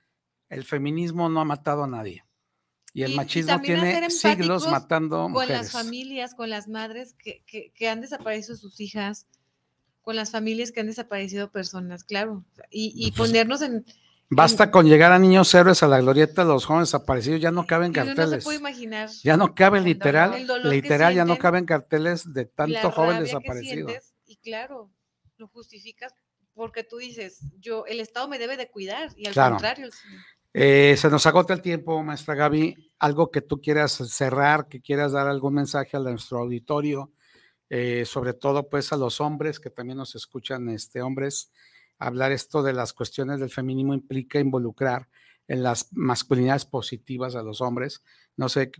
El 0.50 0.64
feminismo 0.64 1.30
no 1.30 1.40
ha 1.40 1.46
matado 1.46 1.84
a 1.84 1.86
nadie. 1.86 2.26
Y 2.92 3.04
el 3.04 3.14
machismo 3.14 3.58
tiene 3.62 4.10
siglos 4.10 4.68
matando 4.68 5.30
con 5.32 5.48
las 5.48 5.72
familias, 5.72 6.34
con 6.34 6.50
las 6.50 6.68
madres 6.68 7.14
que, 7.14 7.42
que, 7.74 7.88
han 7.88 8.02
desaparecido 8.02 8.54
sus 8.54 8.78
hijas, 8.80 9.26
con 10.02 10.14
las 10.14 10.30
familias 10.30 10.72
que 10.72 10.80
han 10.80 10.88
desaparecido 10.88 11.50
personas, 11.50 12.04
claro. 12.04 12.44
Y, 12.70 12.92
y 12.94 13.12
ponernos 13.12 13.62
en, 13.62 13.86
Basta 14.28 14.70
con 14.70 14.86
llegar 14.86 15.12
a 15.12 15.18
niños 15.18 15.54
héroes 15.54 15.82
a 15.82 15.88
la 15.88 16.00
glorieta 16.00 16.42
de 16.42 16.48
los 16.48 16.66
jóvenes 16.66 16.88
desaparecidos, 16.88 17.40
ya 17.40 17.50
no 17.50 17.66
caben 17.66 17.92
carteles. 17.92 18.30
No 18.30 18.36
se 18.40 18.44
puede 18.44 18.58
imaginar. 18.58 19.08
Ya 19.22 19.38
no 19.38 19.54
caben 19.54 19.84
literal, 19.84 20.46
literal, 20.64 21.14
ya 21.14 21.24
no 21.24 21.38
caben 21.38 21.64
carteles 21.64 22.30
de 22.34 22.44
tanto 22.44 22.90
joven 22.90 23.20
desaparecido. 23.20 23.88
y 24.26 24.36
claro, 24.36 24.90
lo 25.38 25.48
justificas 25.48 26.14
porque 26.56 26.82
tú 26.82 26.96
dices, 26.96 27.42
yo, 27.60 27.84
el 27.86 28.00
Estado 28.00 28.28
me 28.28 28.38
debe 28.38 28.56
de 28.56 28.70
cuidar, 28.70 29.10
y 29.14 29.26
al 29.26 29.34
contrario. 29.34 29.90
Eh, 30.54 30.96
se 30.96 31.10
nos 31.10 31.26
agota 31.26 31.52
el 31.52 31.60
tiempo, 31.60 32.02
maestra 32.02 32.34
Gaby. 32.34 32.92
Algo 32.98 33.30
que 33.30 33.42
tú 33.42 33.60
quieras 33.60 33.92
cerrar, 33.92 34.66
que 34.66 34.80
quieras 34.80 35.12
dar 35.12 35.28
algún 35.28 35.52
mensaje 35.52 35.98
a 35.98 36.00
nuestro 36.00 36.38
auditorio, 36.38 37.12
eh, 37.68 38.06
sobre 38.06 38.32
todo 38.32 38.70
pues 38.70 38.90
a 38.94 38.96
los 38.96 39.20
hombres 39.20 39.60
que 39.60 39.68
también 39.68 39.98
nos 39.98 40.14
escuchan, 40.14 40.70
este, 40.70 41.02
hombres. 41.02 41.52
Hablar 41.98 42.32
esto 42.32 42.62
de 42.62 42.72
las 42.72 42.94
cuestiones 42.94 43.38
del 43.38 43.50
feminismo 43.50 43.92
implica 43.92 44.40
involucrar 44.40 45.10
en 45.48 45.62
las 45.62 45.92
masculinidades 45.92 46.64
positivas 46.64 47.36
a 47.36 47.42
los 47.42 47.60
hombres. 47.60 48.02
No 48.34 48.48
sé 48.48 48.70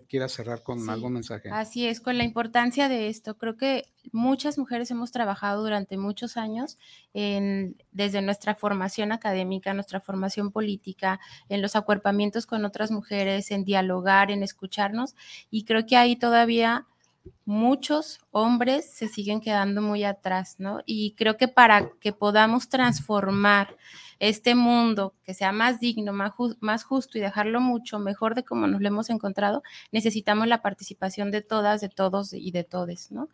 que 0.00 0.06
quieras 0.06 0.32
cerrar 0.32 0.62
con 0.62 0.88
algún 0.90 1.12
mensaje. 1.12 1.48
Así 1.50 1.86
es, 1.86 2.00
con 2.00 2.18
la 2.18 2.24
importancia 2.24 2.88
de 2.88 3.08
esto. 3.08 3.38
Creo 3.38 3.56
que 3.56 3.84
muchas 4.12 4.58
mujeres 4.58 4.90
hemos 4.90 5.12
trabajado 5.12 5.62
durante 5.62 5.96
muchos 5.96 6.36
años 6.36 6.78
en, 7.12 7.76
desde 7.92 8.20
nuestra 8.20 8.54
formación 8.54 9.12
académica, 9.12 9.72
nuestra 9.72 10.00
formación 10.00 10.50
política, 10.50 11.20
en 11.48 11.62
los 11.62 11.76
acuerpamientos 11.76 12.46
con 12.46 12.64
otras 12.64 12.90
mujeres, 12.90 13.50
en 13.50 13.64
dialogar, 13.64 14.30
en 14.30 14.42
escucharnos, 14.42 15.14
y 15.50 15.64
creo 15.64 15.86
que 15.86 15.96
ahí 15.96 16.16
todavía 16.16 16.86
muchos 17.44 18.20
hombres 18.30 18.90
se 18.90 19.08
siguen 19.08 19.40
quedando 19.40 19.82
muy 19.82 20.04
atrás, 20.04 20.56
¿no? 20.58 20.80
Y 20.86 21.12
creo 21.12 21.36
que 21.36 21.48
para 21.48 21.90
que 22.00 22.12
podamos 22.12 22.68
transformar 22.68 23.76
este 24.18 24.54
mundo, 24.54 25.14
que 25.24 25.34
sea 25.34 25.52
más 25.52 25.80
digno, 25.80 26.12
más, 26.12 26.84
justo 26.84 27.18
y 27.18 27.20
dejarlo 27.20 27.60
mucho 27.60 27.98
mejor 27.98 28.34
de 28.34 28.44
como 28.44 28.66
nos 28.66 28.80
lo 28.80 28.88
hemos 28.88 29.10
encontrado, 29.10 29.62
necesitamos 29.92 30.46
la 30.46 30.62
participación 30.62 31.30
de 31.30 31.42
todas, 31.42 31.80
de 31.80 31.88
todos 31.88 32.32
y 32.32 32.50
de 32.50 32.64
todes, 32.64 33.10
¿no? 33.10 33.28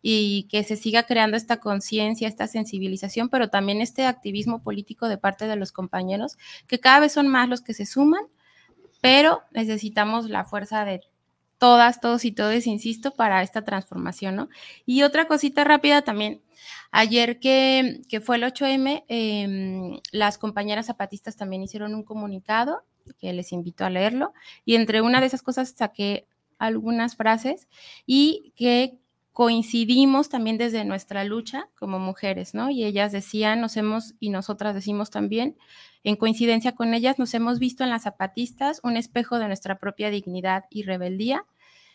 Y 0.00 0.44
que 0.50 0.64
se 0.64 0.76
siga 0.76 1.04
creando 1.04 1.36
esta 1.36 1.58
conciencia, 1.58 2.28
esta 2.28 2.46
sensibilización, 2.46 3.28
pero 3.28 3.50
también 3.50 3.80
este 3.80 4.06
activismo 4.06 4.62
político 4.62 5.08
de 5.08 5.18
parte 5.18 5.46
de 5.46 5.56
los 5.56 5.70
compañeros, 5.70 6.36
que 6.66 6.80
cada 6.80 7.00
vez 7.00 7.12
son 7.12 7.28
más 7.28 7.48
los 7.48 7.60
que 7.60 7.74
se 7.74 7.86
suman, 7.86 8.24
pero 9.00 9.42
necesitamos 9.52 10.28
la 10.28 10.44
fuerza 10.44 10.84
de 10.84 11.02
todas, 11.62 12.00
todos 12.00 12.24
y 12.24 12.32
todos, 12.32 12.66
insisto, 12.66 13.12
para 13.12 13.40
esta 13.40 13.62
transformación, 13.62 14.34
¿no? 14.34 14.48
Y 14.84 15.04
otra 15.04 15.28
cosita 15.28 15.62
rápida 15.62 16.02
también, 16.02 16.42
ayer 16.90 17.38
que, 17.38 18.00
fue 18.20 18.34
el 18.34 18.42
8M, 18.42 19.04
em, 19.06 20.00
las 20.10 20.38
compañeras 20.38 20.86
zapatistas 20.86 21.36
también 21.36 21.62
hicieron 21.62 21.94
un 21.94 22.02
comunicado 22.02 22.82
que 23.20 23.32
les 23.32 23.52
invito 23.52 23.84
a 23.84 23.90
leerlo, 23.90 24.32
y 24.64 24.74
entre 24.74 25.02
una 25.02 25.20
de 25.20 25.26
esas 25.26 25.42
cosas 25.44 25.72
saqué 25.76 26.26
algunas 26.58 27.14
frases 27.14 27.68
y 28.06 28.52
que 28.56 28.98
coincidimos 29.32 30.28
también 30.28 30.58
desde 30.58 30.84
nuestra 30.84 31.22
lucha 31.22 31.68
como 31.78 32.00
mujeres, 32.00 32.54
¿no? 32.54 32.70
Y 32.70 32.82
ellas 32.84 33.12
decían, 33.12 33.60
nos 33.60 33.76
hemos, 33.76 34.14
y 34.18 34.30
nosotras 34.30 34.74
decimos 34.74 35.10
también, 35.10 35.56
en 36.02 36.16
coincidencia 36.16 36.72
con 36.72 36.92
ellas, 36.92 37.20
nos 37.20 37.32
hemos 37.34 37.60
visto 37.60 37.84
en 37.84 37.90
las 37.90 38.02
zapatistas 38.02 38.80
un 38.82 38.96
espejo 38.96 39.38
de 39.38 39.46
nuestra 39.46 39.78
propia 39.78 40.10
dignidad 40.10 40.64
y 40.70 40.82
rebeldía. 40.82 41.46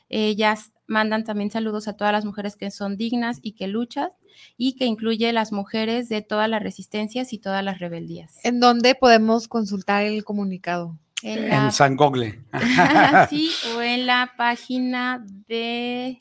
Ellas 0.09 0.71
mandan 0.87 1.23
también 1.23 1.51
saludos 1.51 1.87
a 1.87 1.97
todas 1.97 2.13
las 2.13 2.25
mujeres 2.25 2.55
que 2.55 2.71
son 2.71 2.97
dignas 2.97 3.39
y 3.41 3.53
que 3.53 3.67
luchan 3.67 4.09
y 4.55 4.75
que 4.75 4.85
incluye 4.85 5.31
las 5.33 5.51
mujeres 5.51 6.09
de 6.09 6.21
todas 6.21 6.49
las 6.49 6.63
resistencias 6.63 7.33
y 7.33 7.39
todas 7.39 7.63
las 7.63 7.79
rebeldías. 7.79 8.43
¿En 8.43 8.59
dónde 8.59 8.95
podemos 8.95 9.47
consultar 9.47 10.03
el 10.03 10.23
comunicado? 10.23 10.97
En, 11.23 11.71
San 11.71 11.95
Gogle. 11.95 12.43
sí, 13.29 13.51
o 13.75 13.81
en 13.81 14.05
la 14.05 14.33
página 14.37 15.25
de 15.47 16.19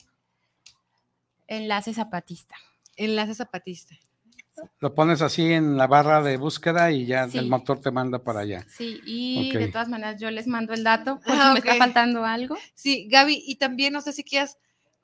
Enlace 1.47 1.93
Zapatista. 1.93 2.55
Enlace 2.95 3.35
Zapatista. 3.35 3.95
Lo 4.79 4.93
pones 4.93 5.21
así 5.21 5.51
en 5.51 5.77
la 5.77 5.87
barra 5.87 6.21
de 6.21 6.37
búsqueda 6.37 6.91
y 6.91 7.05
ya 7.05 7.25
el 7.25 7.47
motor 7.47 7.79
te 7.79 7.91
manda 7.91 8.19
para 8.19 8.41
allá. 8.41 8.65
Sí, 8.69 9.01
y 9.05 9.51
de 9.51 9.67
todas 9.67 9.89
maneras 9.89 10.19
yo 10.19 10.29
les 10.31 10.47
mando 10.47 10.73
el 10.73 10.83
dato 10.83 11.19
por 11.19 11.35
ah, 11.35 11.53
me 11.53 11.59
está 11.59 11.75
faltando 11.75 12.25
algo. 12.25 12.57
Sí, 12.73 13.07
Gaby, 13.09 13.43
y 13.45 13.55
también 13.55 13.93
no 13.93 14.01
sé 14.01 14.13
si 14.13 14.23
quieras 14.23 14.57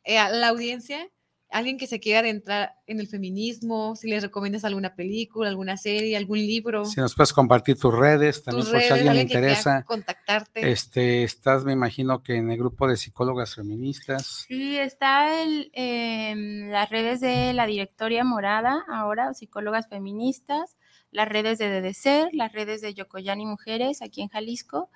eh, 0.03 0.17
a 0.17 0.29
la 0.29 0.49
audiencia 0.49 1.09
alguien 1.53 1.77
que 1.77 1.85
se 1.85 1.99
quiera 1.99 2.19
adentrar 2.19 2.73
en 2.87 2.99
el 2.99 3.07
feminismo, 3.07 3.95
si 3.95 4.09
les 4.09 4.23
recomiendas 4.23 4.65
alguna 4.65 4.95
película, 4.95 5.49
alguna 5.49 5.77
serie, 5.77 6.17
algún 6.17 6.39
libro. 6.39 6.83
Si 6.85 6.99
nos 6.99 7.13
puedes 7.13 7.31
compartir 7.31 7.77
tus 7.77 7.93
redes, 7.93 8.43
también 8.43 8.67
por 8.67 8.81
si 8.81 8.89
a 8.89 8.95
alguien 8.95 9.13
le 9.13 9.21
interesa. 9.21 9.83
Contactarte. 9.83 10.71
Este, 10.71 11.23
estás, 11.23 11.63
me 11.63 11.71
imagino 11.71 12.23
que 12.23 12.35
en 12.35 12.49
el 12.49 12.57
grupo 12.57 12.87
de 12.87 12.97
psicólogas 12.97 13.53
feministas. 13.55 14.45
Sí, 14.47 14.77
está 14.77 15.43
en 15.43 15.69
em, 15.73 16.69
las 16.71 16.89
redes 16.89 17.21
de 17.21 17.53
la 17.53 17.67
Directoria 17.67 18.23
Morada, 18.23 18.83
ahora, 18.91 19.33
psicólogas 19.35 19.87
feministas, 19.87 20.75
las 21.11 21.29
redes 21.29 21.59
de 21.59 21.69
DDC, 21.69 22.33
las 22.33 22.51
redes 22.51 22.81
de 22.81 22.95
Yocoyani 22.95 23.45
Mujeres, 23.45 24.01
aquí 24.01 24.21
en 24.21 24.29
Jalisco, 24.29 24.89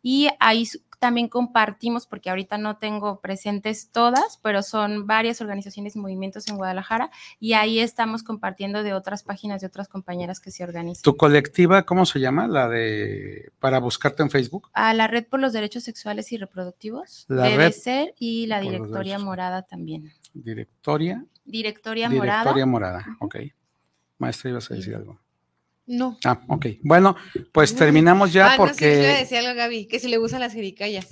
y 0.00 0.28
ahí 0.38 0.68
también 1.04 1.28
compartimos, 1.28 2.06
porque 2.06 2.30
ahorita 2.30 2.56
no 2.56 2.78
tengo 2.78 3.20
presentes 3.20 3.90
todas, 3.90 4.38
pero 4.42 4.62
son 4.62 5.06
varias 5.06 5.42
organizaciones 5.42 5.96
y 5.96 5.98
movimientos 5.98 6.48
en 6.48 6.56
Guadalajara 6.56 7.10
y 7.38 7.52
ahí 7.52 7.78
estamos 7.78 8.22
compartiendo 8.22 8.82
de 8.82 8.94
otras 8.94 9.22
páginas 9.22 9.60
de 9.60 9.66
otras 9.66 9.86
compañeras 9.86 10.40
que 10.40 10.50
se 10.50 10.64
organizan. 10.64 11.02
¿Tu 11.02 11.14
colectiva 11.14 11.82
cómo 11.82 12.06
se 12.06 12.20
llama? 12.20 12.48
La 12.48 12.70
de 12.70 13.52
para 13.58 13.80
buscarte 13.80 14.22
en 14.22 14.30
Facebook. 14.30 14.70
A 14.72 14.94
la 14.94 15.06
Red 15.06 15.26
por 15.26 15.40
los 15.40 15.52
Derechos 15.52 15.82
Sexuales 15.82 16.32
y 16.32 16.38
Reproductivos, 16.38 17.26
la 17.28 17.50
debe 17.50 17.70
ser, 17.72 18.14
y 18.18 18.46
la 18.46 18.60
Directoria 18.60 19.18
Morada 19.18 19.60
también. 19.60 20.10
Directoria. 20.32 21.22
Directoria 21.44 22.08
Morada. 22.08 22.40
Directoria 22.40 22.64
Morada, 22.64 23.06
ok. 23.20 23.36
Maestra, 24.16 24.48
ibas 24.48 24.70
a 24.70 24.74
decir 24.74 24.94
algo. 24.94 25.20
No. 25.86 26.18
Ah, 26.24 26.40
ok. 26.48 26.66
Bueno, 26.82 27.14
pues 27.52 27.74
terminamos 27.76 28.32
ya 28.32 28.54
ah, 28.54 28.56
porque. 28.56 28.96
No, 28.96 29.02
sí, 29.02 29.20
decía 29.20 29.38
algo, 29.40 29.54
Gaby, 29.54 29.86
que 29.86 29.98
si 29.98 30.08
le 30.08 30.16
gustan 30.16 30.40
las 30.40 30.54
jericayas. 30.54 31.06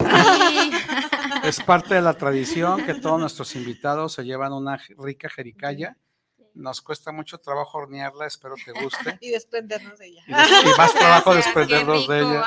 es 1.44 1.60
parte 1.60 1.94
de 1.94 2.00
la 2.00 2.14
tradición 2.14 2.84
que 2.84 2.94
todos 2.94 3.20
nuestros 3.20 3.54
invitados 3.54 4.14
se 4.14 4.24
llevan 4.24 4.52
una 4.52 4.78
rica 4.98 5.28
jericaya. 5.28 5.96
Nos 6.54 6.82
cuesta 6.82 7.12
mucho 7.12 7.38
trabajo 7.38 7.78
hornearla, 7.78 8.26
espero 8.26 8.54
te 8.62 8.72
guste. 8.72 9.18
y 9.20 9.30
desprendernos 9.30 9.98
de 9.98 10.08
ella. 10.08 10.22
Y, 10.26 10.78
más 10.78 10.92
trabajo 10.92 11.34
desprendernos 11.34 12.08
de 12.08 12.20
ella. 12.20 12.44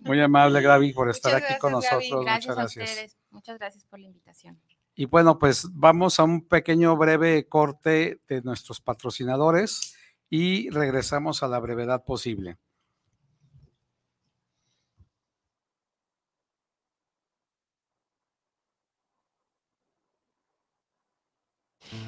Muy 0.00 0.20
amable, 0.20 0.60
Gaby, 0.60 0.92
por 0.92 1.10
estar 1.10 1.34
aquí 1.34 1.56
con 1.58 1.72
nosotros. 1.72 2.24
Muchas 2.24 2.46
gracias. 2.46 3.16
Muchas 3.30 3.58
gracias 3.58 3.84
por 3.84 4.00
la 4.00 4.06
invitación. 4.06 4.60
Y 4.94 5.04
bueno, 5.04 5.38
pues 5.38 5.66
vamos 5.72 6.18
a 6.18 6.24
un 6.24 6.46
pequeño 6.46 6.96
breve 6.96 7.46
corte 7.48 8.20
de 8.28 8.42
nuestros 8.42 8.80
patrocinadores 8.80 9.95
y 10.28 10.70
regresamos 10.70 11.42
a 11.42 11.48
la 11.48 11.58
brevedad 11.58 12.04
posible. 12.04 12.58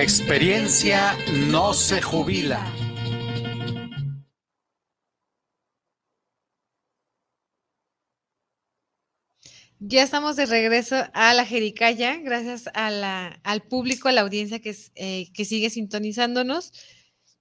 La 0.00 0.04
experiencia 0.04 1.14
no 1.50 1.74
se 1.74 2.00
jubila. 2.00 2.64
Ya 9.78 10.02
estamos 10.02 10.36
de 10.36 10.46
regreso 10.46 10.96
a 11.12 11.34
la 11.34 11.44
Jericaya, 11.44 12.16
gracias 12.16 12.70
a 12.72 12.90
la, 12.90 13.40
al 13.44 13.60
público, 13.60 14.08
a 14.08 14.12
la 14.12 14.22
audiencia 14.22 14.60
que, 14.60 14.74
eh, 14.94 15.30
que 15.34 15.44
sigue 15.44 15.68
sintonizándonos. 15.68 16.72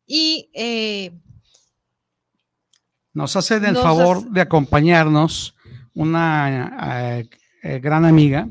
Y 0.06 0.50
eh, 0.54 1.18
nos 3.14 3.38
hacen 3.38 3.64
el 3.64 3.78
favor 3.78 4.30
de 4.32 4.42
acompañarnos 4.42 5.56
una 5.94 7.22
eh, 7.64 7.80
gran 7.80 8.04
amiga, 8.04 8.50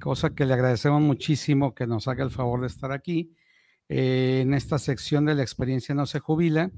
cosa 0.00 0.30
que 0.30 0.46
le 0.46 0.54
agradecemos 0.54 1.02
muchísimo 1.02 1.74
que 1.74 1.86
nos 1.86 2.08
haga 2.08 2.24
el 2.24 2.30
favor 2.30 2.62
de 2.62 2.68
estar 2.68 2.92
aquí 2.92 3.36
eh, 3.94 4.40
en 4.40 4.54
esta 4.54 4.78
sección 4.78 5.26
de 5.26 5.34
la 5.34 5.42
experiencia 5.42 5.94
no 5.94 6.06
se 6.06 6.18
jubila. 6.18 6.70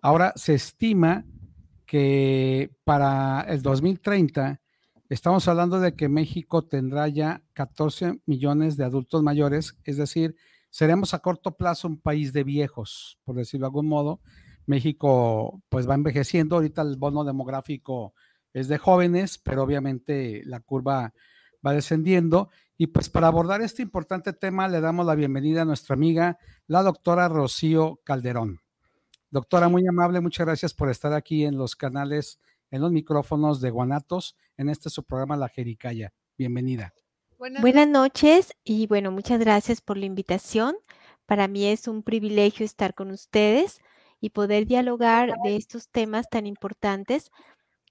Ahora 0.00 0.32
se 0.36 0.54
estima 0.54 1.26
que 1.88 2.70
para 2.84 3.40
el 3.48 3.62
2030 3.62 4.60
estamos 5.08 5.48
hablando 5.48 5.80
de 5.80 5.96
que 5.96 6.10
México 6.10 6.62
tendrá 6.62 7.08
ya 7.08 7.42
14 7.54 8.20
millones 8.26 8.76
de 8.76 8.84
adultos 8.84 9.22
mayores, 9.22 9.78
es 9.84 9.96
decir, 9.96 10.36
seremos 10.68 11.14
a 11.14 11.20
corto 11.20 11.56
plazo 11.56 11.88
un 11.88 11.98
país 11.98 12.34
de 12.34 12.44
viejos, 12.44 13.18
por 13.24 13.36
decirlo 13.36 13.64
de 13.64 13.68
algún 13.68 13.88
modo. 13.88 14.20
México 14.66 15.62
pues 15.70 15.88
va 15.88 15.94
envejeciendo, 15.94 16.56
ahorita 16.56 16.82
el 16.82 16.96
bono 16.96 17.24
demográfico 17.24 18.12
es 18.52 18.68
de 18.68 18.76
jóvenes, 18.76 19.38
pero 19.38 19.62
obviamente 19.62 20.42
la 20.44 20.60
curva 20.60 21.14
va 21.66 21.72
descendiendo. 21.72 22.50
Y 22.76 22.88
pues 22.88 23.08
para 23.08 23.28
abordar 23.28 23.62
este 23.62 23.80
importante 23.80 24.34
tema 24.34 24.68
le 24.68 24.82
damos 24.82 25.06
la 25.06 25.14
bienvenida 25.14 25.62
a 25.62 25.64
nuestra 25.64 25.94
amiga, 25.94 26.38
la 26.66 26.82
doctora 26.82 27.28
Rocío 27.28 28.00
Calderón. 28.04 28.60
Doctora, 29.30 29.68
muy 29.68 29.86
amable, 29.86 30.22
muchas 30.22 30.46
gracias 30.46 30.72
por 30.72 30.88
estar 30.88 31.12
aquí 31.12 31.44
en 31.44 31.58
los 31.58 31.76
canales, 31.76 32.40
en 32.70 32.80
los 32.80 32.90
micrófonos 32.90 33.60
de 33.60 33.68
Guanatos, 33.68 34.36
en 34.56 34.70
este 34.70 34.88
su 34.88 35.04
programa 35.04 35.36
La 35.36 35.50
Jericaya. 35.50 36.14
Bienvenida. 36.38 36.94
Buenas 37.38 37.86
noches 37.86 38.54
y 38.64 38.86
bueno, 38.86 39.10
muchas 39.10 39.38
gracias 39.38 39.82
por 39.82 39.98
la 39.98 40.06
invitación. 40.06 40.76
Para 41.26 41.46
mí 41.46 41.66
es 41.66 41.88
un 41.88 42.02
privilegio 42.02 42.64
estar 42.64 42.94
con 42.94 43.10
ustedes 43.10 43.80
y 44.18 44.30
poder 44.30 44.66
dialogar 44.66 45.34
de 45.44 45.56
estos 45.56 45.90
temas 45.90 46.30
tan 46.30 46.46
importantes 46.46 47.30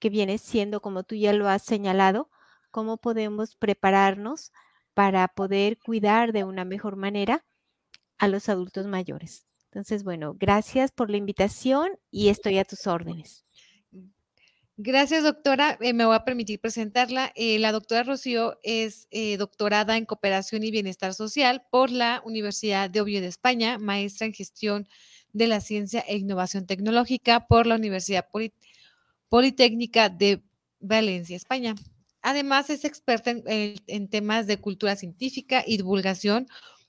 que 0.00 0.10
viene 0.10 0.38
siendo, 0.38 0.80
como 0.80 1.04
tú 1.04 1.14
ya 1.14 1.32
lo 1.32 1.48
has 1.48 1.62
señalado, 1.62 2.30
cómo 2.72 2.96
podemos 2.96 3.54
prepararnos 3.54 4.52
para 4.92 5.28
poder 5.28 5.78
cuidar 5.78 6.32
de 6.32 6.42
una 6.42 6.64
mejor 6.64 6.96
manera 6.96 7.44
a 8.18 8.26
los 8.26 8.48
adultos 8.48 8.86
mayores. 8.86 9.47
Entonces, 9.70 10.02
bueno, 10.02 10.34
gracias 10.38 10.92
por 10.92 11.10
la 11.10 11.18
invitación 11.18 11.90
y 12.10 12.28
estoy 12.28 12.58
a 12.58 12.64
tus 12.64 12.86
órdenes. 12.86 13.44
Gracias, 14.80 15.24
doctora. 15.24 15.76
Eh, 15.80 15.92
me 15.92 16.06
voy 16.06 16.14
a 16.14 16.24
permitir 16.24 16.60
presentarla. 16.60 17.32
Eh, 17.34 17.58
la 17.58 17.72
doctora 17.72 18.04
Rocío 18.04 18.58
es 18.62 19.08
eh, 19.10 19.36
doctorada 19.36 19.96
en 19.96 20.06
cooperación 20.06 20.62
y 20.62 20.70
bienestar 20.70 21.14
social 21.14 21.64
por 21.70 21.90
la 21.90 22.22
Universidad 22.24 22.88
de 22.88 23.00
Oviedo 23.00 23.22
de 23.22 23.28
España, 23.28 23.76
maestra 23.78 24.26
en 24.28 24.32
gestión 24.32 24.86
de 25.32 25.48
la 25.48 25.60
ciencia 25.60 26.04
e 26.06 26.16
innovación 26.16 26.66
tecnológica 26.66 27.48
por 27.48 27.66
la 27.66 27.74
Universidad 27.74 28.28
Politécnica 29.28 30.08
de 30.10 30.44
Valencia, 30.78 31.36
España. 31.36 31.74
Además, 32.22 32.70
es 32.70 32.84
experta 32.84 33.34
en 33.44 34.08
temas 34.08 34.46
de 34.46 34.58
cultura 34.58 34.94
científica 34.94 35.64
y 35.66 35.76
divulgación 35.76 36.46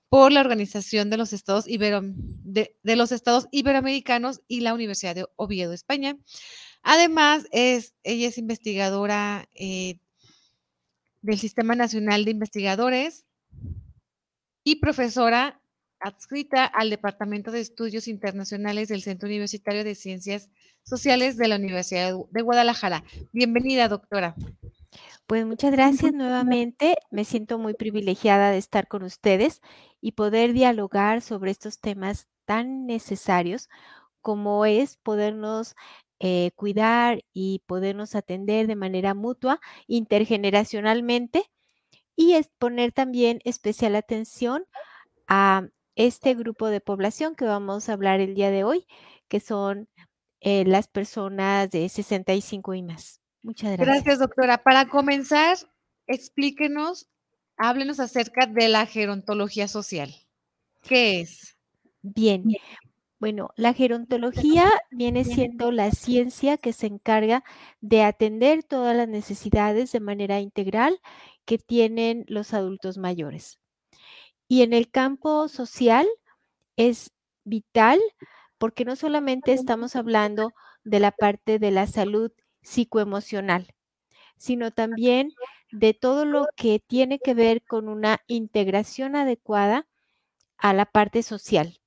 por 0.10 0.32
la 0.32 0.41
Organización 0.41 1.10
de 1.10 1.17
los 1.17 1.34
Estados, 1.34 1.65
de, 1.65 2.76
los 2.84 3.12
Estados 3.12 3.48
Iberoamericanos 3.52 4.41
y 4.48 4.62
la 4.62 4.74
Universidad 4.74 5.15
de 5.15 5.26
Oviedo, 5.36 5.74
España. 5.74 6.17
Además, 6.82 7.45
es, 7.52 7.93
ella 8.04 8.28
es 8.28 8.38
investigadora 8.38 9.48
eh, 9.54 10.00
del 11.22 11.38
Sistema 11.38 11.76
Nacional 11.76 12.26
de 12.26 12.32
Investigadores 12.32 13.26
y 14.63 14.78
profesora 14.78 15.62
adscrita 16.00 16.65
al 16.65 16.89
Departamento 16.89 17.52
de 17.52 17.60
Estudios 17.60 18.08
Internacionales 18.08 18.88
del 18.88 19.02
Centro 19.02 19.28
Universitario 19.28 19.84
de 19.84 19.95
Ciencias 19.95 20.50
Sociales 20.84 21.38
de 21.38 21.48
la 21.50 21.58
Universidad 21.58 22.15
de 22.32 22.41
Guadalajara. 22.41 23.04
Bienvenida, 23.34 23.89
doctora. 23.89 24.36
Pues 25.27 25.45
muchas 25.45 25.71
gracias 25.71 26.13
nuevamente. 26.13 26.95
Me 27.12 27.23
siento 27.25 27.59
muy 27.59 27.73
privilegiada 27.73 28.51
de 28.51 28.57
estar 28.57 28.88
con 28.88 29.03
ustedes 29.03 29.62
y 30.01 30.13
poder 30.13 30.53
dialogar 30.53 31.21
sobre 31.21 31.51
estos 31.51 31.79
temas 31.79 32.27
tan 32.45 32.85
necesarios 32.88 33.69
como 34.21 34.65
es 34.65 34.97
podernos 34.97 35.75
eh, 36.19 36.51
cuidar 36.55 37.23
y 37.33 37.63
podernos 37.67 38.15
atender 38.15 38.67
de 38.67 38.75
manera 38.75 39.13
mutua, 39.15 39.60
intergeneracionalmente, 39.87 41.45
y 42.15 42.35
poner 42.60 42.91
también 42.93 43.41
especial 43.45 43.95
atención 43.95 44.65
a 45.27 45.67
este 45.95 46.35
grupo 46.35 46.67
de 46.69 46.81
población 46.81 47.35
que 47.35 47.45
vamos 47.45 47.89
a 47.89 47.93
hablar 47.93 48.21
el 48.21 48.35
día 48.35 48.52
de 48.52 48.63
hoy, 48.65 48.87
que 49.29 49.39
son 49.41 49.89
eh, 50.41 50.65
las 50.65 50.87
personas 50.89 51.71
de 51.71 51.89
65 51.89 52.73
y 52.75 52.83
más. 52.83 53.19
Muchas 53.42 53.77
gracias. 53.77 53.87
Gracias, 53.87 54.19
doctora. 54.19 54.58
Para 54.58 54.87
comenzar, 54.87 55.58
explíquenos, 56.08 57.08
háblenos 57.58 58.00
acerca 58.00 58.46
de 58.46 58.67
la 58.67 58.85
gerontología 58.85 59.67
social. 59.67 60.13
¿Qué 60.81 61.21
es? 61.21 61.56
Bien. 62.02 62.44
Bueno, 63.19 63.50
la 63.58 63.73
gerontología 63.73 64.71
viene 64.92 65.25
siendo 65.25 65.71
la 65.71 65.92
ciencia 65.92 66.58
que 66.58 66.71
se 66.71 66.87
encarga 66.87 67.44
de 67.81 68.04
atender 68.04 68.63
todas 68.63 68.96
las 68.96 69.10
necesidades 69.10 69.92
de 69.92 70.00
manera 70.00 70.40
integral 70.40 71.02
que 71.44 71.58
tienen 71.58 72.23
los 72.29 72.54
adultos 72.54 72.98
mayores. 72.98 73.60
Y 74.48 74.62
en 74.62 74.71
el 74.71 74.90
campo 74.90 75.50
social 75.50 76.08
es 76.77 77.12
vital 77.44 78.00
porque 78.58 78.85
no 78.85 78.96
solamente 78.96 79.52
estamos 79.52 79.98
hablando 79.98 80.54
de 80.85 81.00
la 81.02 81.12
parte 81.12 81.60
de 81.60 81.71
la 81.71 81.87
salud 81.87 82.31
psicoemocional, 82.70 83.74
sino 84.38 84.72
también 84.72 85.34
de 85.72 85.94
todo 85.94 86.26
lo 86.26 86.48
que 86.56 86.80
tiene 86.80 87.20
que 87.20 87.34
ver 87.34 87.63
con 87.63 87.90
una 87.90 88.22
integración 88.28 89.15
adecuada 89.15 89.88
a 90.58 90.74
la 90.74 90.86
parte 90.86 91.24
social. 91.24 91.80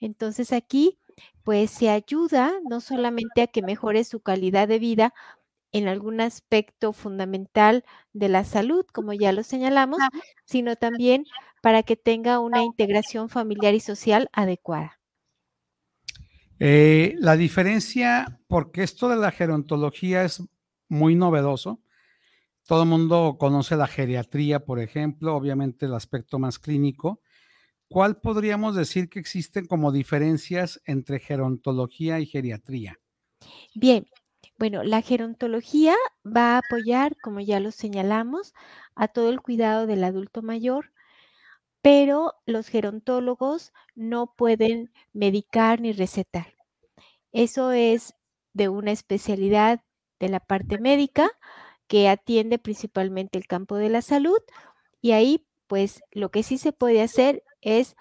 Entonces 0.00 0.52
aquí, 0.52 0.98
pues 1.44 1.70
se 1.70 1.90
ayuda 1.90 2.52
no 2.68 2.80
solamente 2.80 3.42
a 3.42 3.46
que 3.48 3.62
mejore 3.62 4.04
su 4.04 4.20
calidad 4.20 4.68
de 4.68 4.78
vida 4.78 5.14
en 5.72 5.88
algún 5.88 6.20
aspecto 6.20 6.92
fundamental 6.92 7.84
de 8.12 8.28
la 8.28 8.44
salud, 8.44 8.86
como 8.92 9.12
ya 9.12 9.32
lo 9.32 9.42
señalamos, 9.42 10.08
sino 10.46 10.76
también 10.76 11.26
para 11.62 11.82
que 11.82 11.96
tenga 11.96 12.40
una 12.40 12.62
integración 12.64 13.28
familiar 13.28 13.74
y 13.74 13.80
social 13.80 14.30
adecuada. 14.32 15.00
Eh, 16.60 17.16
la 17.18 17.36
diferencia, 17.36 18.40
porque 18.46 18.82
esto 18.82 19.08
de 19.08 19.16
la 19.16 19.30
gerontología 19.30 20.24
es 20.24 20.42
muy 20.88 21.14
novedoso. 21.14 21.80
Todo 22.66 22.84
el 22.84 22.88
mundo 22.88 23.36
conoce 23.38 23.76
la 23.76 23.86
geriatría, 23.86 24.64
por 24.64 24.80
ejemplo, 24.80 25.34
obviamente 25.36 25.86
el 25.86 25.94
aspecto 25.94 26.38
más 26.38 26.58
clínico. 26.58 27.20
¿cuál 27.94 28.16
podríamos 28.16 28.74
decir 28.74 29.08
que 29.08 29.20
existen 29.20 29.66
como 29.66 29.92
diferencias 29.92 30.80
entre 30.84 31.20
gerontología 31.20 32.18
y 32.18 32.26
geriatría? 32.26 32.98
Bien, 33.74 34.06
bueno, 34.58 34.82
la 34.82 35.02
gerontología 35.02 35.94
va 36.24 36.54
a 36.54 36.58
apoyar, 36.58 37.16
como 37.22 37.40
ya 37.40 37.60
lo 37.60 37.70
señalamos, 37.70 38.52
a 38.94 39.08
todo 39.08 39.30
el 39.30 39.40
cuidado 39.40 39.86
del 39.86 40.04
adulto 40.04 40.42
mayor, 40.42 40.92
pero 41.84 42.32
los 42.46 42.68
gerontólogos 42.68 43.74
no 43.94 44.34
pueden 44.34 44.90
medicar 45.12 45.82
ni 45.82 45.92
recetar. 45.92 46.54
Eso 47.30 47.72
es 47.72 48.14
de 48.54 48.70
una 48.70 48.90
especialidad 48.90 49.82
de 50.18 50.30
la 50.30 50.40
parte 50.40 50.78
médica 50.78 51.30
que 51.86 52.08
atiende 52.08 52.58
principalmente 52.58 53.36
el 53.36 53.46
campo 53.46 53.76
de 53.76 53.90
la 53.90 54.00
salud 54.00 54.38
y 55.02 55.12
ahí 55.12 55.46
pues 55.66 56.02
lo 56.10 56.30
que 56.30 56.42
sí 56.42 56.56
se 56.56 56.72
puede 56.72 57.02
hacer 57.02 57.44
es 57.60 57.96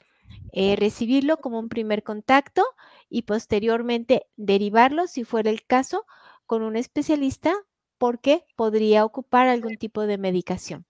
eh, 0.54 0.78
recibirlo 0.78 1.42
como 1.42 1.60
un 1.60 1.68
primer 1.68 2.04
contacto 2.04 2.64
y 3.10 3.24
posteriormente 3.24 4.28
derivarlo, 4.38 5.08
si 5.08 5.26
fuera 5.26 5.50
el 5.50 5.66
caso, 5.66 6.06
con 6.46 6.62
un 6.64 6.78
especialista 6.78 7.54
porque 7.98 8.46
podría 8.56 9.04
ocupar 9.04 9.50
algún 9.50 9.76
tipo 9.76 10.04
de 10.04 10.18
medicación. 10.18 10.86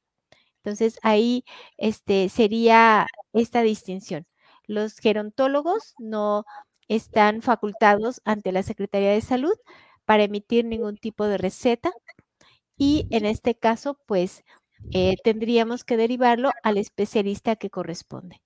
Entonces 0.64 0.98
ahí 1.02 1.44
este, 1.78 2.30
sería 2.30 3.08
esta 3.34 3.62
distinción. 3.64 4.26
Los 4.66 4.98
gerontólogos 4.98 5.94
no 6.00 6.46
están 6.88 7.42
facultados 7.42 8.22
ante 8.24 8.54
la 8.54 8.64
Secretaría 8.64 9.12
de 9.12 9.22
Salud 9.22 9.56
para 10.06 10.24
emitir 10.24 10.64
ningún 10.64 10.98
tipo 10.98 11.26
de 11.26 11.38
receta 11.38 11.92
y 12.78 13.08
en 13.10 13.26
este 13.26 13.56
caso 13.56 14.00
pues 14.06 14.44
eh, 14.92 15.16
tendríamos 15.24 15.84
que 15.84 15.98
derivarlo 15.98 16.52
al 16.64 16.78
especialista 16.78 17.58
que 17.58 17.70
corresponde. 17.70 18.42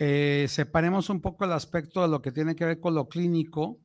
Eh, 0.00 0.46
separemos 0.48 1.10
un 1.10 1.20
poco 1.20 1.44
el 1.44 1.52
aspecto 1.52 2.02
de 2.02 2.08
lo 2.08 2.20
que 2.20 2.32
tiene 2.32 2.56
que 2.56 2.64
ver 2.64 2.80
con 2.80 2.96
lo 2.96 3.08
clínico, 3.08 3.78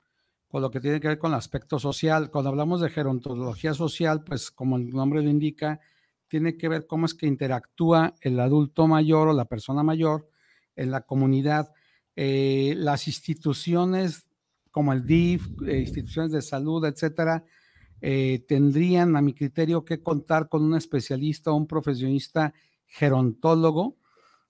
con 0.48 0.64
lo 0.64 0.72
que 0.72 0.80
tiene 0.80 1.00
que 1.00 1.10
ver 1.10 1.20
con 1.20 1.32
el 1.32 1.38
aspecto 1.38 1.78
social. 1.78 2.32
Cuando 2.32 2.50
hablamos 2.50 2.82
de 2.82 2.90
gerontología 2.90 3.76
social, 3.76 4.24
pues 4.24 4.50
como 4.50 4.78
el 4.78 4.90
nombre 4.90 5.22
lo 5.22 5.30
indica, 5.30 5.80
tiene 6.30 6.58
que 6.58 6.70
ver 6.70 6.88
cómo 6.88 7.06
es 7.06 7.14
que 7.14 7.28
interactúa 7.28 8.16
el 8.22 8.40
adulto 8.40 8.88
mayor 8.88 9.28
o 9.28 9.34
la 9.34 9.46
persona 9.46 9.84
mayor 9.84 10.30
en 10.76 10.92
la 10.92 11.02
comunidad. 11.02 11.74
Eh, 12.16 12.76
las 12.78 13.08
instituciones 13.08 14.30
como 14.72 14.94
el 14.94 15.06
DIF, 15.06 15.48
eh, 15.68 15.80
instituciones 15.80 16.32
de 16.32 16.42
salud, 16.42 16.86
etcétera, 16.86 17.44
tendrían, 18.48 19.18
a 19.18 19.22
mi 19.22 19.34
criterio, 19.34 19.84
que 19.84 20.02
contar 20.02 20.48
con 20.48 20.64
un 20.64 20.76
especialista 20.76 21.52
o 21.52 21.56
un 21.56 21.68
profesionista 21.68 22.54
gerontólogo 22.86 24.00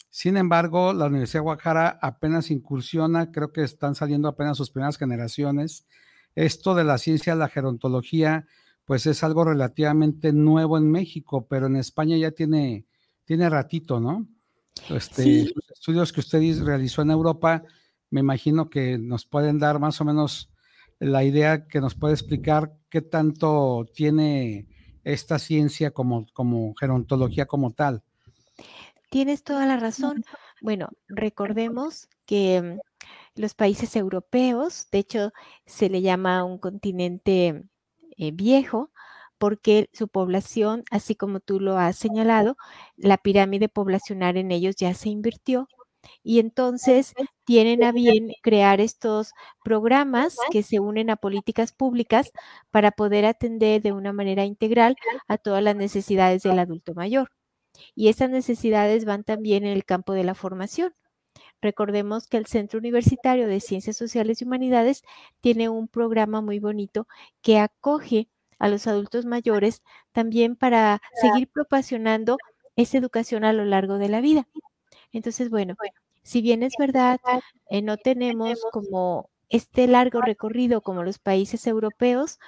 sin 0.10 0.38
embargo, 0.38 0.92
la 0.94 1.06
Universidad 1.06 1.42
de 1.42 1.44
Guadalajara 1.44 2.00
apenas 2.02 2.50
incursiona, 2.50 3.32
creo 3.32 3.52
que 3.52 3.62
están 3.62 3.94
saliendo 3.94 4.28
apenas 4.28 4.58
sus 4.58 4.72
primeras 4.72 4.98
generaciones. 4.98 5.86
Esto 6.34 6.74
de 6.74 6.84
la 6.84 6.98
ciencia 6.98 7.34
de 7.34 7.40
la 7.40 7.48
gerontología, 7.48 8.48
pues 8.90 9.06
es 9.06 9.24
algo 9.24 9.46
relativamente 9.46 10.34
nuevo 10.34 10.76
en 10.76 10.90
México, 10.90 11.46
pero 11.48 11.68
en 11.68 11.76
España 11.76 12.18
ya 12.18 12.32
tiene, 12.32 12.88
tiene 13.24 13.48
ratito, 13.48 14.00
¿no? 14.00 14.28
Este, 14.90 15.44
Los 15.44 15.70
estudios 15.76 16.12
que 16.12 16.22
usted 16.22 16.42
realizó 16.64 17.04
en 17.04 17.12
Europa, 17.12 17.62
me 18.10 18.22
imagino 18.22 18.68
que 18.68 18.98
nos 18.98 19.28
pueden 19.28 19.60
dar 19.60 19.78
más 19.78 20.02
o 20.02 20.06
menos 20.06 20.50
la 20.98 21.24
idea 21.24 21.68
que 21.68 21.82
nos 21.82 21.94
puede 21.94 22.16
explicar 22.16 22.74
qué 22.90 23.04
tanto 23.04 23.86
tiene 23.94 24.66
esta 25.04 25.38
ciencia 25.38 25.92
como, 25.92 26.26
como 26.34 26.74
gerontología 26.74 27.46
como 27.46 27.70
tal. 27.70 28.02
Tienes 29.12 29.44
toda 29.44 29.68
la 29.68 29.78
razón. 29.78 30.24
Bueno, 30.62 30.90
recordemos 31.08 32.10
que 32.26 32.60
mm, 32.60 33.40
los 33.40 33.54
países 33.54 33.96
europeos, 33.96 34.88
de 34.92 34.98
hecho, 34.98 35.32
se 35.68 35.92
le 35.92 36.02
llama 36.02 36.44
un 36.44 36.58
continente 36.58 37.70
eh, 38.20 38.32
viejo 38.34 38.92
porque 39.40 39.90
su 39.94 40.10
población, 40.10 40.84
así 40.92 41.16
como 41.16 41.42
tú 41.42 41.60
lo 41.62 41.78
has 41.80 41.98
señalado, 41.98 42.58
la 42.98 43.18
pirámide 43.18 43.70
poblacional 43.70 44.38
en 44.38 44.52
ellos 44.52 44.76
ya 44.78 44.94
se 44.96 45.10
invirtió. 45.10 45.68
Y 46.24 46.40
entonces 46.40 47.14
tienen 47.46 47.84
a 47.84 47.92
bien 47.92 48.30
crear 48.42 48.82
estos 48.82 49.32
programas 49.64 50.38
que 50.52 50.64
se 50.64 50.80
unen 50.80 51.10
a 51.10 51.18
políticas 51.18 51.74
públicas 51.74 52.32
para 52.72 52.92
poder 52.92 53.26
atender 53.26 53.82
de 53.82 53.92
una 53.94 54.14
manera 54.14 54.46
integral 54.46 54.96
a 55.28 55.38
todas 55.38 55.64
las 55.64 55.76
necesidades 55.76 56.44
del 56.44 56.60
adulto 56.60 56.94
mayor. 56.96 57.30
Y 57.96 58.10
esas 58.10 58.30
necesidades 58.32 59.06
van 59.06 59.24
también 59.26 59.66
en 59.66 59.72
el 59.74 59.86
campo 59.86 60.14
de 60.14 60.24
la 60.26 60.36
formación. 60.36 60.94
Recordemos 61.62 62.28
que 62.28 62.38
el 62.38 62.46
Centro 62.46 62.80
Universitario 62.80 63.48
de 63.48 63.60
Ciencias 63.60 63.98
Sociales 63.98 64.42
y 64.42 64.46
Humanidades 64.46 65.04
tiene 65.42 65.70
un 65.70 65.88
programa 65.88 66.42
muy 66.42 66.60
bonito 66.60 67.08
que 67.42 67.60
acoge 67.60 68.30
a 68.60 68.70
los 68.70 68.88
adultos 68.88 69.26
mayores 69.26 69.82
también 70.12 70.56
para 70.56 71.02
seguir 71.22 71.48
proporcionando 71.50 72.38
esa 72.76 72.98
educación 72.98 73.44
a 73.44 73.54
lo 73.54 73.66
largo 73.66 73.98
de 73.98 74.10
la 74.10 74.22
vida. 74.22 74.48
Entonces, 75.12 75.50
bueno, 75.50 75.76
si 76.24 76.42
bien 76.42 76.64
es 76.64 76.74
verdad, 76.78 77.20
eh, 77.70 77.82
no 77.82 77.98
tenemos 77.98 78.62
como 78.72 79.30
este 79.50 79.88
largo 79.88 80.22
recorrido 80.22 80.82
como 80.82 81.04
los 81.04 81.20
países 81.20 81.66
europeos 81.68 82.40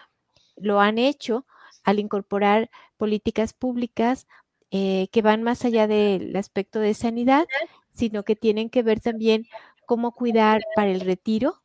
lo 0.55 0.79
han 0.79 0.97
hecho 0.97 1.45
al 1.83 1.99
incorporar 1.99 2.69
políticas 2.97 3.53
públicas 3.53 4.27
eh, 4.69 5.07
que 5.11 5.21
van 5.21 5.43
más 5.43 5.65
allá 5.65 5.87
del 5.87 6.35
aspecto 6.35 6.79
de 6.79 6.93
sanidad, 6.93 7.45
sino 7.93 8.23
que 8.23 8.35
tienen 8.35 8.69
que 8.69 8.83
ver 8.83 8.99
también 9.01 9.45
cómo 9.85 10.13
cuidar 10.13 10.61
para 10.75 10.91
el 10.91 11.01
retiro, 11.01 11.61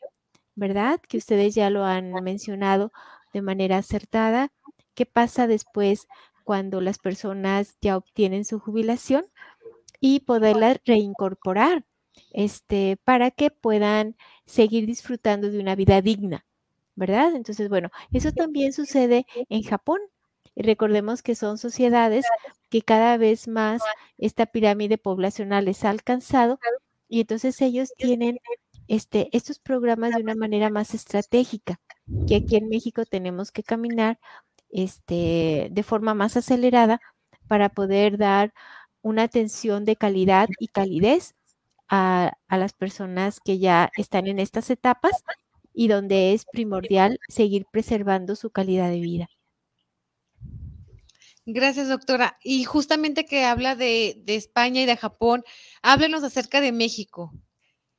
¿verdad? 0.55 1.01
Que 1.09 1.19
ustedes 1.19 1.55
ya 1.55 1.71
lo 1.71 1.85
han 1.85 2.13
mencionado 2.25 2.93
de 3.33 3.43
manera 3.43 3.79
acertada. 3.79 4.53
¿Qué 4.95 5.07
pasa 5.07 5.47
después 5.47 6.09
cuando 6.45 6.81
las 6.81 6.99
personas 6.99 7.77
ya 7.81 7.97
obtienen 7.97 8.45
su 8.45 8.59
jubilación? 8.61 9.27
Y 10.01 10.21
poderla 10.21 10.77
reincorporar 10.85 11.85
este, 12.33 12.99
para 13.05 13.31
que 13.31 13.51
puedan 13.51 14.17
seguir 14.47 14.87
disfrutando 14.87 15.51
de 15.51 15.59
una 15.59 15.75
vida 15.75 16.03
digna, 16.03 16.45
¿verdad? 16.95 17.35
Entonces, 17.35 17.69
bueno, 17.69 17.91
eso 18.13 18.33
también 18.33 18.73
sucede 18.73 19.27
en 19.49 19.63
Japón. 19.63 20.01
Y 20.57 20.63
recordemos 20.65 21.23
que 21.23 21.37
son 21.37 21.59
sociedades 21.59 22.27
que 22.71 22.83
cada 22.83 23.17
vez 23.19 23.49
más 23.49 23.83
esta 24.19 24.47
pirámide 24.47 24.99
poblacional 24.99 25.67
les 25.67 25.85
ha 25.85 25.91
alcanzado 25.91 26.59
y 27.09 27.21
entonces 27.21 27.61
ellos 27.63 27.93
tienen 27.97 28.39
este, 28.89 29.29
estos 29.37 29.59
programas 29.59 30.15
de 30.15 30.23
una 30.23 30.35
manera 30.35 30.71
más 30.71 30.95
estratégica, 30.95 31.81
que 32.29 32.37
aquí 32.37 32.57
en 32.57 32.69
México 32.69 33.05
tenemos 33.05 33.53
que 33.53 33.63
caminar 33.63 34.19
este, 34.71 35.69
de 35.71 35.83
forma 35.85 36.15
más 36.15 36.37
acelerada 36.37 37.01
para 37.49 37.69
poder 37.71 38.19
dar 38.19 38.53
una 39.03 39.25
atención 39.25 39.85
de 39.85 39.97
calidad 39.97 40.49
y 40.59 40.69
calidez 40.69 41.35
a, 41.89 42.33
a 42.49 42.59
las 42.59 42.73
personas 42.75 43.41
que 43.41 43.59
ya 43.59 43.91
están 43.97 44.27
en 44.27 44.39
estas 44.41 44.71
etapas 44.71 45.13
y 45.75 45.89
donde 45.89 46.35
es 46.35 46.47
primordial 46.47 47.19
seguir 47.29 47.67
preservando 47.71 48.37
su 48.37 48.51
calidad 48.51 48.91
de 48.91 49.01
vida. 49.01 49.29
Gracias, 51.49 51.89
doctora. 51.89 52.37
Y 52.43 52.65
justamente 52.65 53.25
que 53.25 53.45
habla 53.45 53.77
de, 53.77 54.21
España 54.27 54.83
y 54.83 54.87
de 54.87 54.97
Japón, 54.97 55.45
háblenos 55.81 56.25
acerca 56.25 56.61
de 56.61 56.73
México. 56.73 57.33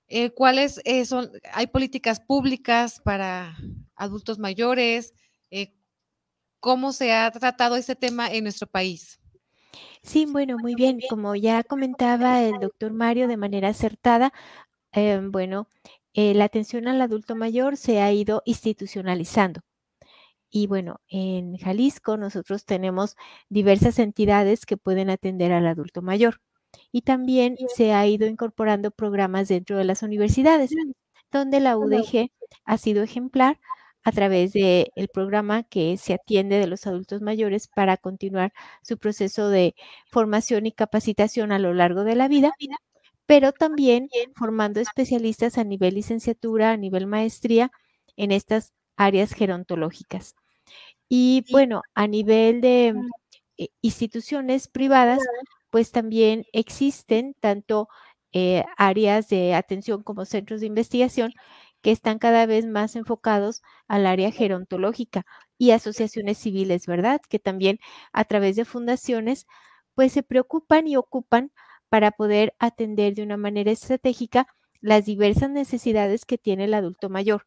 Eh, 0.09 0.31
¿Cuáles 0.31 0.81
eh, 0.83 1.05
son? 1.05 1.31
¿Hay 1.53 1.67
políticas 1.67 2.19
públicas 2.19 2.99
para 2.99 3.57
adultos 3.95 4.37
mayores? 4.37 5.13
Eh, 5.49 5.73
¿Cómo 6.59 6.91
se 6.91 7.13
ha 7.13 7.31
tratado 7.31 7.77
este 7.77 7.95
tema 7.95 8.29
en 8.29 8.43
nuestro 8.43 8.67
país? 8.67 9.17
Sí, 10.03 10.25
bueno, 10.25 10.57
muy 10.57 10.75
bien. 10.75 10.99
Como 11.09 11.33
ya 11.35 11.63
comentaba 11.63 12.43
el 12.43 12.59
doctor 12.59 12.91
Mario 12.91 13.29
de 13.29 13.37
manera 13.37 13.69
acertada, 13.69 14.33
em, 14.91 15.31
bueno, 15.31 15.69
la 16.13 16.45
atención 16.45 16.87
al 16.87 17.01
adulto 17.01 17.35
mayor 17.35 17.77
se 17.77 18.01
ha 18.01 18.11
ido 18.11 18.41
institucionalizando. 18.45 19.61
Y 20.49 20.67
bueno, 20.67 21.01
en 21.09 21.57
Jalisco 21.57 22.17
nosotros 22.17 22.65
tenemos 22.65 23.15
diversas 23.49 23.99
entidades 23.99 24.65
que 24.65 24.77
pueden 24.77 25.09
atender 25.09 25.51
al 25.51 25.67
adulto 25.67 26.01
mayor. 26.01 26.41
Y 26.91 27.01
también 27.03 27.57
se 27.75 27.93
ha 27.93 28.05
ido 28.07 28.27
incorporando 28.27 28.91
programas 28.91 29.47
dentro 29.49 29.77
de 29.77 29.85
las 29.85 30.03
universidades, 30.03 30.71
donde 31.31 31.59
la 31.59 31.77
UDG 31.77 32.29
ha 32.65 32.77
sido 32.77 33.03
ejemplar 33.03 33.59
a 34.03 34.11
través 34.13 34.53
del 34.53 35.09
programa 35.13 35.63
que 35.63 35.97
se 35.97 36.13
atiende 36.13 36.57
de 36.59 36.67
los 36.67 36.87
adultos 36.87 37.21
mayores 37.21 37.67
para 37.67 37.97
continuar 37.97 38.53
su 38.83 38.97
proceso 38.97 39.49
de 39.49 39.75
formación 40.11 40.65
y 40.65 40.71
capacitación 40.71 41.51
a 41.51 41.59
lo 41.59 41.73
largo 41.73 42.03
de 42.05 42.15
la 42.15 42.27
vida, 42.29 42.51
pero 43.25 43.51
también 43.53 44.09
formando 44.35 44.79
especialistas 44.81 45.57
a 45.57 45.63
nivel 45.65 45.95
licenciatura, 45.95 46.71
a 46.71 46.77
nivel 46.77 47.07
maestría 47.07 47.71
en 48.17 48.31
estas 48.31 48.73
áreas 48.97 49.33
gerontológicas. 49.33 50.35
Y 51.09 51.45
bueno, 51.51 51.83
a 51.95 52.07
nivel 52.07 52.61
de 52.61 52.95
eh, 53.57 53.69
instituciones 53.81 54.67
privadas, 54.67 55.19
pues 55.69 55.91
también 55.91 56.45
existen 56.53 57.35
tanto 57.39 57.87
eh, 58.33 58.63
áreas 58.77 59.29
de 59.29 59.53
atención 59.55 60.03
como 60.03 60.25
centros 60.25 60.61
de 60.61 60.67
investigación 60.67 61.33
que 61.81 61.91
están 61.91 62.19
cada 62.19 62.45
vez 62.45 62.65
más 62.65 62.95
enfocados 62.95 63.61
al 63.87 64.05
área 64.07 64.31
gerontológica 64.31 65.25
y 65.57 65.71
asociaciones 65.71 66.37
civiles, 66.37 66.85
¿verdad? 66.87 67.21
Que 67.29 67.39
también 67.39 67.79
a 68.13 68.25
través 68.25 68.55
de 68.55 68.65
fundaciones, 68.65 69.45
pues 69.95 70.11
se 70.13 70.23
preocupan 70.23 70.87
y 70.87 70.97
ocupan 70.97 71.51
para 71.89 72.11
poder 72.11 72.53
atender 72.59 73.15
de 73.15 73.23
una 73.23 73.37
manera 73.37 73.71
estratégica 73.71 74.47
las 74.81 75.05
diversas 75.05 75.49
necesidades 75.49 76.25
que 76.25 76.37
tiene 76.37 76.65
el 76.65 76.73
adulto 76.73 77.09
mayor. 77.09 77.45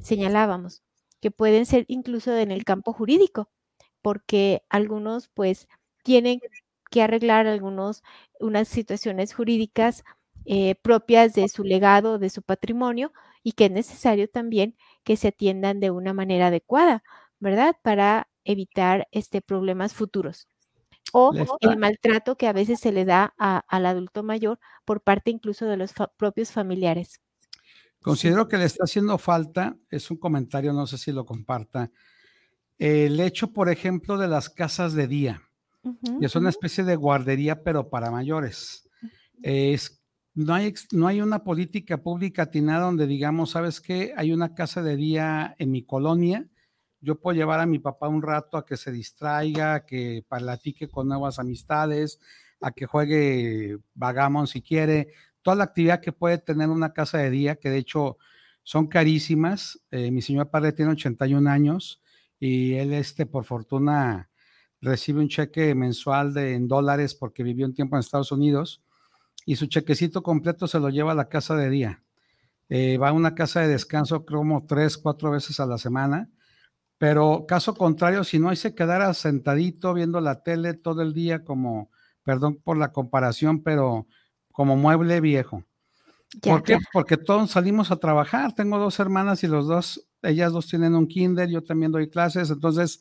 Señalábamos 0.00 0.82
que 1.20 1.30
pueden 1.30 1.66
ser 1.66 1.84
incluso 1.88 2.36
en 2.36 2.50
el 2.50 2.64
campo 2.64 2.92
jurídico, 2.92 3.50
porque 4.02 4.62
algunos 4.68 5.28
pues 5.28 5.68
tienen 6.02 6.40
que 6.90 7.02
arreglar 7.02 7.46
algunos, 7.46 8.02
unas 8.40 8.68
situaciones 8.68 9.34
jurídicas 9.34 10.04
eh, 10.44 10.76
propias 10.76 11.34
de 11.34 11.48
su 11.48 11.64
legado, 11.64 12.18
de 12.18 12.30
su 12.30 12.42
patrimonio, 12.42 13.12
y 13.42 13.52
que 13.52 13.66
es 13.66 13.70
necesario 13.70 14.28
también 14.28 14.76
que 15.04 15.16
se 15.16 15.28
atiendan 15.28 15.80
de 15.80 15.90
una 15.90 16.14
manera 16.14 16.48
adecuada, 16.48 17.02
¿verdad? 17.38 17.76
Para 17.82 18.28
evitar 18.44 19.08
este, 19.10 19.42
problemas 19.42 19.94
futuros. 19.94 20.48
O 21.12 21.32
el 21.60 21.78
maltrato 21.78 22.36
que 22.36 22.46
a 22.48 22.52
veces 22.52 22.80
se 22.80 22.92
le 22.92 23.06
da 23.06 23.34
al 23.36 23.86
adulto 23.86 24.22
mayor 24.22 24.58
por 24.84 25.00
parte 25.00 25.30
incluso 25.30 25.64
de 25.64 25.78
los 25.78 25.94
propios 26.18 26.52
familiares. 26.52 27.20
Considero 28.08 28.48
que 28.48 28.56
le 28.56 28.64
está 28.64 28.84
haciendo 28.84 29.18
falta, 29.18 29.76
es 29.90 30.10
un 30.10 30.16
comentario, 30.16 30.72
no 30.72 30.86
sé 30.86 30.96
si 30.96 31.12
lo 31.12 31.26
comparta, 31.26 31.90
el 32.78 33.20
hecho, 33.20 33.52
por 33.52 33.68
ejemplo, 33.68 34.16
de 34.16 34.28
las 34.28 34.48
casas 34.48 34.94
de 34.94 35.06
día, 35.06 35.42
que 36.18 36.24
es 36.24 36.34
una 36.34 36.48
especie 36.48 36.84
de 36.84 36.96
guardería, 36.96 37.62
pero 37.62 37.90
para 37.90 38.10
mayores. 38.10 38.88
Es 39.42 40.02
no 40.34 40.54
hay, 40.54 40.72
no 40.92 41.06
hay 41.06 41.20
una 41.20 41.44
política 41.44 41.98
pública 41.98 42.44
atinada 42.44 42.86
donde 42.86 43.06
digamos, 43.06 43.50
¿sabes 43.50 43.80
qué? 43.80 44.14
Hay 44.16 44.32
una 44.32 44.54
casa 44.54 44.82
de 44.82 44.96
día 44.96 45.54
en 45.58 45.70
mi 45.70 45.82
colonia, 45.82 46.48
yo 47.00 47.20
puedo 47.20 47.36
llevar 47.36 47.60
a 47.60 47.66
mi 47.66 47.78
papá 47.78 48.08
un 48.08 48.22
rato 48.22 48.56
a 48.56 48.64
que 48.64 48.78
se 48.78 48.90
distraiga, 48.90 49.74
a 49.74 49.84
que 49.84 50.24
platique 50.26 50.88
con 50.88 51.08
nuevas 51.08 51.38
amistades, 51.38 52.20
a 52.60 52.70
que 52.70 52.86
juegue 52.86 53.78
vagamon 53.94 54.46
si 54.46 54.62
quiere, 54.62 55.08
toda 55.42 55.56
la 55.56 55.64
actividad 55.64 56.00
que 56.00 56.12
puede 56.12 56.38
tener 56.38 56.68
una 56.68 56.92
casa 56.92 57.18
de 57.18 57.30
día, 57.30 57.56
que 57.56 57.70
de 57.70 57.78
hecho 57.78 58.18
son 58.62 58.86
carísimas. 58.86 59.80
Eh, 59.90 60.10
mi 60.10 60.22
señor 60.22 60.50
padre 60.50 60.72
tiene 60.72 60.92
81 60.92 61.48
años 61.50 62.02
y 62.38 62.74
él, 62.74 62.92
este, 62.92 63.26
por 63.26 63.44
fortuna, 63.44 64.30
recibe 64.80 65.20
un 65.20 65.28
cheque 65.28 65.74
mensual 65.74 66.34
de, 66.34 66.54
en 66.54 66.68
dólares 66.68 67.14
porque 67.14 67.42
vivió 67.42 67.66
un 67.66 67.74
tiempo 67.74 67.96
en 67.96 68.00
Estados 68.00 68.32
Unidos 68.32 68.82
y 69.46 69.56
su 69.56 69.66
chequecito 69.66 70.22
completo 70.22 70.66
se 70.66 70.80
lo 70.80 70.90
lleva 70.90 71.12
a 71.12 71.14
la 71.14 71.28
casa 71.28 71.56
de 71.56 71.70
día. 71.70 72.02
Eh, 72.68 72.98
va 72.98 73.08
a 73.08 73.12
una 73.12 73.34
casa 73.34 73.60
de 73.60 73.68
descanso 73.68 74.26
como 74.26 74.66
tres, 74.66 74.98
cuatro 74.98 75.30
veces 75.30 75.58
a 75.58 75.66
la 75.66 75.78
semana, 75.78 76.28
pero 76.98 77.46
caso 77.48 77.74
contrario, 77.74 78.24
si 78.24 78.38
no, 78.38 78.50
ahí 78.50 78.56
se 78.56 78.74
quedara 78.74 79.14
sentadito 79.14 79.94
viendo 79.94 80.20
la 80.20 80.42
tele 80.42 80.74
todo 80.74 81.00
el 81.00 81.14
día 81.14 81.44
como, 81.44 81.90
perdón 82.24 82.56
por 82.62 82.76
la 82.76 82.92
comparación, 82.92 83.62
pero 83.62 84.06
como 84.58 84.76
mueble 84.76 85.20
viejo. 85.20 85.62
¿Por 86.42 86.64
qué? 86.64 86.78
Porque 86.92 87.16
todos 87.16 87.52
salimos 87.52 87.92
a 87.92 87.96
trabajar. 87.96 88.56
Tengo 88.56 88.76
dos 88.76 88.98
hermanas 88.98 89.44
y 89.44 89.46
los 89.46 89.68
dos, 89.68 90.08
ellas 90.20 90.52
dos 90.52 90.66
tienen 90.66 90.96
un 90.96 91.06
kinder, 91.06 91.48
yo 91.48 91.62
también 91.62 91.92
doy 91.92 92.10
clases, 92.10 92.50
entonces, 92.50 93.00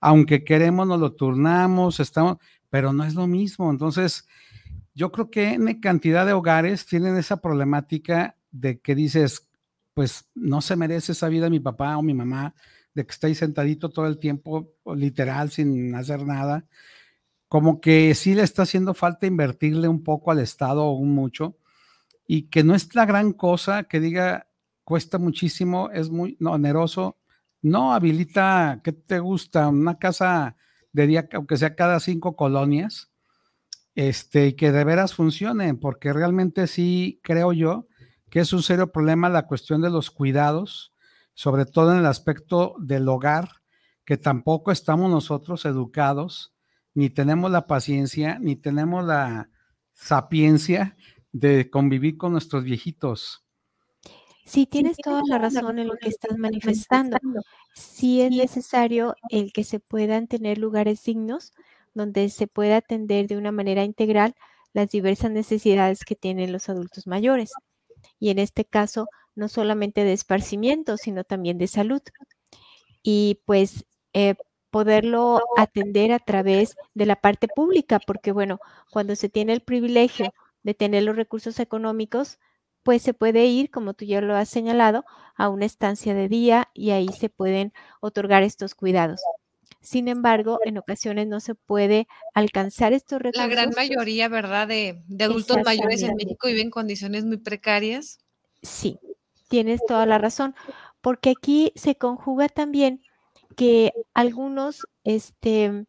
aunque 0.00 0.42
queremos, 0.42 0.84
nos 0.84 0.98
lo 0.98 1.12
turnamos, 1.12 2.00
estamos, 2.00 2.38
pero 2.70 2.92
no 2.92 3.04
es 3.04 3.14
lo 3.14 3.28
mismo. 3.28 3.70
Entonces, 3.70 4.26
yo 4.96 5.12
creo 5.12 5.30
que 5.30 5.50
en 5.50 5.80
cantidad 5.80 6.26
de 6.26 6.32
hogares 6.32 6.86
tienen 6.86 7.16
esa 7.16 7.40
problemática 7.40 8.36
de 8.50 8.80
que 8.80 8.96
dices, 8.96 9.46
pues 9.94 10.28
no 10.34 10.60
se 10.60 10.74
merece 10.74 11.12
esa 11.12 11.28
vida 11.28 11.48
mi 11.48 11.60
papá 11.60 11.96
o 11.98 12.02
mi 12.02 12.14
mamá, 12.14 12.52
de 12.94 13.06
que 13.06 13.12
está 13.12 13.28
ahí 13.28 13.36
sentadito 13.36 13.90
todo 13.90 14.08
el 14.08 14.18
tiempo, 14.18 14.72
literal, 14.96 15.52
sin 15.52 15.94
hacer 15.94 16.26
nada. 16.26 16.66
Como 17.48 17.80
que 17.80 18.14
sí 18.14 18.34
le 18.34 18.42
está 18.42 18.62
haciendo 18.62 18.94
falta 18.94 19.26
invertirle 19.26 19.88
un 19.88 20.02
poco 20.02 20.30
al 20.30 20.40
Estado 20.40 20.84
o 20.84 21.02
mucho, 21.04 21.56
y 22.26 22.48
que 22.48 22.64
no 22.64 22.74
es 22.74 22.94
la 22.94 23.06
gran 23.06 23.32
cosa 23.32 23.84
que 23.84 24.00
diga, 24.00 24.48
cuesta 24.84 25.18
muchísimo, 25.18 25.90
es 25.90 26.10
muy 26.10 26.36
oneroso, 26.44 27.18
no 27.62 27.92
habilita, 27.92 28.80
¿qué 28.82 28.92
te 28.92 29.18
gusta? 29.20 29.68
Una 29.68 29.98
casa 29.98 30.56
de 30.92 31.06
día, 31.06 31.28
aunque 31.32 31.56
sea 31.56 31.74
cada 31.74 32.00
cinco 32.00 32.36
colonias, 32.36 33.10
este, 33.94 34.56
que 34.56 34.72
de 34.72 34.84
veras 34.84 35.14
funcionen, 35.14 35.78
porque 35.78 36.12
realmente 36.12 36.66
sí 36.66 37.20
creo 37.22 37.52
yo 37.52 37.88
que 38.30 38.40
es 38.40 38.52
un 38.52 38.62
serio 38.62 38.92
problema 38.92 39.28
la 39.28 39.46
cuestión 39.46 39.80
de 39.82 39.90
los 39.90 40.10
cuidados, 40.10 40.92
sobre 41.34 41.64
todo 41.64 41.92
en 41.92 41.98
el 41.98 42.06
aspecto 42.06 42.74
del 42.78 43.08
hogar, 43.08 43.48
que 44.04 44.16
tampoco 44.16 44.72
estamos 44.72 45.10
nosotros 45.10 45.64
educados, 45.64 46.54
ni 46.96 47.10
tenemos 47.10 47.50
la 47.50 47.66
paciencia, 47.66 48.38
ni 48.40 48.56
tenemos 48.56 49.04
la 49.04 49.50
sapiencia 49.92 50.96
de 51.30 51.68
convivir 51.68 52.16
con 52.16 52.32
nuestros 52.32 52.64
viejitos. 52.64 53.44
Sí, 54.46 54.64
tienes 54.64 54.96
toda 54.96 55.20
la 55.28 55.36
razón 55.36 55.78
en 55.78 55.88
lo 55.88 55.96
que 55.96 56.08
estás 56.08 56.38
manifestando. 56.38 57.18
Sí 57.74 58.22
es 58.22 58.30
necesario 58.30 59.14
el 59.28 59.52
que 59.52 59.62
se 59.62 59.78
puedan 59.78 60.26
tener 60.26 60.56
lugares 60.56 61.02
dignos 61.04 61.52
donde 61.92 62.30
se 62.30 62.46
puede 62.46 62.72
atender 62.72 63.26
de 63.26 63.36
una 63.36 63.52
manera 63.52 63.84
integral 63.84 64.34
las 64.72 64.88
diversas 64.88 65.30
necesidades 65.30 66.02
que 66.02 66.16
tienen 66.16 66.50
los 66.50 66.70
adultos 66.70 67.06
mayores. 67.06 67.52
Y 68.18 68.30
en 68.30 68.38
este 68.38 68.64
caso, 68.64 69.06
no 69.34 69.48
solamente 69.48 70.02
de 70.02 70.14
esparcimiento, 70.14 70.96
sino 70.96 71.24
también 71.24 71.58
de 71.58 71.66
salud. 71.66 72.00
Y 73.02 73.42
pues 73.44 73.84
eh, 74.14 74.36
poderlo 74.70 75.40
atender 75.56 76.12
a 76.12 76.18
través 76.18 76.76
de 76.94 77.06
la 77.06 77.16
parte 77.16 77.48
pública, 77.48 78.00
porque 78.04 78.32
bueno, 78.32 78.60
cuando 78.90 79.16
se 79.16 79.28
tiene 79.28 79.52
el 79.52 79.60
privilegio 79.60 80.32
de 80.62 80.74
tener 80.74 81.04
los 81.04 81.16
recursos 81.16 81.60
económicos, 81.60 82.38
pues 82.82 83.02
se 83.02 83.14
puede 83.14 83.46
ir, 83.46 83.70
como 83.70 83.94
tú 83.94 84.04
ya 84.04 84.20
lo 84.20 84.36
has 84.36 84.48
señalado, 84.48 85.04
a 85.34 85.48
una 85.48 85.64
estancia 85.64 86.14
de 86.14 86.28
día 86.28 86.68
y 86.72 86.90
ahí 86.90 87.08
se 87.08 87.28
pueden 87.28 87.72
otorgar 88.00 88.42
estos 88.42 88.74
cuidados. 88.74 89.20
Sin 89.80 90.08
embargo, 90.08 90.58
en 90.64 90.78
ocasiones 90.78 91.28
no 91.28 91.38
se 91.38 91.54
puede 91.54 92.08
alcanzar 92.34 92.92
estos 92.92 93.22
recursos. 93.22 93.44
La 93.44 93.54
gran 93.54 93.70
mayoría, 93.76 94.28
¿verdad?, 94.28 94.66
de, 94.66 95.00
adultos 95.20 95.58
mayores 95.64 96.02
en 96.02 96.16
México 96.16 96.48
viven 96.48 96.66
en 96.66 96.70
condiciones 96.70 97.24
muy 97.24 97.36
precarias. 97.36 98.18
Sí, 98.62 98.98
tienes 99.48 99.80
toda 99.86 100.06
la 100.06 100.18
razón, 100.18 100.56
porque 101.00 101.30
aquí 101.30 101.72
se 101.76 101.94
conjuga 101.94 102.48
también 102.48 103.02
que 103.56 103.92
algunos 104.14 104.86
este, 105.04 105.86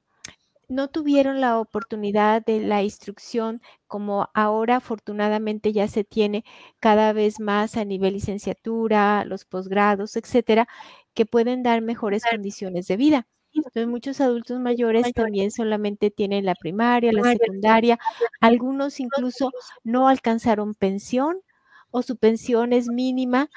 no 0.70 0.90
tuvieron 0.90 1.42
la 1.42 1.60
oportunidad 1.60 2.44
de 2.46 2.60
la 2.62 2.84
instrucción 2.84 3.62
como 3.88 4.30
ahora 4.34 4.78
afortunadamente 4.78 5.72
ya 5.74 5.88
se 5.88 6.04
tiene 6.04 6.44
cada 6.80 7.14
vez 7.14 7.40
más 7.40 7.78
a 7.78 7.86
nivel 7.86 8.14
licenciatura, 8.14 9.26
los 9.26 9.46
posgrados, 9.46 10.16
etcétera, 10.18 10.68
que 11.14 11.26
pueden 11.26 11.64
dar 11.64 11.82
mejores 11.82 12.24
condiciones 12.30 12.88
de 12.88 12.98
vida. 12.98 13.28
Entonces, 13.54 13.88
muchos 13.88 14.22
adultos 14.22 14.60
mayores 14.60 15.14
también 15.14 15.52
solamente 15.52 16.12
tienen 16.12 16.46
la 16.46 16.54
primaria, 16.56 17.12
la 17.12 17.24
secundaria, 17.24 17.98
algunos 18.42 19.00
incluso 19.00 19.52
no 19.84 20.10
alcanzaron 20.10 20.76
pensión 20.76 21.42
o 21.92 22.04
su 22.04 22.18
pensión 22.18 22.74
es 22.74 22.88
mínima 22.90 23.50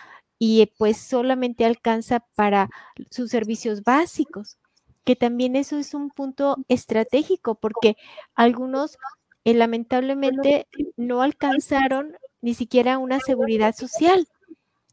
y 0.42 0.66
pues 0.78 0.96
solamente 0.96 1.66
alcanza 1.66 2.20
para 2.34 2.70
sus 3.10 3.30
servicios 3.30 3.82
básicos, 3.84 4.56
que 5.04 5.14
también 5.14 5.54
eso 5.54 5.76
es 5.78 5.92
un 5.92 6.08
punto 6.08 6.56
estratégico 6.68 7.56
porque 7.56 7.96
algunos 8.34 8.96
eh, 9.44 9.52
lamentablemente 9.52 10.66
no 10.96 11.20
alcanzaron 11.20 12.16
ni 12.40 12.54
siquiera 12.54 12.96
una 12.96 13.20
seguridad 13.20 13.74
social. 13.76 14.26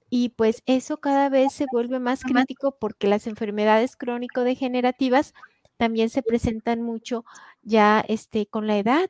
Y 0.10 0.30
pues 0.30 0.64
eso 0.66 0.98
cada 0.98 1.30
vez 1.30 1.54
se 1.54 1.66
vuelve 1.72 2.00
más 2.00 2.24
crítico 2.24 2.78
porque 2.78 3.08
las 3.08 3.26
enfermedades 3.28 3.95
crónico-degenerativas 3.95 5.34
también 5.78 6.10
se 6.10 6.24
presentan 6.24 6.82
mucho 6.82 7.24
ya 7.62 8.04
este, 8.08 8.48
con 8.48 8.68
la 8.68 8.78
edad 8.78 9.10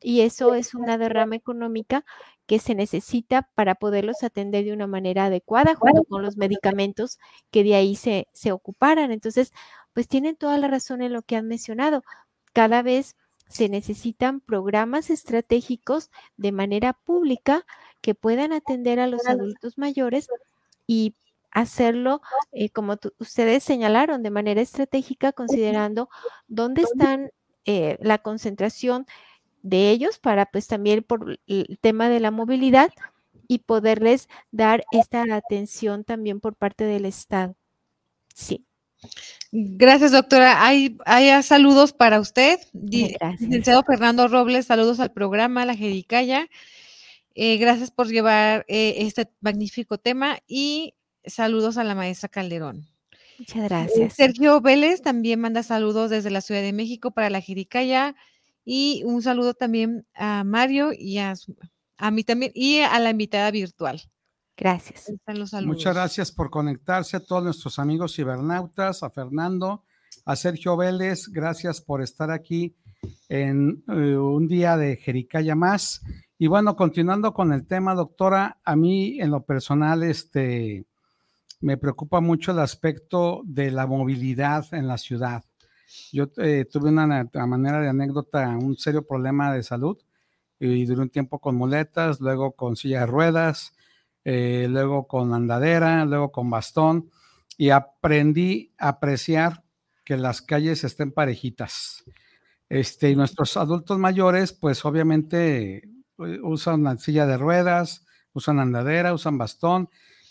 y 0.00 0.20
eso 0.20 0.54
es 0.54 0.74
una 0.74 0.98
derrama 0.98 1.36
económica 1.36 2.04
que 2.46 2.58
se 2.58 2.74
necesita 2.74 3.48
para 3.54 3.74
poderlos 3.74 4.22
atender 4.22 4.64
de 4.64 4.72
una 4.72 4.86
manera 4.86 5.26
adecuada 5.26 5.74
junto 5.74 6.04
con 6.04 6.22
los 6.22 6.36
medicamentos 6.36 7.18
que 7.50 7.64
de 7.64 7.74
ahí 7.74 7.96
se, 7.96 8.28
se 8.32 8.52
ocuparan. 8.52 9.12
Entonces, 9.12 9.52
pues 9.92 10.08
tienen 10.08 10.36
toda 10.36 10.58
la 10.58 10.68
razón 10.68 11.02
en 11.02 11.12
lo 11.12 11.22
que 11.22 11.36
han 11.36 11.48
mencionado. 11.48 12.04
Cada 12.52 12.82
vez 12.82 13.16
se 13.48 13.68
necesitan 13.68 14.40
programas 14.40 15.10
estratégicos 15.10 16.10
de 16.36 16.52
manera 16.52 16.92
pública 16.92 17.64
que 18.00 18.14
puedan 18.14 18.52
atender 18.52 19.00
a 19.00 19.06
los 19.06 19.26
adultos 19.26 19.78
mayores 19.78 20.28
y 20.86 21.14
hacerlo, 21.50 22.20
eh, 22.52 22.68
como 22.70 22.96
ustedes 23.18 23.62
señalaron, 23.62 24.22
de 24.22 24.30
manera 24.30 24.60
estratégica, 24.60 25.32
considerando 25.32 26.08
dónde 26.48 26.82
están 26.82 27.30
eh, 27.64 27.96
la 28.00 28.18
concentración 28.18 29.06
de 29.64 29.90
ellos 29.90 30.18
para 30.18 30.46
pues 30.46 30.68
también 30.68 31.02
por 31.02 31.40
el 31.46 31.78
tema 31.80 32.08
de 32.10 32.20
la 32.20 32.30
movilidad 32.30 32.92
y 33.48 33.60
poderles 33.60 34.28
dar 34.52 34.84
esta 34.92 35.24
atención 35.34 36.04
también 36.04 36.38
por 36.38 36.54
parte 36.54 36.84
del 36.84 37.06
Estado. 37.06 37.56
Sí. 38.34 38.64
Gracias, 39.52 40.12
doctora. 40.12 40.64
Hay, 40.64 40.98
hay 41.06 41.42
saludos 41.42 41.92
para 41.92 42.20
usted. 42.20 42.60
Gracias. 42.72 43.40
Licenciado 43.40 43.82
Fernando 43.84 44.28
Robles, 44.28 44.66
saludos 44.66 45.00
al 45.00 45.12
programa 45.12 45.64
La 45.64 45.74
Jericaya. 45.74 46.48
Eh, 47.34 47.56
gracias 47.56 47.90
por 47.90 48.08
llevar 48.08 48.64
eh, 48.68 48.96
este 48.98 49.30
magnífico 49.40 49.98
tema 49.98 50.38
y 50.46 50.94
saludos 51.24 51.78
a 51.78 51.84
la 51.84 51.94
maestra 51.94 52.28
Calderón. 52.28 52.86
Muchas 53.38 53.56
eh, 53.56 53.64
gracias. 53.64 54.14
Sergio 54.14 54.60
Vélez 54.60 55.00
también 55.00 55.40
manda 55.40 55.62
saludos 55.62 56.10
desde 56.10 56.30
la 56.30 56.42
Ciudad 56.42 56.60
de 56.60 56.72
México 56.72 57.12
para 57.12 57.30
la 57.30 57.40
Jericaya 57.40 58.14
y 58.64 59.02
un 59.04 59.22
saludo 59.22 59.54
también 59.54 60.06
a 60.14 60.44
Mario 60.44 60.90
y 60.96 61.18
a, 61.18 61.34
a 61.96 62.10
mí 62.10 62.24
también 62.24 62.52
y 62.54 62.78
a 62.78 62.98
la 62.98 63.10
invitada 63.10 63.50
virtual. 63.50 64.02
Gracias. 64.56 65.12
Muchas 65.64 65.94
gracias 65.94 66.30
por 66.30 66.48
conectarse 66.48 67.16
a 67.16 67.20
todos 67.20 67.42
nuestros 67.42 67.78
amigos 67.78 68.14
cibernautas, 68.14 69.02
a 69.02 69.10
Fernando, 69.10 69.82
a 70.24 70.36
Sergio 70.36 70.76
Vélez, 70.76 71.28
gracias 71.28 71.80
por 71.80 72.02
estar 72.02 72.30
aquí 72.30 72.74
en 73.28 73.82
eh, 73.88 74.16
un 74.16 74.46
día 74.46 74.76
de 74.76 74.96
Jericaya 74.96 75.56
más. 75.56 76.02
Y 76.38 76.46
bueno, 76.46 76.76
continuando 76.76 77.34
con 77.34 77.52
el 77.52 77.66
tema, 77.66 77.94
doctora, 77.94 78.58
a 78.64 78.76
mí 78.76 79.20
en 79.20 79.30
lo 79.30 79.44
personal, 79.44 80.02
este, 80.02 80.84
me 81.60 81.76
preocupa 81.76 82.20
mucho 82.20 82.52
el 82.52 82.60
aspecto 82.60 83.42
de 83.44 83.70
la 83.70 83.86
movilidad 83.86 84.66
en 84.72 84.86
la 84.86 84.98
ciudad. 84.98 85.44
Yo 86.12 86.30
eh, 86.38 86.66
tuve 86.70 86.90
una, 86.90 87.28
manera 87.46 87.80
de 87.80 87.88
anécdota, 87.88 88.48
un 88.48 88.76
serio 88.76 89.06
problema 89.06 89.52
de 89.52 89.62
salud 89.62 89.98
y 90.58 90.84
duré 90.86 91.02
un 91.02 91.10
tiempo 91.10 91.40
con 91.40 91.56
muletas, 91.56 92.20
luego 92.20 92.52
con 92.52 92.76
silla 92.76 93.00
de 93.00 93.06
ruedas, 93.06 93.74
eh, 94.24 94.66
luego 94.70 95.06
con 95.06 95.34
andadera, 95.34 96.04
luego 96.04 96.32
con 96.32 96.48
bastón, 96.48 97.10
y 97.58 97.70
aprendí 97.70 98.72
a 98.78 98.88
apreciar 98.88 99.62
que 100.04 100.16
las 100.16 100.42
calles 100.42 100.84
estén 100.84 101.12
parejitas. 101.12 102.04
Este, 102.68 103.10
y 103.10 103.16
nuestros 103.16 103.56
adultos 103.56 103.98
mayores, 103.98 104.52
pues 104.52 104.84
obviamente 104.84 105.76
eh, 105.76 106.40
usan 106.42 106.98
silla 106.98 107.26
de 107.26 107.36
ruedas, 107.36 108.06
usan 108.32 108.58
andadera, 108.58 109.14
usan 109.14 109.38
bastón. 109.38 109.88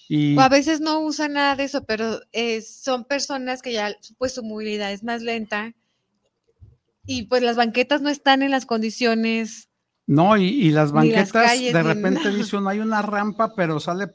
Y... 0.10 0.38
O 0.38 0.41
a 0.41 0.49
veces 0.49 0.82
no 0.82 0.99
usan 0.99 1.34
nada 1.34 1.56
de 1.56 1.64
eso, 1.64 1.86
pero 1.86 2.20
eh, 2.32 2.62
son 2.62 3.06
personas 3.06 3.62
que 3.62 3.74
ya 3.74 3.95
pues 4.18 4.34
su 4.34 4.43
movilidad 4.43 4.91
es 4.91 5.04
más 5.04 5.22
lenta 5.22 5.74
y 7.06 7.24
pues 7.24 7.41
las 7.41 7.56
banquetas 7.56 8.01
no 8.01 8.10
están 8.10 8.43
en 8.43 8.51
las 8.51 8.66
condiciones 8.66 9.70
no, 10.06 10.36
y, 10.36 10.70
las 10.72 10.91
banquetas, 10.91 11.60
de 11.60 11.84
repente 11.84 12.30
dice 12.30 12.58
uno, 12.58 12.70
hay 12.70 12.80
una 12.80 13.01
rampa, 13.01 13.56
pero 13.56 13.80
sale, 13.80 14.12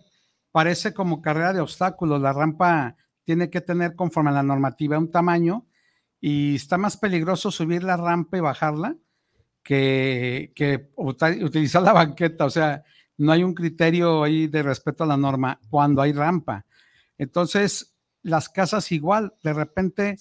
parece 0.52 0.92
como 0.92 1.22
carrera 1.22 1.54
de 1.54 1.60
obstáculos. 1.60 2.20
La 2.20 2.32
rampa 2.32 2.96
tiene 3.24 3.48
que 3.48 3.62
tener 3.62 3.94
conforme 3.94 4.30
a 4.30 4.34
la 4.34 4.42
normativa 4.42 4.98
un 4.98 5.10
tamaño 5.10 5.66
y 6.20 6.56
está 6.56 6.76
más 6.76 6.98
peligroso 6.98 7.50
subir 7.50 7.84
la 7.84 7.96
rampa 7.96 8.36
y 8.36 8.40
bajarla 8.40 8.96
que, 9.62 10.52
que 10.54 10.90
utilizar 10.96 11.82
la 11.82 11.94
banqueta. 11.94 12.44
O 12.44 12.50
sea, 12.50 12.84
no 13.18 13.32
hay 13.32 13.42
un 13.42 13.54
criterio 13.54 14.22
ahí 14.22 14.46
de 14.46 14.62
respeto 14.62 15.04
a 15.04 15.06
la 15.06 15.16
norma 15.16 15.60
cuando 15.68 16.00
hay 16.00 16.12
rampa. 16.12 16.64
Entonces, 17.18 17.96
las 18.22 18.48
casas 18.48 18.90
igual, 18.92 19.34
de 19.42 19.52
repente 19.52 20.16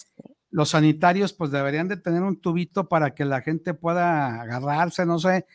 los 0.49 0.69
sanitarios 0.69 1.33
pues 1.33 1.51
deberían 1.51 1.87
de 1.87 1.97
tener 1.97 2.23
un 2.23 2.41
tubito 2.41 2.89
para 2.89 3.13
que 3.13 3.25
la 3.25 3.41
gente 3.41 3.73
pueda 3.73 4.41
agarrarse, 4.41 5.05
no 5.05 5.19
sé, 5.19 5.45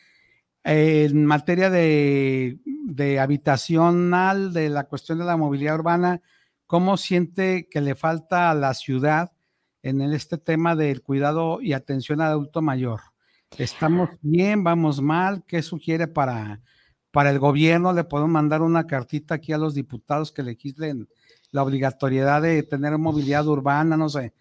en 0.63 1.25
materia 1.25 1.69
de, 1.69 2.59
de 2.85 3.19
habitacional, 3.19 4.53
de 4.53 4.69
la 4.69 4.85
cuestión 4.85 5.19
de 5.19 5.25
la 5.25 5.35
movilidad 5.35 5.75
urbana, 5.75 6.21
¿cómo 6.67 6.95
siente 6.95 7.67
que 7.69 7.81
le 7.81 7.95
falta 7.95 8.49
a 8.49 8.55
la 8.55 8.73
ciudad 8.73 9.33
en 9.81 10.01
este 10.01 10.37
tema 10.37 10.77
del 10.77 11.01
cuidado 11.01 11.59
y 11.61 11.73
atención 11.73 12.21
al 12.21 12.31
adulto 12.31 12.61
mayor? 12.61 13.01
¿Estamos 13.57 14.09
bien? 14.21 14.63
¿Vamos 14.63 15.01
mal? 15.01 15.43
¿Qué 15.45 15.61
sugiere 15.61 16.07
para, 16.07 16.61
para 17.13 17.29
el 17.29 17.37
gobierno? 17.37 17.93
¿Le 17.93 18.03
podemos 18.03 18.31
mandar 18.31 18.63
una 18.63 18.87
cartita 18.87 19.35
aquí 19.35 19.53
a 19.53 19.59
los 19.59 19.75
diputados 19.75 20.31
que 20.31 20.41
legislen 20.41 21.07
la 21.51 21.61
obligatoriedad 21.61 22.41
de 22.41 22.63
tener 22.63 22.97
movilidad 22.97 23.47
urbana? 23.47 23.95
No 23.95 24.09
sé. 24.09 24.33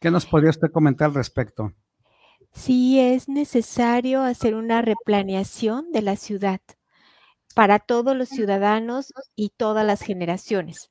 ¿Qué 0.00 0.10
nos 0.10 0.26
podría 0.26 0.50
usted 0.50 0.72
comentar 0.72 1.06
al 1.06 1.14
respecto? 1.14 1.72
Sí, 2.52 2.98
es 2.98 3.28
necesario 3.28 4.22
hacer 4.22 4.56
una 4.56 4.82
replaneación 4.82 5.92
de 5.92 6.02
la 6.02 6.16
ciudad 6.16 6.60
para 7.54 7.78
todos 7.78 8.16
los 8.16 8.28
ciudadanos 8.28 9.12
y 9.36 9.50
todas 9.50 9.86
las 9.86 10.02
generaciones. 10.02 10.90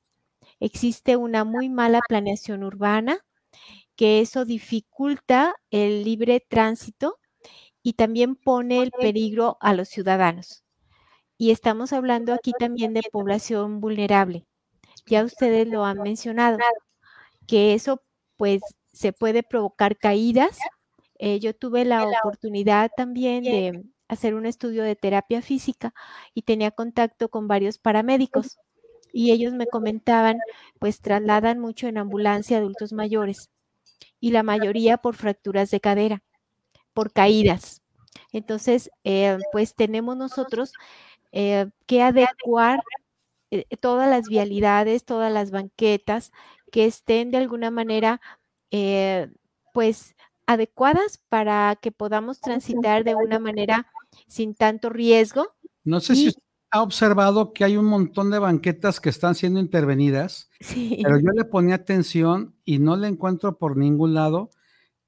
Existe 0.61 1.17
una 1.17 1.43
muy 1.43 1.67
mala 1.67 1.99
planeación 2.07 2.63
urbana 2.63 3.20
que 3.97 4.22
eso 4.22 4.45
dificulta 4.45 5.53
el 5.70 6.05
libre 6.05 6.39
tránsito 6.47 7.17
y 7.84 7.93
también 7.93 8.36
pone 8.36 8.82
el 8.82 8.91
peligro 8.91 9.57
a 9.59 9.74
los 9.74 9.89
ciudadanos. 9.89 10.63
Y 11.41 11.51
estamos 11.51 11.93
hablando 11.93 12.33
aquí 12.33 12.51
también 12.51 12.93
de 12.93 13.01
población 13.13 13.79
vulnerable. 13.79 14.45
Ya 15.05 15.23
ustedes 15.23 15.69
lo 15.69 15.85
han 15.85 16.01
mencionado, 16.01 16.57
que 17.47 17.73
eso 17.73 18.03
pues 18.35 18.61
se 18.91 19.13
puede 19.13 19.41
provocar 19.41 19.97
caídas. 19.97 20.59
Eh, 21.17 21.39
yo 21.39 21.55
tuve 21.55 21.85
la 21.85 22.03
oportunidad 22.03 22.91
también 22.95 23.45
de 23.45 23.85
hacer 24.09 24.35
un 24.35 24.45
estudio 24.45 24.83
de 24.83 24.97
terapia 24.97 25.41
física 25.41 25.93
y 26.33 26.41
tenía 26.41 26.71
contacto 26.71 27.29
con 27.29 27.47
varios 27.47 27.77
paramédicos 27.77 28.57
y 29.13 29.31
ellos 29.31 29.53
me 29.53 29.65
comentaban, 29.65 30.39
pues 30.77 30.99
trasladan 30.99 31.57
mucho 31.57 31.87
en 31.87 31.99
ambulancia 31.99 32.57
adultos 32.57 32.91
mayores 32.91 33.49
y 34.19 34.31
la 34.31 34.43
mayoría 34.43 34.97
por 34.97 35.15
fracturas 35.15 35.71
de 35.71 35.79
cadera, 35.79 36.21
por 36.93 37.13
caídas. 37.13 37.81
Entonces, 38.31 38.91
eh, 39.03 39.37
pues 39.51 39.73
tenemos 39.75 40.17
nosotros 40.17 40.73
eh, 41.32 41.67
que 41.86 42.01
adecuar 42.01 42.82
todas 43.80 44.09
las 44.09 44.27
vialidades, 44.27 45.05
todas 45.05 45.32
las 45.32 45.51
banquetas 45.51 46.32
que 46.71 46.86
estén 46.86 47.32
de 47.32 47.38
alguna 47.38 47.71
manera 47.71 48.21
eh, 48.71 49.32
pues 49.73 50.15
adecuadas 50.45 51.19
para 51.30 51.77
que 51.82 51.91
podamos 51.91 52.41
transitar 52.41 53.03
de 53.03 53.15
una 53.15 53.39
manera 53.39 53.88
sin 54.27 54.55
tanto 54.55 54.89
riesgo. 54.89 55.55
No 55.84 55.99
sé 55.99 56.15
si 56.15 56.27
usted 56.30 56.41
ha 56.71 56.82
observado 56.82 57.53
que 57.53 57.63
hay 57.63 57.77
un 57.77 57.86
montón 57.86 58.32
de 58.32 58.39
banquetas 58.39 58.99
que 58.99 59.09
están 59.09 59.36
siendo 59.36 59.59
intervenidas, 59.59 60.49
pero 61.03 61.19
yo 61.19 61.32
le 61.36 61.45
ponía 61.45 61.75
atención 61.75 62.55
y 62.65 62.80
no 62.80 62.95
le 62.95 63.07
encuentro 63.07 63.57
por 63.57 63.77
ningún 63.77 64.13
lado 64.13 64.49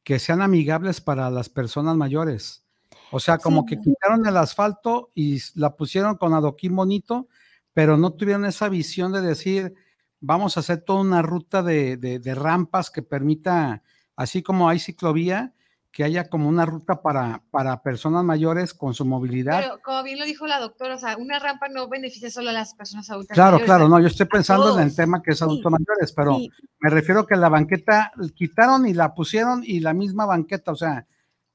que 0.03 0.19
sean 0.19 0.41
amigables 0.41 1.01
para 1.01 1.30
las 1.30 1.49
personas 1.49 1.95
mayores. 1.95 2.65
O 3.12 3.20
sea, 3.20 3.38
como 3.38 3.66
que 3.66 3.80
quitaron 3.80 4.26
el 4.26 4.38
asfalto 4.38 5.12
y 5.14 5.39
la 5.55 5.76
pusieron 5.76 6.16
con 6.16 6.34
adoquín 6.34 6.76
bonito, 6.76 7.28
pero 7.74 7.97
no 7.97 8.14
tuvieron 8.14 8.45
esa 8.45 8.70
visión 8.70 9.12
de 9.12 9.22
decir, 9.22 9.76
vamos 10.22 10.55
a 10.55 10.62
hacer 10.62 10.82
toda 10.82 11.01
una 11.01 11.22
ruta 11.22 11.62
de, 11.62 12.22
rampas 12.36 12.89
que 12.89 13.01
permita, 13.01 13.84
así 14.16 14.41
como 14.41 14.70
hay 14.70 14.80
ciclovía, 14.80 15.53
que 15.91 16.05
haya 16.05 16.30
como 16.30 16.47
una 16.47 16.66
ruta 16.66 17.01
para, 17.01 17.43
para 17.51 17.84
personas 17.84 18.24
mayores 18.24 18.74
con 18.74 18.93
su 18.93 19.03
movilidad. 19.03 19.59
Pero 19.59 19.82
como 19.82 20.03
bien 20.03 20.20
lo 20.20 20.26
dijo 20.26 20.47
la 20.47 20.57
doctora, 20.57 20.95
o 20.95 20.97
sea, 20.97 21.18
una 21.18 21.38
rampa 21.38 21.68
no 21.68 21.89
beneficia 21.89 22.32
solo 22.32 22.51
a 22.51 22.53
las 22.53 22.74
personas 22.76 23.09
adultas 23.09 23.36
claro, 23.36 23.57
mayores. 23.57 23.66
Claro, 23.66 23.80
claro, 23.88 23.89
no, 23.89 23.99
yo 23.99 24.07
estoy 24.07 24.26
pensando 24.26 24.80
en 24.80 24.86
el 24.88 24.95
tema 24.95 25.22
que 25.22 25.32
es 25.32 25.41
adultos 25.41 25.70
mayores, 25.70 26.14
pero 26.14 26.38
me 26.80 26.89
refiero 26.89 27.26
que 27.26 27.36
la 27.36 27.49
banqueta 27.49 28.14
quitaron 28.34 28.88
y 28.88 28.93
la 28.93 29.14
pusieron 29.14 29.64
y 29.66 29.82
la 29.82 29.93
misma 29.93 30.26
banqueta, 30.26 30.72
o 30.72 30.78
sea, 30.78 31.05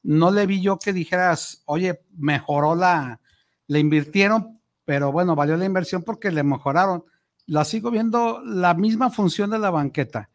no 0.06 0.30
le 0.30 0.46
vi 0.46 0.62
yo 0.62 0.78
que 0.78 0.92
dijeras, 0.92 1.62
oye, 1.66 2.00
mejoró 2.16 2.76
la, 2.76 3.20
le 3.66 3.80
invirtieron, 3.80 4.60
pero 4.84 5.10
bueno, 5.10 5.34
valió 5.34 5.56
la 5.56 5.64
inversión 5.64 6.04
porque 6.04 6.30
le 6.30 6.44
mejoraron 6.44 7.04
la 7.46 7.64
sigo 7.64 7.90
viendo 7.90 8.40
la 8.44 8.74
misma 8.74 9.10
función 9.10 9.50
de 9.50 9.58
la 9.58 9.70
banqueta. 9.70 10.30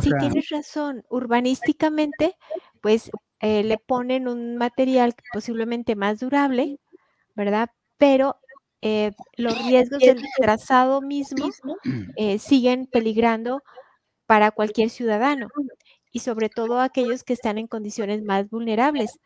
sí, 0.00 0.10
tienes 0.18 0.48
razón. 0.50 1.04
Urbanísticamente, 1.08 2.36
pues 2.80 3.10
eh, 3.40 3.62
le 3.64 3.78
ponen 3.78 4.28
un 4.28 4.56
material 4.56 5.14
posiblemente 5.32 5.96
más 5.96 6.20
durable, 6.20 6.78
¿verdad? 7.34 7.70
Pero 7.98 8.36
eh, 8.80 9.12
los 9.36 9.56
riesgos 9.66 10.00
del 10.00 10.22
trazado 10.36 11.00
mismo 11.00 11.50
eh, 12.16 12.38
siguen 12.38 12.86
peligrando 12.86 13.62
para 14.26 14.52
cualquier 14.52 14.90
ciudadano 14.90 15.48
y 16.12 16.20
sobre 16.20 16.48
todo 16.48 16.80
aquellos 16.80 17.24
que 17.24 17.32
están 17.34 17.58
en 17.58 17.66
condiciones 17.68 18.22
más 18.22 18.48
vulnerables, 18.50 19.18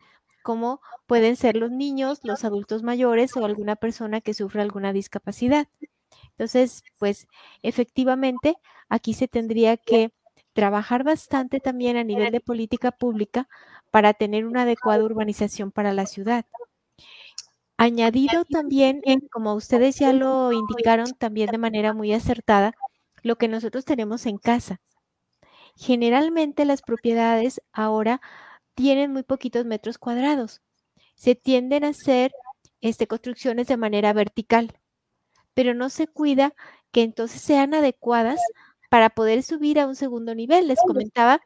como 0.43 0.81
pueden 1.07 1.35
ser 1.35 1.57
los 1.57 1.71
niños, 1.71 2.19
los 2.23 2.43
adultos 2.45 2.83
mayores 2.83 3.35
o 3.37 3.45
alguna 3.45 3.75
persona 3.75 4.21
que 4.21 4.33
sufre 4.33 4.61
alguna 4.61 4.93
discapacidad. 4.93 5.67
Entonces, 6.31 6.83
pues 6.97 7.27
efectivamente, 7.63 8.55
aquí 8.89 9.13
se 9.13 9.27
tendría 9.27 9.77
que 9.77 10.11
trabajar 10.53 11.03
bastante 11.03 11.59
también 11.59 11.97
a 11.97 12.03
nivel 12.03 12.31
de 12.31 12.41
política 12.41 12.91
pública 12.91 13.47
para 13.91 14.13
tener 14.13 14.45
una 14.45 14.63
adecuada 14.63 15.03
urbanización 15.03 15.71
para 15.71 15.93
la 15.93 16.05
ciudad. 16.05 16.45
Añadido 17.77 18.43
también, 18.43 19.01
como 19.31 19.53
ustedes 19.53 19.97
ya 19.97 20.11
lo 20.13 20.51
indicaron 20.51 21.11
también 21.17 21.49
de 21.51 21.57
manera 21.57 21.93
muy 21.93 22.11
acertada, 22.13 22.73
lo 23.23 23.37
que 23.37 23.47
nosotros 23.47 23.85
tenemos 23.85 24.25
en 24.25 24.37
casa. 24.37 24.79
Generalmente 25.75 26.65
las 26.65 26.81
propiedades 26.81 27.61
ahora 27.73 28.21
tienen 28.75 29.11
muy 29.11 29.23
poquitos 29.23 29.65
metros 29.65 29.97
cuadrados. 29.97 30.61
Se 31.15 31.35
tienden 31.35 31.83
a 31.83 31.89
hacer 31.89 32.31
este, 32.81 33.07
construcciones 33.07 33.67
de 33.67 33.77
manera 33.77 34.13
vertical, 34.13 34.73
pero 35.53 35.73
no 35.73 35.89
se 35.89 36.07
cuida 36.07 36.53
que 36.91 37.03
entonces 37.03 37.41
sean 37.41 37.73
adecuadas 37.73 38.39
para 38.89 39.09
poder 39.09 39.43
subir 39.43 39.79
a 39.79 39.87
un 39.87 39.95
segundo 39.95 40.35
nivel. 40.35 40.67
Les 40.67 40.79
comentaba 40.79 41.41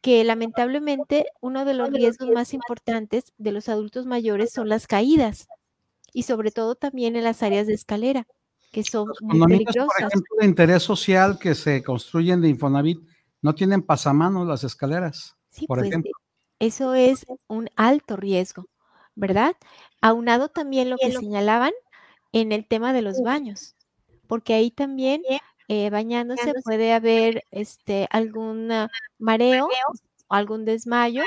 que 0.00 0.22
lamentablemente 0.22 1.26
uno 1.40 1.64
de 1.64 1.74
los 1.74 1.90
riesgos 1.90 2.28
más 2.30 2.54
importantes 2.54 3.32
de 3.38 3.52
los 3.52 3.68
adultos 3.68 4.06
mayores 4.06 4.52
son 4.52 4.68
las 4.68 4.86
caídas 4.86 5.48
y 6.12 6.22
sobre 6.22 6.52
todo 6.52 6.76
también 6.76 7.16
en 7.16 7.24
las 7.24 7.42
áreas 7.42 7.66
de 7.66 7.74
escalera, 7.74 8.26
que 8.70 8.84
son 8.84 9.08
muy 9.20 9.40
peligrosas. 9.46 9.88
Por 9.98 10.06
ejemplo, 10.06 10.36
de 10.38 10.46
interés 10.46 10.82
social 10.82 11.38
que 11.38 11.54
se 11.54 11.82
construyen 11.82 12.40
de 12.40 12.48
Infonavit, 12.48 13.00
no 13.46 13.54
tienen 13.54 13.80
pasamanos 13.80 14.44
las 14.44 14.64
escaleras, 14.64 15.36
sí, 15.50 15.68
por 15.68 15.78
pues, 15.78 15.88
ejemplo. 15.88 16.10
Eso 16.58 16.94
es 16.94 17.24
un 17.46 17.70
alto 17.76 18.16
riesgo, 18.16 18.66
¿verdad? 19.14 19.54
Aunado 20.02 20.48
también 20.48 20.90
lo 20.90 20.96
que 20.96 21.12
señalaban 21.12 21.70
en 22.32 22.50
el 22.50 22.66
tema 22.66 22.92
de 22.92 23.02
los 23.02 23.22
baños, 23.22 23.76
porque 24.26 24.54
ahí 24.54 24.72
también 24.72 25.22
eh, 25.68 25.90
bañándose 25.90 26.54
puede 26.64 26.92
haber 26.92 27.44
este, 27.52 28.08
algún 28.10 28.68
mareo, 29.18 29.68
algún 30.28 30.64
desmayo 30.64 31.22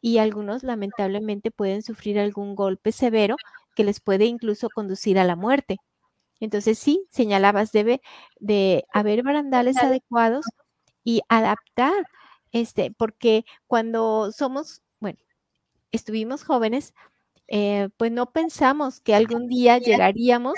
y 0.00 0.18
algunos 0.18 0.64
lamentablemente 0.64 1.52
pueden 1.52 1.82
sufrir 1.82 2.18
algún 2.18 2.56
golpe 2.56 2.90
severo 2.90 3.36
que 3.76 3.84
les 3.84 4.00
puede 4.00 4.24
incluso 4.24 4.70
conducir 4.74 5.20
a 5.20 5.24
la 5.24 5.36
muerte. 5.36 5.76
Entonces 6.40 6.80
sí, 6.80 7.06
señalabas, 7.10 7.70
debe 7.70 8.00
de 8.40 8.86
haber 8.92 9.22
barandales 9.22 9.76
adecuados 9.76 10.44
y 11.04 11.22
adaptar, 11.28 11.94
este, 12.52 12.90
porque 12.92 13.44
cuando 13.66 14.32
somos, 14.32 14.82
bueno, 15.00 15.18
estuvimos 15.92 16.44
jóvenes, 16.44 16.94
eh, 17.48 17.88
pues 17.98 18.12
no 18.12 18.32
pensamos 18.32 19.00
que 19.00 19.14
algún 19.14 19.48
día 19.48 19.78
llegaríamos 19.78 20.54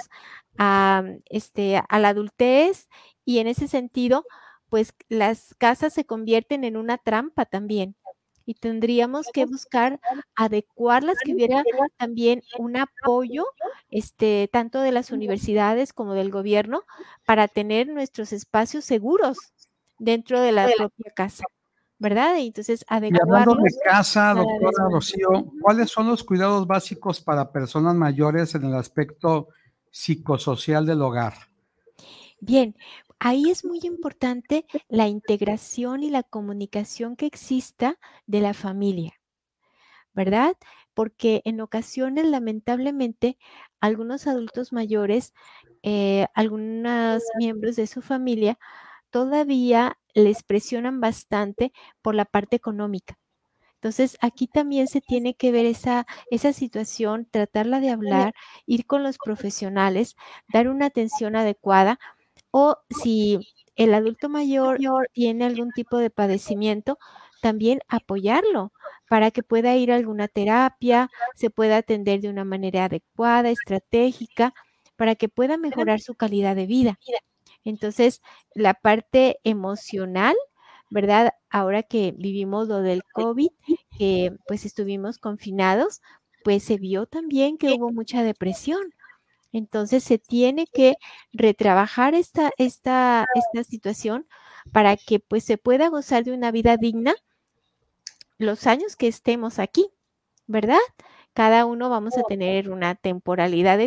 a, 0.59 1.05
este, 1.31 1.83
a 1.89 1.99
la 2.01 2.11
adultez 2.11 2.89
y 3.25 3.39
en 3.41 3.49
ese 3.49 3.69
sentido, 3.69 4.25
pues 4.71 4.95
las 5.09 5.55
casas 5.59 5.95
se 5.95 6.05
convierten 6.07 6.65
en 6.65 6.77
una 6.79 6.99
trampa 6.99 7.47
también 7.47 7.97
y 8.47 8.55
tendríamos 8.55 9.31
que 9.33 9.47
buscar 9.47 10.01
adecuarlas, 10.37 11.17
que 11.25 11.35
hubiera 11.35 11.65
también 11.99 12.43
un 12.59 12.77
apoyo, 12.79 13.47
este, 13.91 14.49
tanto 14.53 14.81
de 14.81 14.93
las 14.93 15.11
universidades 15.13 15.93
como 15.93 16.15
del 16.15 16.31
gobierno, 16.31 16.83
para 17.27 17.49
tener 17.49 17.89
nuestros 17.89 18.33
espacios 18.33 18.85
seguros 18.85 19.52
dentro 20.03 20.41
de 20.41 20.53
la 20.53 20.69
propia 20.77 21.13
casa. 21.15 21.45
¿Verdad? 21.99 22.37
Y 22.39 22.49
entonces 22.49 22.85
adecuarlos. 22.89 23.29
Y 23.29 23.41
hablando 23.41 23.63
de 23.63 23.71
casa, 23.85 24.35
doctora 24.35 24.89
Rocío, 24.91 25.53
¿cuáles 25.61 25.89
son 25.89 26.09
los 26.09 26.25
cuidados 26.25 26.67
básicos 26.67 27.21
para 27.21 27.53
personas 27.53 27.95
mayores 27.95 28.57
en 28.57 28.65
el 28.65 28.75
aspecto 28.75 29.51
psicosocial 29.93 30.85
del 30.85 31.01
hogar? 31.01 31.35
Bien, 32.41 32.75
ahí 33.21 33.51
es 33.51 33.65
muy 33.65 33.79
importante 33.85 34.67
la 34.89 35.07
integración 35.07 36.03
y 36.03 36.11
la 36.11 36.25
comunicación 36.25 37.15
que 37.15 37.27
exista 37.27 38.01
de 38.27 38.41
la 38.41 38.53
familia, 38.53 39.13
¿verdad? 40.13 40.57
Porque 40.95 41.41
en 41.45 41.61
ocasiones, 41.61 42.27
lamentablemente, 42.27 43.39
algunos 43.81 44.27
adultos 44.27 44.73
mayores, 44.73 45.35
eh, 45.85 46.27
algunos 46.35 47.23
miembros 47.39 47.77
de 47.77 47.87
su 47.87 48.03
familia, 48.03 48.59
todavía 49.13 49.99
les 50.15 50.45
presionan 50.45 51.01
bastante 51.01 51.73
por 52.03 52.17
la 52.17 52.27
parte 52.27 52.57
económica. 52.57 53.19
Entonces, 53.77 54.17
aquí 54.21 54.47
también 54.49 54.87
se 54.89 55.01
tiene 55.01 55.35
que 55.35 55.53
ver 55.53 55.67
esa, 55.67 56.07
esa 56.31 56.53
situación, 56.53 57.27
tratarla 57.31 57.81
de 57.81 57.91
hablar, 57.91 58.35
ir 58.67 58.87
con 58.87 59.03
los 59.03 59.19
profesionales, 59.19 60.15
dar 60.49 60.69
una 60.69 60.87
atención 60.87 61.37
adecuada 61.37 61.99
o 62.53 62.77
si 62.91 63.41
el 63.77 63.95
adulto 63.95 64.29
mayor 64.29 64.83
tiene 65.13 65.45
algún 65.47 65.73
tipo 65.73 65.99
de 65.99 66.11
padecimiento, 66.11 66.99
también 67.41 67.81
apoyarlo 67.89 68.73
para 69.09 69.31
que 69.33 69.43
pueda 69.43 69.77
ir 69.77 69.93
a 69.93 69.97
alguna 69.97 70.29
terapia, 70.29 71.11
se 71.35 71.51
pueda 71.51 71.79
atender 71.79 72.21
de 72.21 72.31
una 72.31 72.45
manera 72.45 72.87
adecuada, 72.87 73.51
estratégica, 73.51 74.55
para 74.97 75.17
que 75.17 75.29
pueda 75.29 75.57
mejorar 75.59 76.01
su 76.01 76.15
calidad 76.15 76.57
de 76.57 76.67
vida. 76.67 77.01
Entonces, 77.65 78.23
la 78.55 78.75
parte 78.75 79.41
emocional, 79.45 80.37
¿verdad? 80.91 81.33
Ahora 81.51 81.83
que 81.83 82.13
vivimos 82.17 82.69
lo 82.69 82.83
del 82.83 83.03
COVID, 83.15 83.51
que 83.99 84.37
pues 84.47 84.65
estuvimos 84.67 85.19
confinados, 85.19 86.03
pues 86.45 86.65
se 86.65 86.77
vio 86.79 87.07
también 87.07 87.59
que 87.59 87.73
hubo 87.73 87.91
mucha 87.93 88.23
depresión. 88.23 88.95
Entonces 89.53 90.03
se 90.05 90.19
tiene 90.19 90.67
que 90.67 90.97
retrabajar 91.33 92.15
esta, 92.15 92.51
esta, 92.59 93.27
esta 93.35 93.65
situación 93.65 94.27
para 94.73 94.97
que 94.97 95.21
pues 95.21 95.45
se 95.45 95.59
pueda 95.59 95.89
gozar 95.89 96.25
de 96.25 96.33
una 96.33 96.51
vida 96.51 96.77
digna 96.77 97.15
los 98.39 98.67
años 98.67 98.97
que 98.97 99.09
estemos 99.09 99.59
aquí, 99.59 99.89
¿verdad? 100.47 100.79
Cada 101.35 101.65
uno 101.67 101.89
vamos 101.91 102.17
a 102.19 102.23
tener 102.23 102.71
una 102.71 102.95
temporalidad 102.95 103.79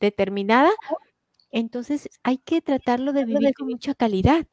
determinada, 0.00 0.70
entonces 1.50 2.08
hay 2.22 2.38
que 2.38 2.60
tratarlo 2.60 3.12
de 3.12 3.24
vivir 3.24 3.54
con 3.54 3.68
mucha 3.68 3.94
calidad. 3.94 4.46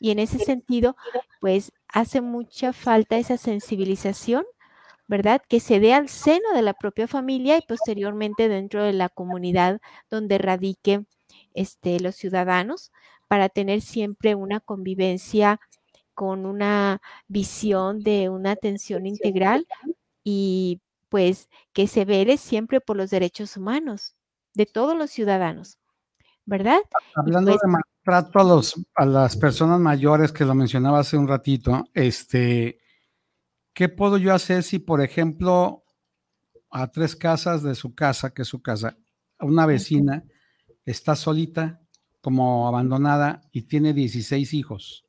Y 0.00 0.10
en 0.12 0.20
ese 0.20 0.38
sentido, 0.38 0.96
pues 1.40 1.72
hace 1.88 2.20
mucha 2.20 2.72
falta 2.72 3.18
esa 3.18 3.36
sensibilización 3.36 4.44
¿verdad? 5.08 5.42
Que 5.48 5.58
se 5.58 5.80
dé 5.80 5.94
al 5.94 6.08
seno 6.08 6.52
de 6.54 6.62
la 6.62 6.74
propia 6.74 7.08
familia 7.08 7.56
y 7.56 7.62
posteriormente 7.62 8.48
dentro 8.48 8.84
de 8.84 8.92
la 8.92 9.08
comunidad 9.08 9.80
donde 10.10 10.38
radiquen 10.38 11.08
este, 11.54 11.98
los 11.98 12.14
ciudadanos 12.16 12.92
para 13.26 13.48
tener 13.48 13.80
siempre 13.80 14.34
una 14.34 14.60
convivencia 14.60 15.60
con 16.14 16.46
una 16.46 17.00
visión 17.28 18.00
de 18.00 18.28
una 18.28 18.52
atención 18.52 19.06
integral 19.06 19.66
y 20.24 20.80
pues 21.08 21.48
que 21.72 21.86
se 21.86 22.04
vele 22.04 22.36
siempre 22.36 22.80
por 22.80 22.96
los 22.96 23.10
derechos 23.10 23.56
humanos 23.56 24.14
de 24.54 24.66
todos 24.66 24.96
los 24.96 25.10
ciudadanos, 25.10 25.78
¿verdad? 26.48 26.78
Hablando 27.14 27.52
pues 27.52 27.60
de 27.62 27.68
maltrato 27.68 28.40
a, 28.40 28.44
los, 28.44 28.74
a 28.94 29.06
las 29.06 29.36
personas 29.36 29.78
mayores 29.78 30.32
que 30.32 30.44
lo 30.44 30.54
mencionaba 30.54 31.00
hace 31.00 31.16
un 31.16 31.28
ratito, 31.28 31.84
este, 31.94 32.80
¿Qué 33.78 33.88
puedo 33.88 34.18
yo 34.18 34.34
hacer 34.34 34.64
si, 34.64 34.80
por 34.80 35.00
ejemplo, 35.00 35.84
a 36.68 36.90
tres 36.90 37.14
casas 37.14 37.62
de 37.62 37.76
su 37.76 37.94
casa, 37.94 38.34
que 38.34 38.42
es 38.42 38.48
su 38.48 38.60
casa, 38.60 38.96
una 39.38 39.66
vecina 39.66 40.24
está 40.84 41.14
solita, 41.14 41.80
como 42.20 42.66
abandonada, 42.66 43.40
y 43.52 43.62
tiene 43.62 43.92
16 43.92 44.52
hijos, 44.54 45.06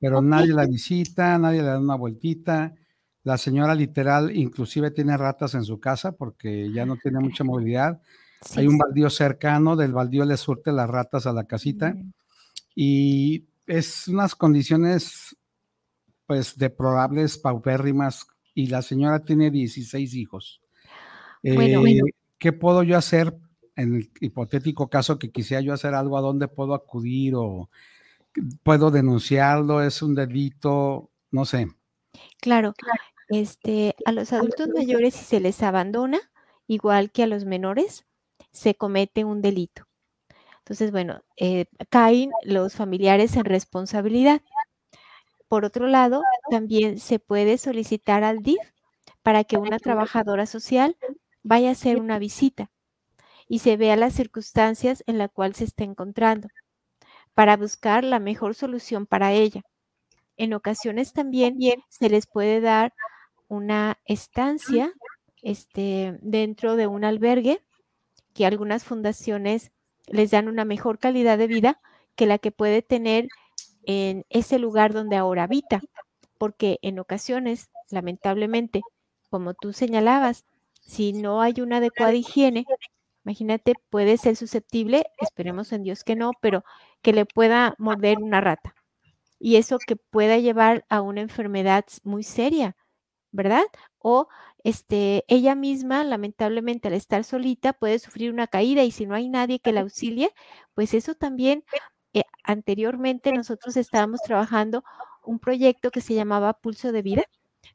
pero 0.00 0.20
nadie 0.20 0.52
la 0.52 0.66
visita, 0.66 1.38
nadie 1.38 1.62
le 1.62 1.68
da 1.68 1.78
una 1.78 1.94
vueltita. 1.94 2.74
La 3.22 3.38
señora 3.38 3.72
literal 3.72 4.36
inclusive 4.36 4.90
tiene 4.90 5.16
ratas 5.16 5.54
en 5.54 5.62
su 5.62 5.78
casa 5.78 6.10
porque 6.10 6.72
ya 6.72 6.84
no 6.84 6.96
tiene 6.96 7.20
mucha 7.20 7.44
movilidad. 7.44 8.02
Hay 8.56 8.66
un 8.66 8.78
baldío 8.78 9.10
cercano, 9.10 9.76
del 9.76 9.92
baldío 9.92 10.24
le 10.24 10.36
surte 10.36 10.72
las 10.72 10.88
ratas 10.88 11.26
a 11.26 11.32
la 11.32 11.44
casita. 11.44 11.94
Y 12.74 13.46
es 13.66 14.08
unas 14.08 14.34
condiciones 14.34 15.36
pues 16.26 16.56
deplorables, 16.56 17.38
paupérrimas, 17.38 18.26
y 18.54 18.66
la 18.66 18.82
señora 18.82 19.20
tiene 19.20 19.50
16 19.50 20.14
hijos. 20.14 20.60
Eh, 21.42 22.00
¿Qué 22.38 22.52
puedo 22.52 22.82
yo 22.82 22.96
hacer 22.96 23.36
en 23.76 23.96
el 23.96 24.10
hipotético 24.20 24.88
caso 24.88 25.18
que 25.18 25.30
quisiera 25.30 25.60
yo 25.60 25.72
hacer 25.72 25.94
algo? 25.94 26.18
¿A 26.18 26.22
dónde 26.22 26.48
puedo 26.48 26.74
acudir 26.74 27.34
o 27.36 27.70
puedo 28.62 28.90
denunciarlo? 28.90 29.82
¿Es 29.82 30.02
un 30.02 30.14
delito? 30.14 31.10
No 31.30 31.44
sé. 31.44 31.68
Claro, 32.40 32.74
este, 33.28 33.94
a 34.04 34.12
los 34.12 34.32
adultos 34.32 34.68
mayores 34.74 35.14
si 35.14 35.24
se 35.24 35.40
les 35.40 35.62
abandona, 35.62 36.20
igual 36.66 37.10
que 37.10 37.22
a 37.22 37.26
los 37.26 37.44
menores, 37.44 38.04
se 38.52 38.74
comete 38.74 39.24
un 39.24 39.42
delito. 39.42 39.86
Entonces, 40.58 40.92
bueno, 40.92 41.22
eh, 41.36 41.66
caen 41.90 42.30
los 42.44 42.74
familiares 42.74 43.36
en 43.36 43.44
responsabilidad. 43.44 44.42
Por 45.48 45.64
otro 45.64 45.86
lado, 45.86 46.22
también 46.50 46.98
se 46.98 47.18
puede 47.18 47.58
solicitar 47.58 48.24
al 48.24 48.42
DIF 48.42 48.60
para 49.22 49.44
que 49.44 49.56
una 49.56 49.78
trabajadora 49.78 50.46
social 50.46 50.96
vaya 51.42 51.70
a 51.70 51.72
hacer 51.72 51.98
una 52.00 52.18
visita 52.18 52.70
y 53.48 53.58
se 53.58 53.76
vea 53.76 53.96
las 53.96 54.14
circunstancias 54.14 55.02
en 55.06 55.18
las 55.18 55.30
cuales 55.30 55.58
se 55.58 55.64
está 55.64 55.84
encontrando 55.84 56.48
para 57.34 57.56
buscar 57.56 58.04
la 58.04 58.18
mejor 58.18 58.54
solución 58.54 59.06
para 59.06 59.32
ella. 59.32 59.62
En 60.36 60.54
ocasiones 60.54 61.12
también 61.12 61.58
se 61.88 62.08
les 62.08 62.26
puede 62.26 62.60
dar 62.60 62.94
una 63.48 63.98
estancia 64.06 64.92
este, 65.42 66.18
dentro 66.22 66.76
de 66.76 66.86
un 66.86 67.04
albergue 67.04 67.62
que 68.34 68.46
algunas 68.46 68.84
fundaciones 68.84 69.72
les 70.06 70.30
dan 70.30 70.48
una 70.48 70.64
mejor 70.64 70.98
calidad 70.98 71.38
de 71.38 71.46
vida 71.46 71.80
que 72.16 72.26
la 72.26 72.38
que 72.38 72.52
puede 72.52 72.82
tener 72.82 73.28
en 73.84 74.24
ese 74.30 74.58
lugar 74.58 74.92
donde 74.92 75.16
ahora 75.16 75.44
habita, 75.44 75.80
porque 76.38 76.78
en 76.82 76.98
ocasiones, 76.98 77.70
lamentablemente, 77.90 78.80
como 79.30 79.54
tú 79.54 79.72
señalabas, 79.72 80.44
si 80.80 81.12
no 81.12 81.40
hay 81.40 81.60
una 81.60 81.78
adecuada 81.78 82.14
higiene, 82.14 82.66
imagínate, 83.24 83.74
puede 83.90 84.16
ser 84.16 84.36
susceptible, 84.36 85.06
esperemos 85.20 85.72
en 85.72 85.84
Dios 85.84 86.04
que 86.04 86.16
no, 86.16 86.32
pero 86.40 86.64
que 87.02 87.12
le 87.12 87.26
pueda 87.26 87.74
morder 87.78 88.18
una 88.18 88.40
rata. 88.40 88.74
Y 89.38 89.56
eso 89.56 89.78
que 89.84 89.96
pueda 89.96 90.38
llevar 90.38 90.84
a 90.88 91.00
una 91.02 91.20
enfermedad 91.20 91.84
muy 92.04 92.22
seria, 92.22 92.76
¿verdad? 93.32 93.64
O 93.98 94.28
este, 94.64 95.24
ella 95.28 95.54
misma, 95.54 96.04
lamentablemente, 96.04 96.88
al 96.88 96.94
estar 96.94 97.24
solita, 97.24 97.72
puede 97.72 97.98
sufrir 97.98 98.32
una 98.32 98.46
caída 98.46 98.84
y 98.84 98.90
si 98.92 99.06
no 99.06 99.14
hay 99.14 99.28
nadie 99.28 99.60
que 99.60 99.72
la 99.72 99.80
auxilie, 99.82 100.30
pues 100.74 100.94
eso 100.94 101.14
también, 101.14 101.64
eh, 102.14 102.24
anteriormente 102.44 103.32
nosotros 103.32 103.76
estábamos 103.76 104.20
trabajando 104.22 104.84
un 105.24 105.38
proyecto 105.38 105.90
que 105.90 106.00
se 106.00 106.14
llamaba 106.14 106.52
Pulso 106.54 106.92
de 106.92 107.02
Vida, 107.02 107.24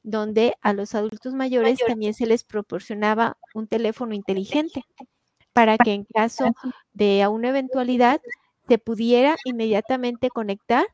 donde 0.03 0.55
a 0.61 0.73
los 0.73 0.95
adultos 0.95 1.33
mayores 1.33 1.79
también 1.85 2.13
se 2.13 2.25
les 2.27 2.43
proporcionaba 2.43 3.37
un 3.53 3.67
teléfono 3.67 4.13
inteligente 4.13 4.83
para 5.53 5.77
que 5.77 5.93
en 5.93 6.05
caso 6.05 6.45
de 6.93 7.27
una 7.27 7.49
eventualidad 7.49 8.21
se 8.67 8.77
pudiera 8.77 9.35
inmediatamente 9.45 10.29
conectar 10.29 10.85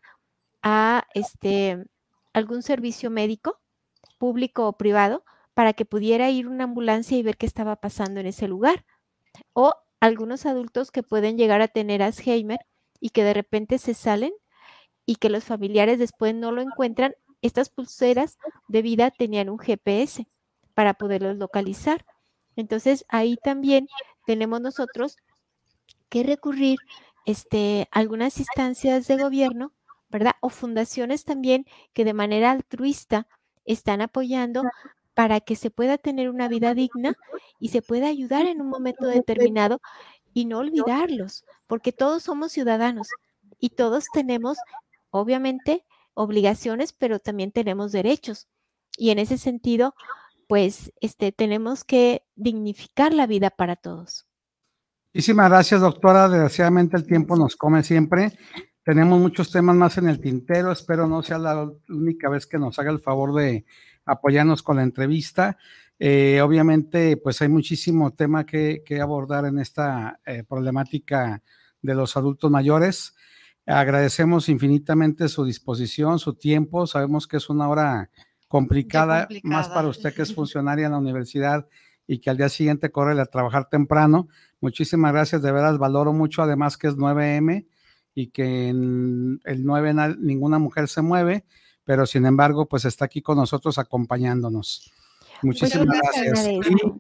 a 0.64 1.06
este 1.16 1.86
algún 2.34 2.64
servicio 2.64 3.12
médico 3.12 3.60
público 4.18 4.68
o 4.68 4.74
privado 4.74 5.24
para 5.54 5.74
que 5.74 5.86
pudiera 5.86 6.30
ir 6.30 6.48
una 6.48 6.64
ambulancia 6.66 7.18
y 7.18 7.24
ver 7.24 7.38
qué 7.38 7.46
estaba 7.46 7.76
pasando 7.76 8.20
en 8.20 8.28
ese 8.28 8.48
lugar. 8.48 8.86
O 9.54 9.74
algunos 10.00 10.46
adultos 10.46 10.92
que 10.92 11.04
pueden 11.04 11.38
llegar 11.38 11.62
a 11.62 11.68
tener 11.68 12.02
Alzheimer 12.02 12.60
y 13.00 13.10
que 13.10 13.24
de 13.24 13.34
repente 13.34 13.78
se 13.78 13.94
salen 13.94 14.34
y 15.06 15.16
que 15.16 15.30
los 15.30 15.44
familiares 15.44 16.00
después 16.00 16.34
no 16.36 16.52
lo 16.52 16.62
encuentran. 16.62 17.16
Estas 17.42 17.70
pulseras 17.70 18.38
de 18.68 18.82
vida 18.82 19.12
tenían 19.12 19.50
un 19.50 19.60
GPS 19.60 20.28
para 20.74 20.94
poderlos 20.94 21.38
localizar. 21.38 22.06
Entonces 22.56 23.06
ahí 23.10 23.38
también 23.44 23.88
tenemos 24.26 24.62
nosotros 24.62 25.18
que 26.10 26.24
recurrir 26.24 26.78
este, 27.26 27.88
a 27.92 28.00
algunas 28.00 28.38
instancias 28.40 29.08
de 29.08 29.18
gobierno, 29.18 29.74
¿verdad? 30.10 30.34
O 30.42 30.50
fundaciones 30.50 31.24
también 31.24 31.66
que 31.94 32.06
de 32.06 32.14
manera 32.14 32.52
altruista 32.52 33.28
están 33.66 34.02
apoyando 34.02 34.64
para 35.14 35.40
que 35.40 35.56
se 35.56 35.70
pueda 35.70 35.98
tener 35.98 36.30
una 36.30 36.48
vida 36.48 36.74
digna 36.74 37.16
y 37.60 37.70
se 37.70 37.82
pueda 37.82 38.08
ayudar 38.08 38.46
en 38.48 38.62
un 38.62 38.70
momento 38.70 39.06
determinado 39.06 39.80
y 40.34 40.46
no 40.46 40.60
olvidarlos, 40.60 41.46
porque 41.68 41.92
todos 41.92 42.24
somos 42.24 42.52
ciudadanos 42.52 43.08
y 43.60 43.70
todos 43.70 44.06
tenemos, 44.14 44.58
obviamente, 45.12 45.86
obligaciones, 46.14 46.94
pero 46.94 47.20
también 47.20 47.52
tenemos 47.52 47.92
derechos. 47.92 48.48
Y 48.98 49.12
en 49.12 49.20
ese 49.20 49.38
sentido, 49.38 49.96
pues, 50.48 50.92
este, 51.02 51.32
tenemos 51.32 51.84
que 51.84 52.24
dignificar 52.36 53.14
la 53.14 53.28
vida 53.28 53.50
para 53.50 53.76
todos. 53.76 54.26
Muchísimas 55.14 55.50
gracias, 55.50 55.82
doctora. 55.82 56.28
Desgraciadamente 56.28 56.98
el 56.98 57.06
tiempo 57.06 57.36
nos 57.36 57.56
come 57.56 57.84
siempre. 57.84 58.38
Tenemos 58.84 59.18
muchos 59.18 59.50
temas 59.50 59.78
más 59.78 59.98
en 59.98 60.10
el 60.10 60.20
tintero. 60.20 60.72
Espero 60.72 61.08
no 61.08 61.24
sea 61.24 61.38
la 61.38 61.72
única 61.88 62.30
vez 62.30 62.46
que 62.46 62.60
nos 62.60 62.78
haga 62.80 62.92
el 62.92 63.00
favor 63.00 63.34
de 63.34 63.66
apoyarnos 64.04 64.62
con 64.62 64.76
la 64.76 64.84
entrevista. 64.84 65.58
Eh, 65.98 66.42
obviamente, 66.42 67.16
pues 67.16 67.42
hay 67.42 67.48
muchísimo 67.48 68.12
tema 68.12 68.46
que, 68.46 68.84
abordar 69.02 69.46
en 69.46 69.60
esta 69.60 70.20
eh, 70.26 70.44
problemática 70.44 71.42
de 71.82 71.96
los 71.96 72.18
adultos 72.18 72.52
mayores. 72.52 73.16
Agradecemos 73.66 74.50
infinitamente 74.50 75.30
su 75.30 75.46
disposición, 75.46 76.20
su 76.20 76.34
tiempo. 76.34 76.86
Sabemos 76.86 77.26
que 77.26 77.38
es 77.38 77.50
una 77.50 77.70
hora 77.70 78.10
complicada, 78.50 79.30
más 79.44 79.70
para 79.70 79.88
usted 79.88 80.14
que 80.14 80.24
es 80.24 80.36
funcionaria 80.36 80.88
en 80.88 80.92
la 80.92 80.98
universidad 80.98 81.68
y 82.06 82.20
que 82.20 82.30
al 82.30 82.36
día 82.36 82.50
siguiente 82.50 82.92
corre 82.92 83.20
a 83.20 83.26
trabajar 83.26 83.70
temprano. 83.70 84.28
Muchísimas 84.60 85.14
gracias, 85.14 85.42
de 85.42 85.54
veras 85.54 85.78
valoro 85.78 86.12
mucho, 86.12 86.42
además 86.42 86.78
que 86.78 86.88
es 86.88 86.98
9M 86.98 87.66
y 88.16 88.28
que 88.28 88.70
en 88.70 89.40
el 89.44 89.66
9 89.66 90.16
ninguna 90.20 90.60
mujer 90.60 90.88
se 90.88 91.02
mueve, 91.02 91.46
pero 91.84 92.06
sin 92.06 92.26
embargo, 92.26 92.68
pues 92.68 92.86
está 92.86 93.06
aquí 93.06 93.22
con 93.22 93.38
nosotros 93.38 93.78
acompañándonos. 93.78 94.92
Pues 95.42 95.44
Muchísimas 95.44 96.00
gracias. 96.00 96.48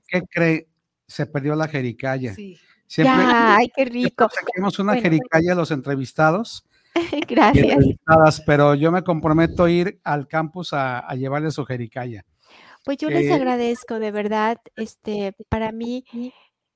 ¿Qué 0.08 0.22
cree? 0.30 0.68
Se 1.08 1.26
perdió 1.26 1.56
la 1.56 1.68
jericaya. 1.68 2.34
Sí. 2.34 2.58
Siempre, 2.88 3.24
ay, 3.26 3.72
qué 3.76 3.86
rico. 3.86 4.28
Tenemos 4.54 4.78
una 4.80 4.96
jericaya 4.96 5.54
a 5.54 5.56
los 5.56 5.72
entrevistados. 5.72 6.66
Gracias. 7.28 8.44
pero 8.46 8.76
yo 8.76 8.92
me 8.92 9.04
comprometo 9.04 9.64
a 9.64 9.72
ir 9.72 10.00
al 10.04 10.28
campus 10.28 10.74
a, 10.74 11.00
a 11.00 11.16
llevarles 11.16 11.56
su 11.56 11.66
jericaya. 11.66 12.24
Pues 12.84 12.98
yo 12.98 13.10
les 13.10 13.26
eh, 13.26 13.34
agradezco, 13.34 13.98
de 13.98 14.12
verdad. 14.12 14.60
Este, 14.76 15.34
para 15.50 15.72
mí 15.72 16.06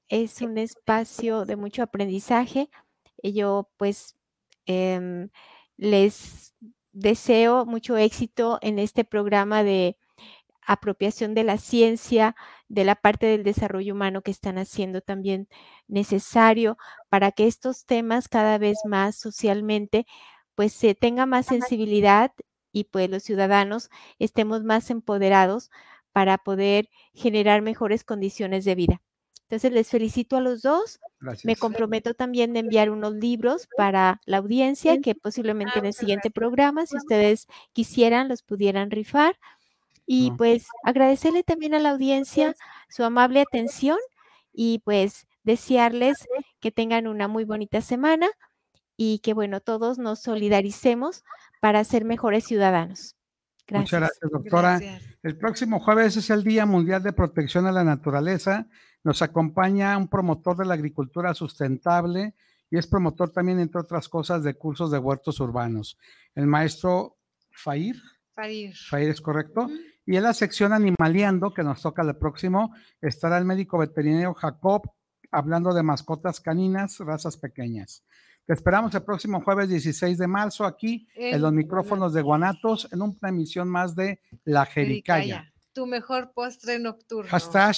es 0.09 0.41
un 0.41 0.57
espacio 0.57 1.45
de 1.45 1.55
mucho 1.55 1.83
aprendizaje. 1.83 2.69
Y 3.21 3.33
yo, 3.33 3.69
pues, 3.77 4.15
Em, 4.67 5.29
les 5.77 6.53
deseo 6.93 7.65
mucho 7.65 7.97
éxito 7.97 8.59
en 8.61 8.79
este 8.79 9.05
programa 9.05 9.63
de 9.63 9.97
apropiación 10.67 11.33
de 11.33 11.43
la 11.45 11.57
ciencia, 11.57 12.35
de 12.67 12.83
la 12.85 12.95
parte 12.95 13.25
del 13.27 13.43
desarrollo 13.43 13.93
humano 13.93 14.21
que 14.21 14.31
están 14.31 14.57
haciendo 14.57 15.01
también 15.01 15.47
necesario 15.87 16.77
para 17.09 17.31
que 17.31 17.47
estos 17.47 17.85
temas 17.85 18.27
cada 18.27 18.57
vez 18.57 18.77
más 18.85 19.15
socialmente 19.17 20.05
pues 20.55 20.73
se 20.73 20.95
tenga 20.95 21.25
más 21.25 21.45
sensibilidad 21.47 22.33
y 22.73 22.85
pues 22.85 23.09
los 23.09 23.23
ciudadanos 23.23 23.89
estemos 24.19 24.63
más 24.63 24.89
empoderados 24.89 25.71
para 26.11 26.37
poder 26.39 26.89
generar 27.13 27.61
mejores 27.61 28.03
condiciones 28.03 28.65
de 28.65 28.75
vida. 28.75 29.01
Entonces 29.43 29.71
les 29.71 29.89
felicito 29.89 30.35
a 30.37 30.41
los 30.41 30.61
dos. 30.63 30.99
Me 31.43 31.55
comprometo 31.55 32.13
también 32.13 32.53
de 32.53 32.59
enviar 32.59 32.89
unos 32.89 33.13
libros 33.13 33.67
para 33.75 34.21
la 34.25 34.37
audiencia 34.37 35.01
que 35.01 35.15
posiblemente 35.15 35.79
en 35.79 35.85
el 35.85 35.93
siguiente 35.93 36.29
programa, 36.29 36.85
si 36.85 36.95
ustedes 36.97 37.47
quisieran, 37.73 38.27
los 38.27 38.43
pudieran 38.43 38.91
rifar. 38.91 39.37
Y 40.05 40.31
pues 40.37 40.67
agradecerle 40.83 41.43
también 41.43 41.73
a 41.73 41.79
la 41.79 41.89
audiencia 41.89 42.55
su 42.87 43.03
amable 43.03 43.41
atención 43.41 43.97
y 44.53 44.79
pues 44.79 45.27
desearles 45.43 46.27
que 46.59 46.71
tengan 46.71 47.07
una 47.07 47.27
muy 47.27 47.43
bonita 47.43 47.81
semana 47.81 48.27
y 48.95 49.19
que 49.19 49.33
bueno, 49.33 49.59
todos 49.59 49.97
nos 49.97 50.21
solidaricemos 50.21 51.23
para 51.59 51.83
ser 51.83 52.05
mejores 52.05 52.45
ciudadanos. 52.45 53.15
Muchas 53.69 53.99
gracias, 53.99 54.31
doctora. 54.31 54.79
El 55.23 55.37
próximo 55.37 55.79
jueves 55.79 56.15
es 56.15 56.29
el 56.29 56.43
Día 56.43 56.65
Mundial 56.65 57.03
de 57.03 57.11
Protección 57.11 57.67
a 57.67 57.71
la 57.71 57.83
Naturaleza 57.83 58.67
nos 59.03 59.21
acompaña 59.21 59.97
un 59.97 60.07
promotor 60.07 60.57
de 60.57 60.65
la 60.65 60.73
agricultura 60.73 61.33
sustentable 61.33 62.33
y 62.69 62.77
es 62.77 62.87
promotor 62.87 63.29
también, 63.29 63.59
entre 63.59 63.81
otras 63.81 64.09
cosas, 64.09 64.43
de 64.43 64.55
cursos 64.55 64.91
de 64.91 64.97
huertos 64.97 65.39
urbanos. 65.39 65.97
El 66.35 66.47
maestro 66.47 67.17
Fair. 67.51 67.95
Fair. 68.35 68.73
Fair 68.75 69.09
es 69.09 69.21
correcto. 69.21 69.67
Y 70.05 70.15
en 70.15 70.23
la 70.23 70.33
sección 70.33 70.73
Animaleando, 70.73 71.53
que 71.53 71.63
nos 71.63 71.81
toca 71.81 72.01
el 72.01 72.15
próximo, 72.15 72.73
estará 73.01 73.37
el 73.37 73.45
médico 73.45 73.77
veterinario 73.77 74.33
Jacob 74.33 74.91
hablando 75.31 75.73
de 75.73 75.83
mascotas 75.83 76.39
caninas, 76.39 76.99
razas 76.99 77.37
pequeñas. 77.37 78.03
Te 78.45 78.53
esperamos 78.53 78.95
el 78.95 79.03
próximo 79.03 79.41
jueves 79.41 79.67
16 79.67 80.17
de 80.17 80.27
marzo 80.27 80.65
aquí 80.65 81.05
en, 81.15 81.41
los 81.41 81.51
micrófonos 81.51 82.13
de 82.13 82.21
Guanatos 82.21 82.87
en 82.93 83.01
una 83.01 83.27
emisión 83.27 83.67
más 83.67 83.93
de 83.93 84.21
La 84.45 84.65
Jericaya. 84.65 85.51
Tu 85.73 85.85
mejor 85.85 86.31
postre 86.33 86.79
nocturno. 86.79 87.29
Hashtag 87.29 87.75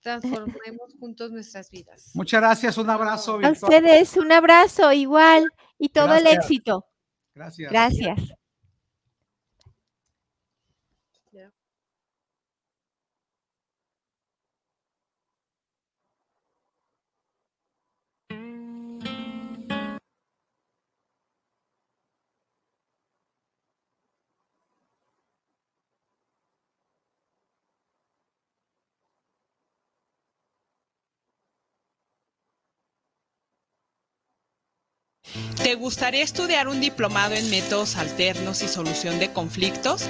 transformemos 0.00 0.94
juntos 0.98 1.30
nuestras 1.30 1.70
vidas. 1.70 2.10
Muchas 2.14 2.40
gracias, 2.40 2.78
un 2.78 2.90
abrazo. 2.90 3.40
A 3.42 3.50
ustedes, 3.50 4.16
un 4.16 4.32
abrazo 4.32 4.92
igual 4.92 5.44
y 5.78 5.88
todo 5.88 6.14
el 6.14 6.26
éxito. 6.26 6.86
Gracias. 7.34 7.70
Gracias. 7.70 8.37
¿Te 35.68 35.74
gustaría 35.74 36.22
estudiar 36.22 36.66
un 36.68 36.80
diplomado 36.80 37.34
en 37.34 37.50
métodos 37.50 37.96
alternos 37.96 38.62
y 38.62 38.68
solución 38.68 39.18
de 39.18 39.34
conflictos? 39.34 40.08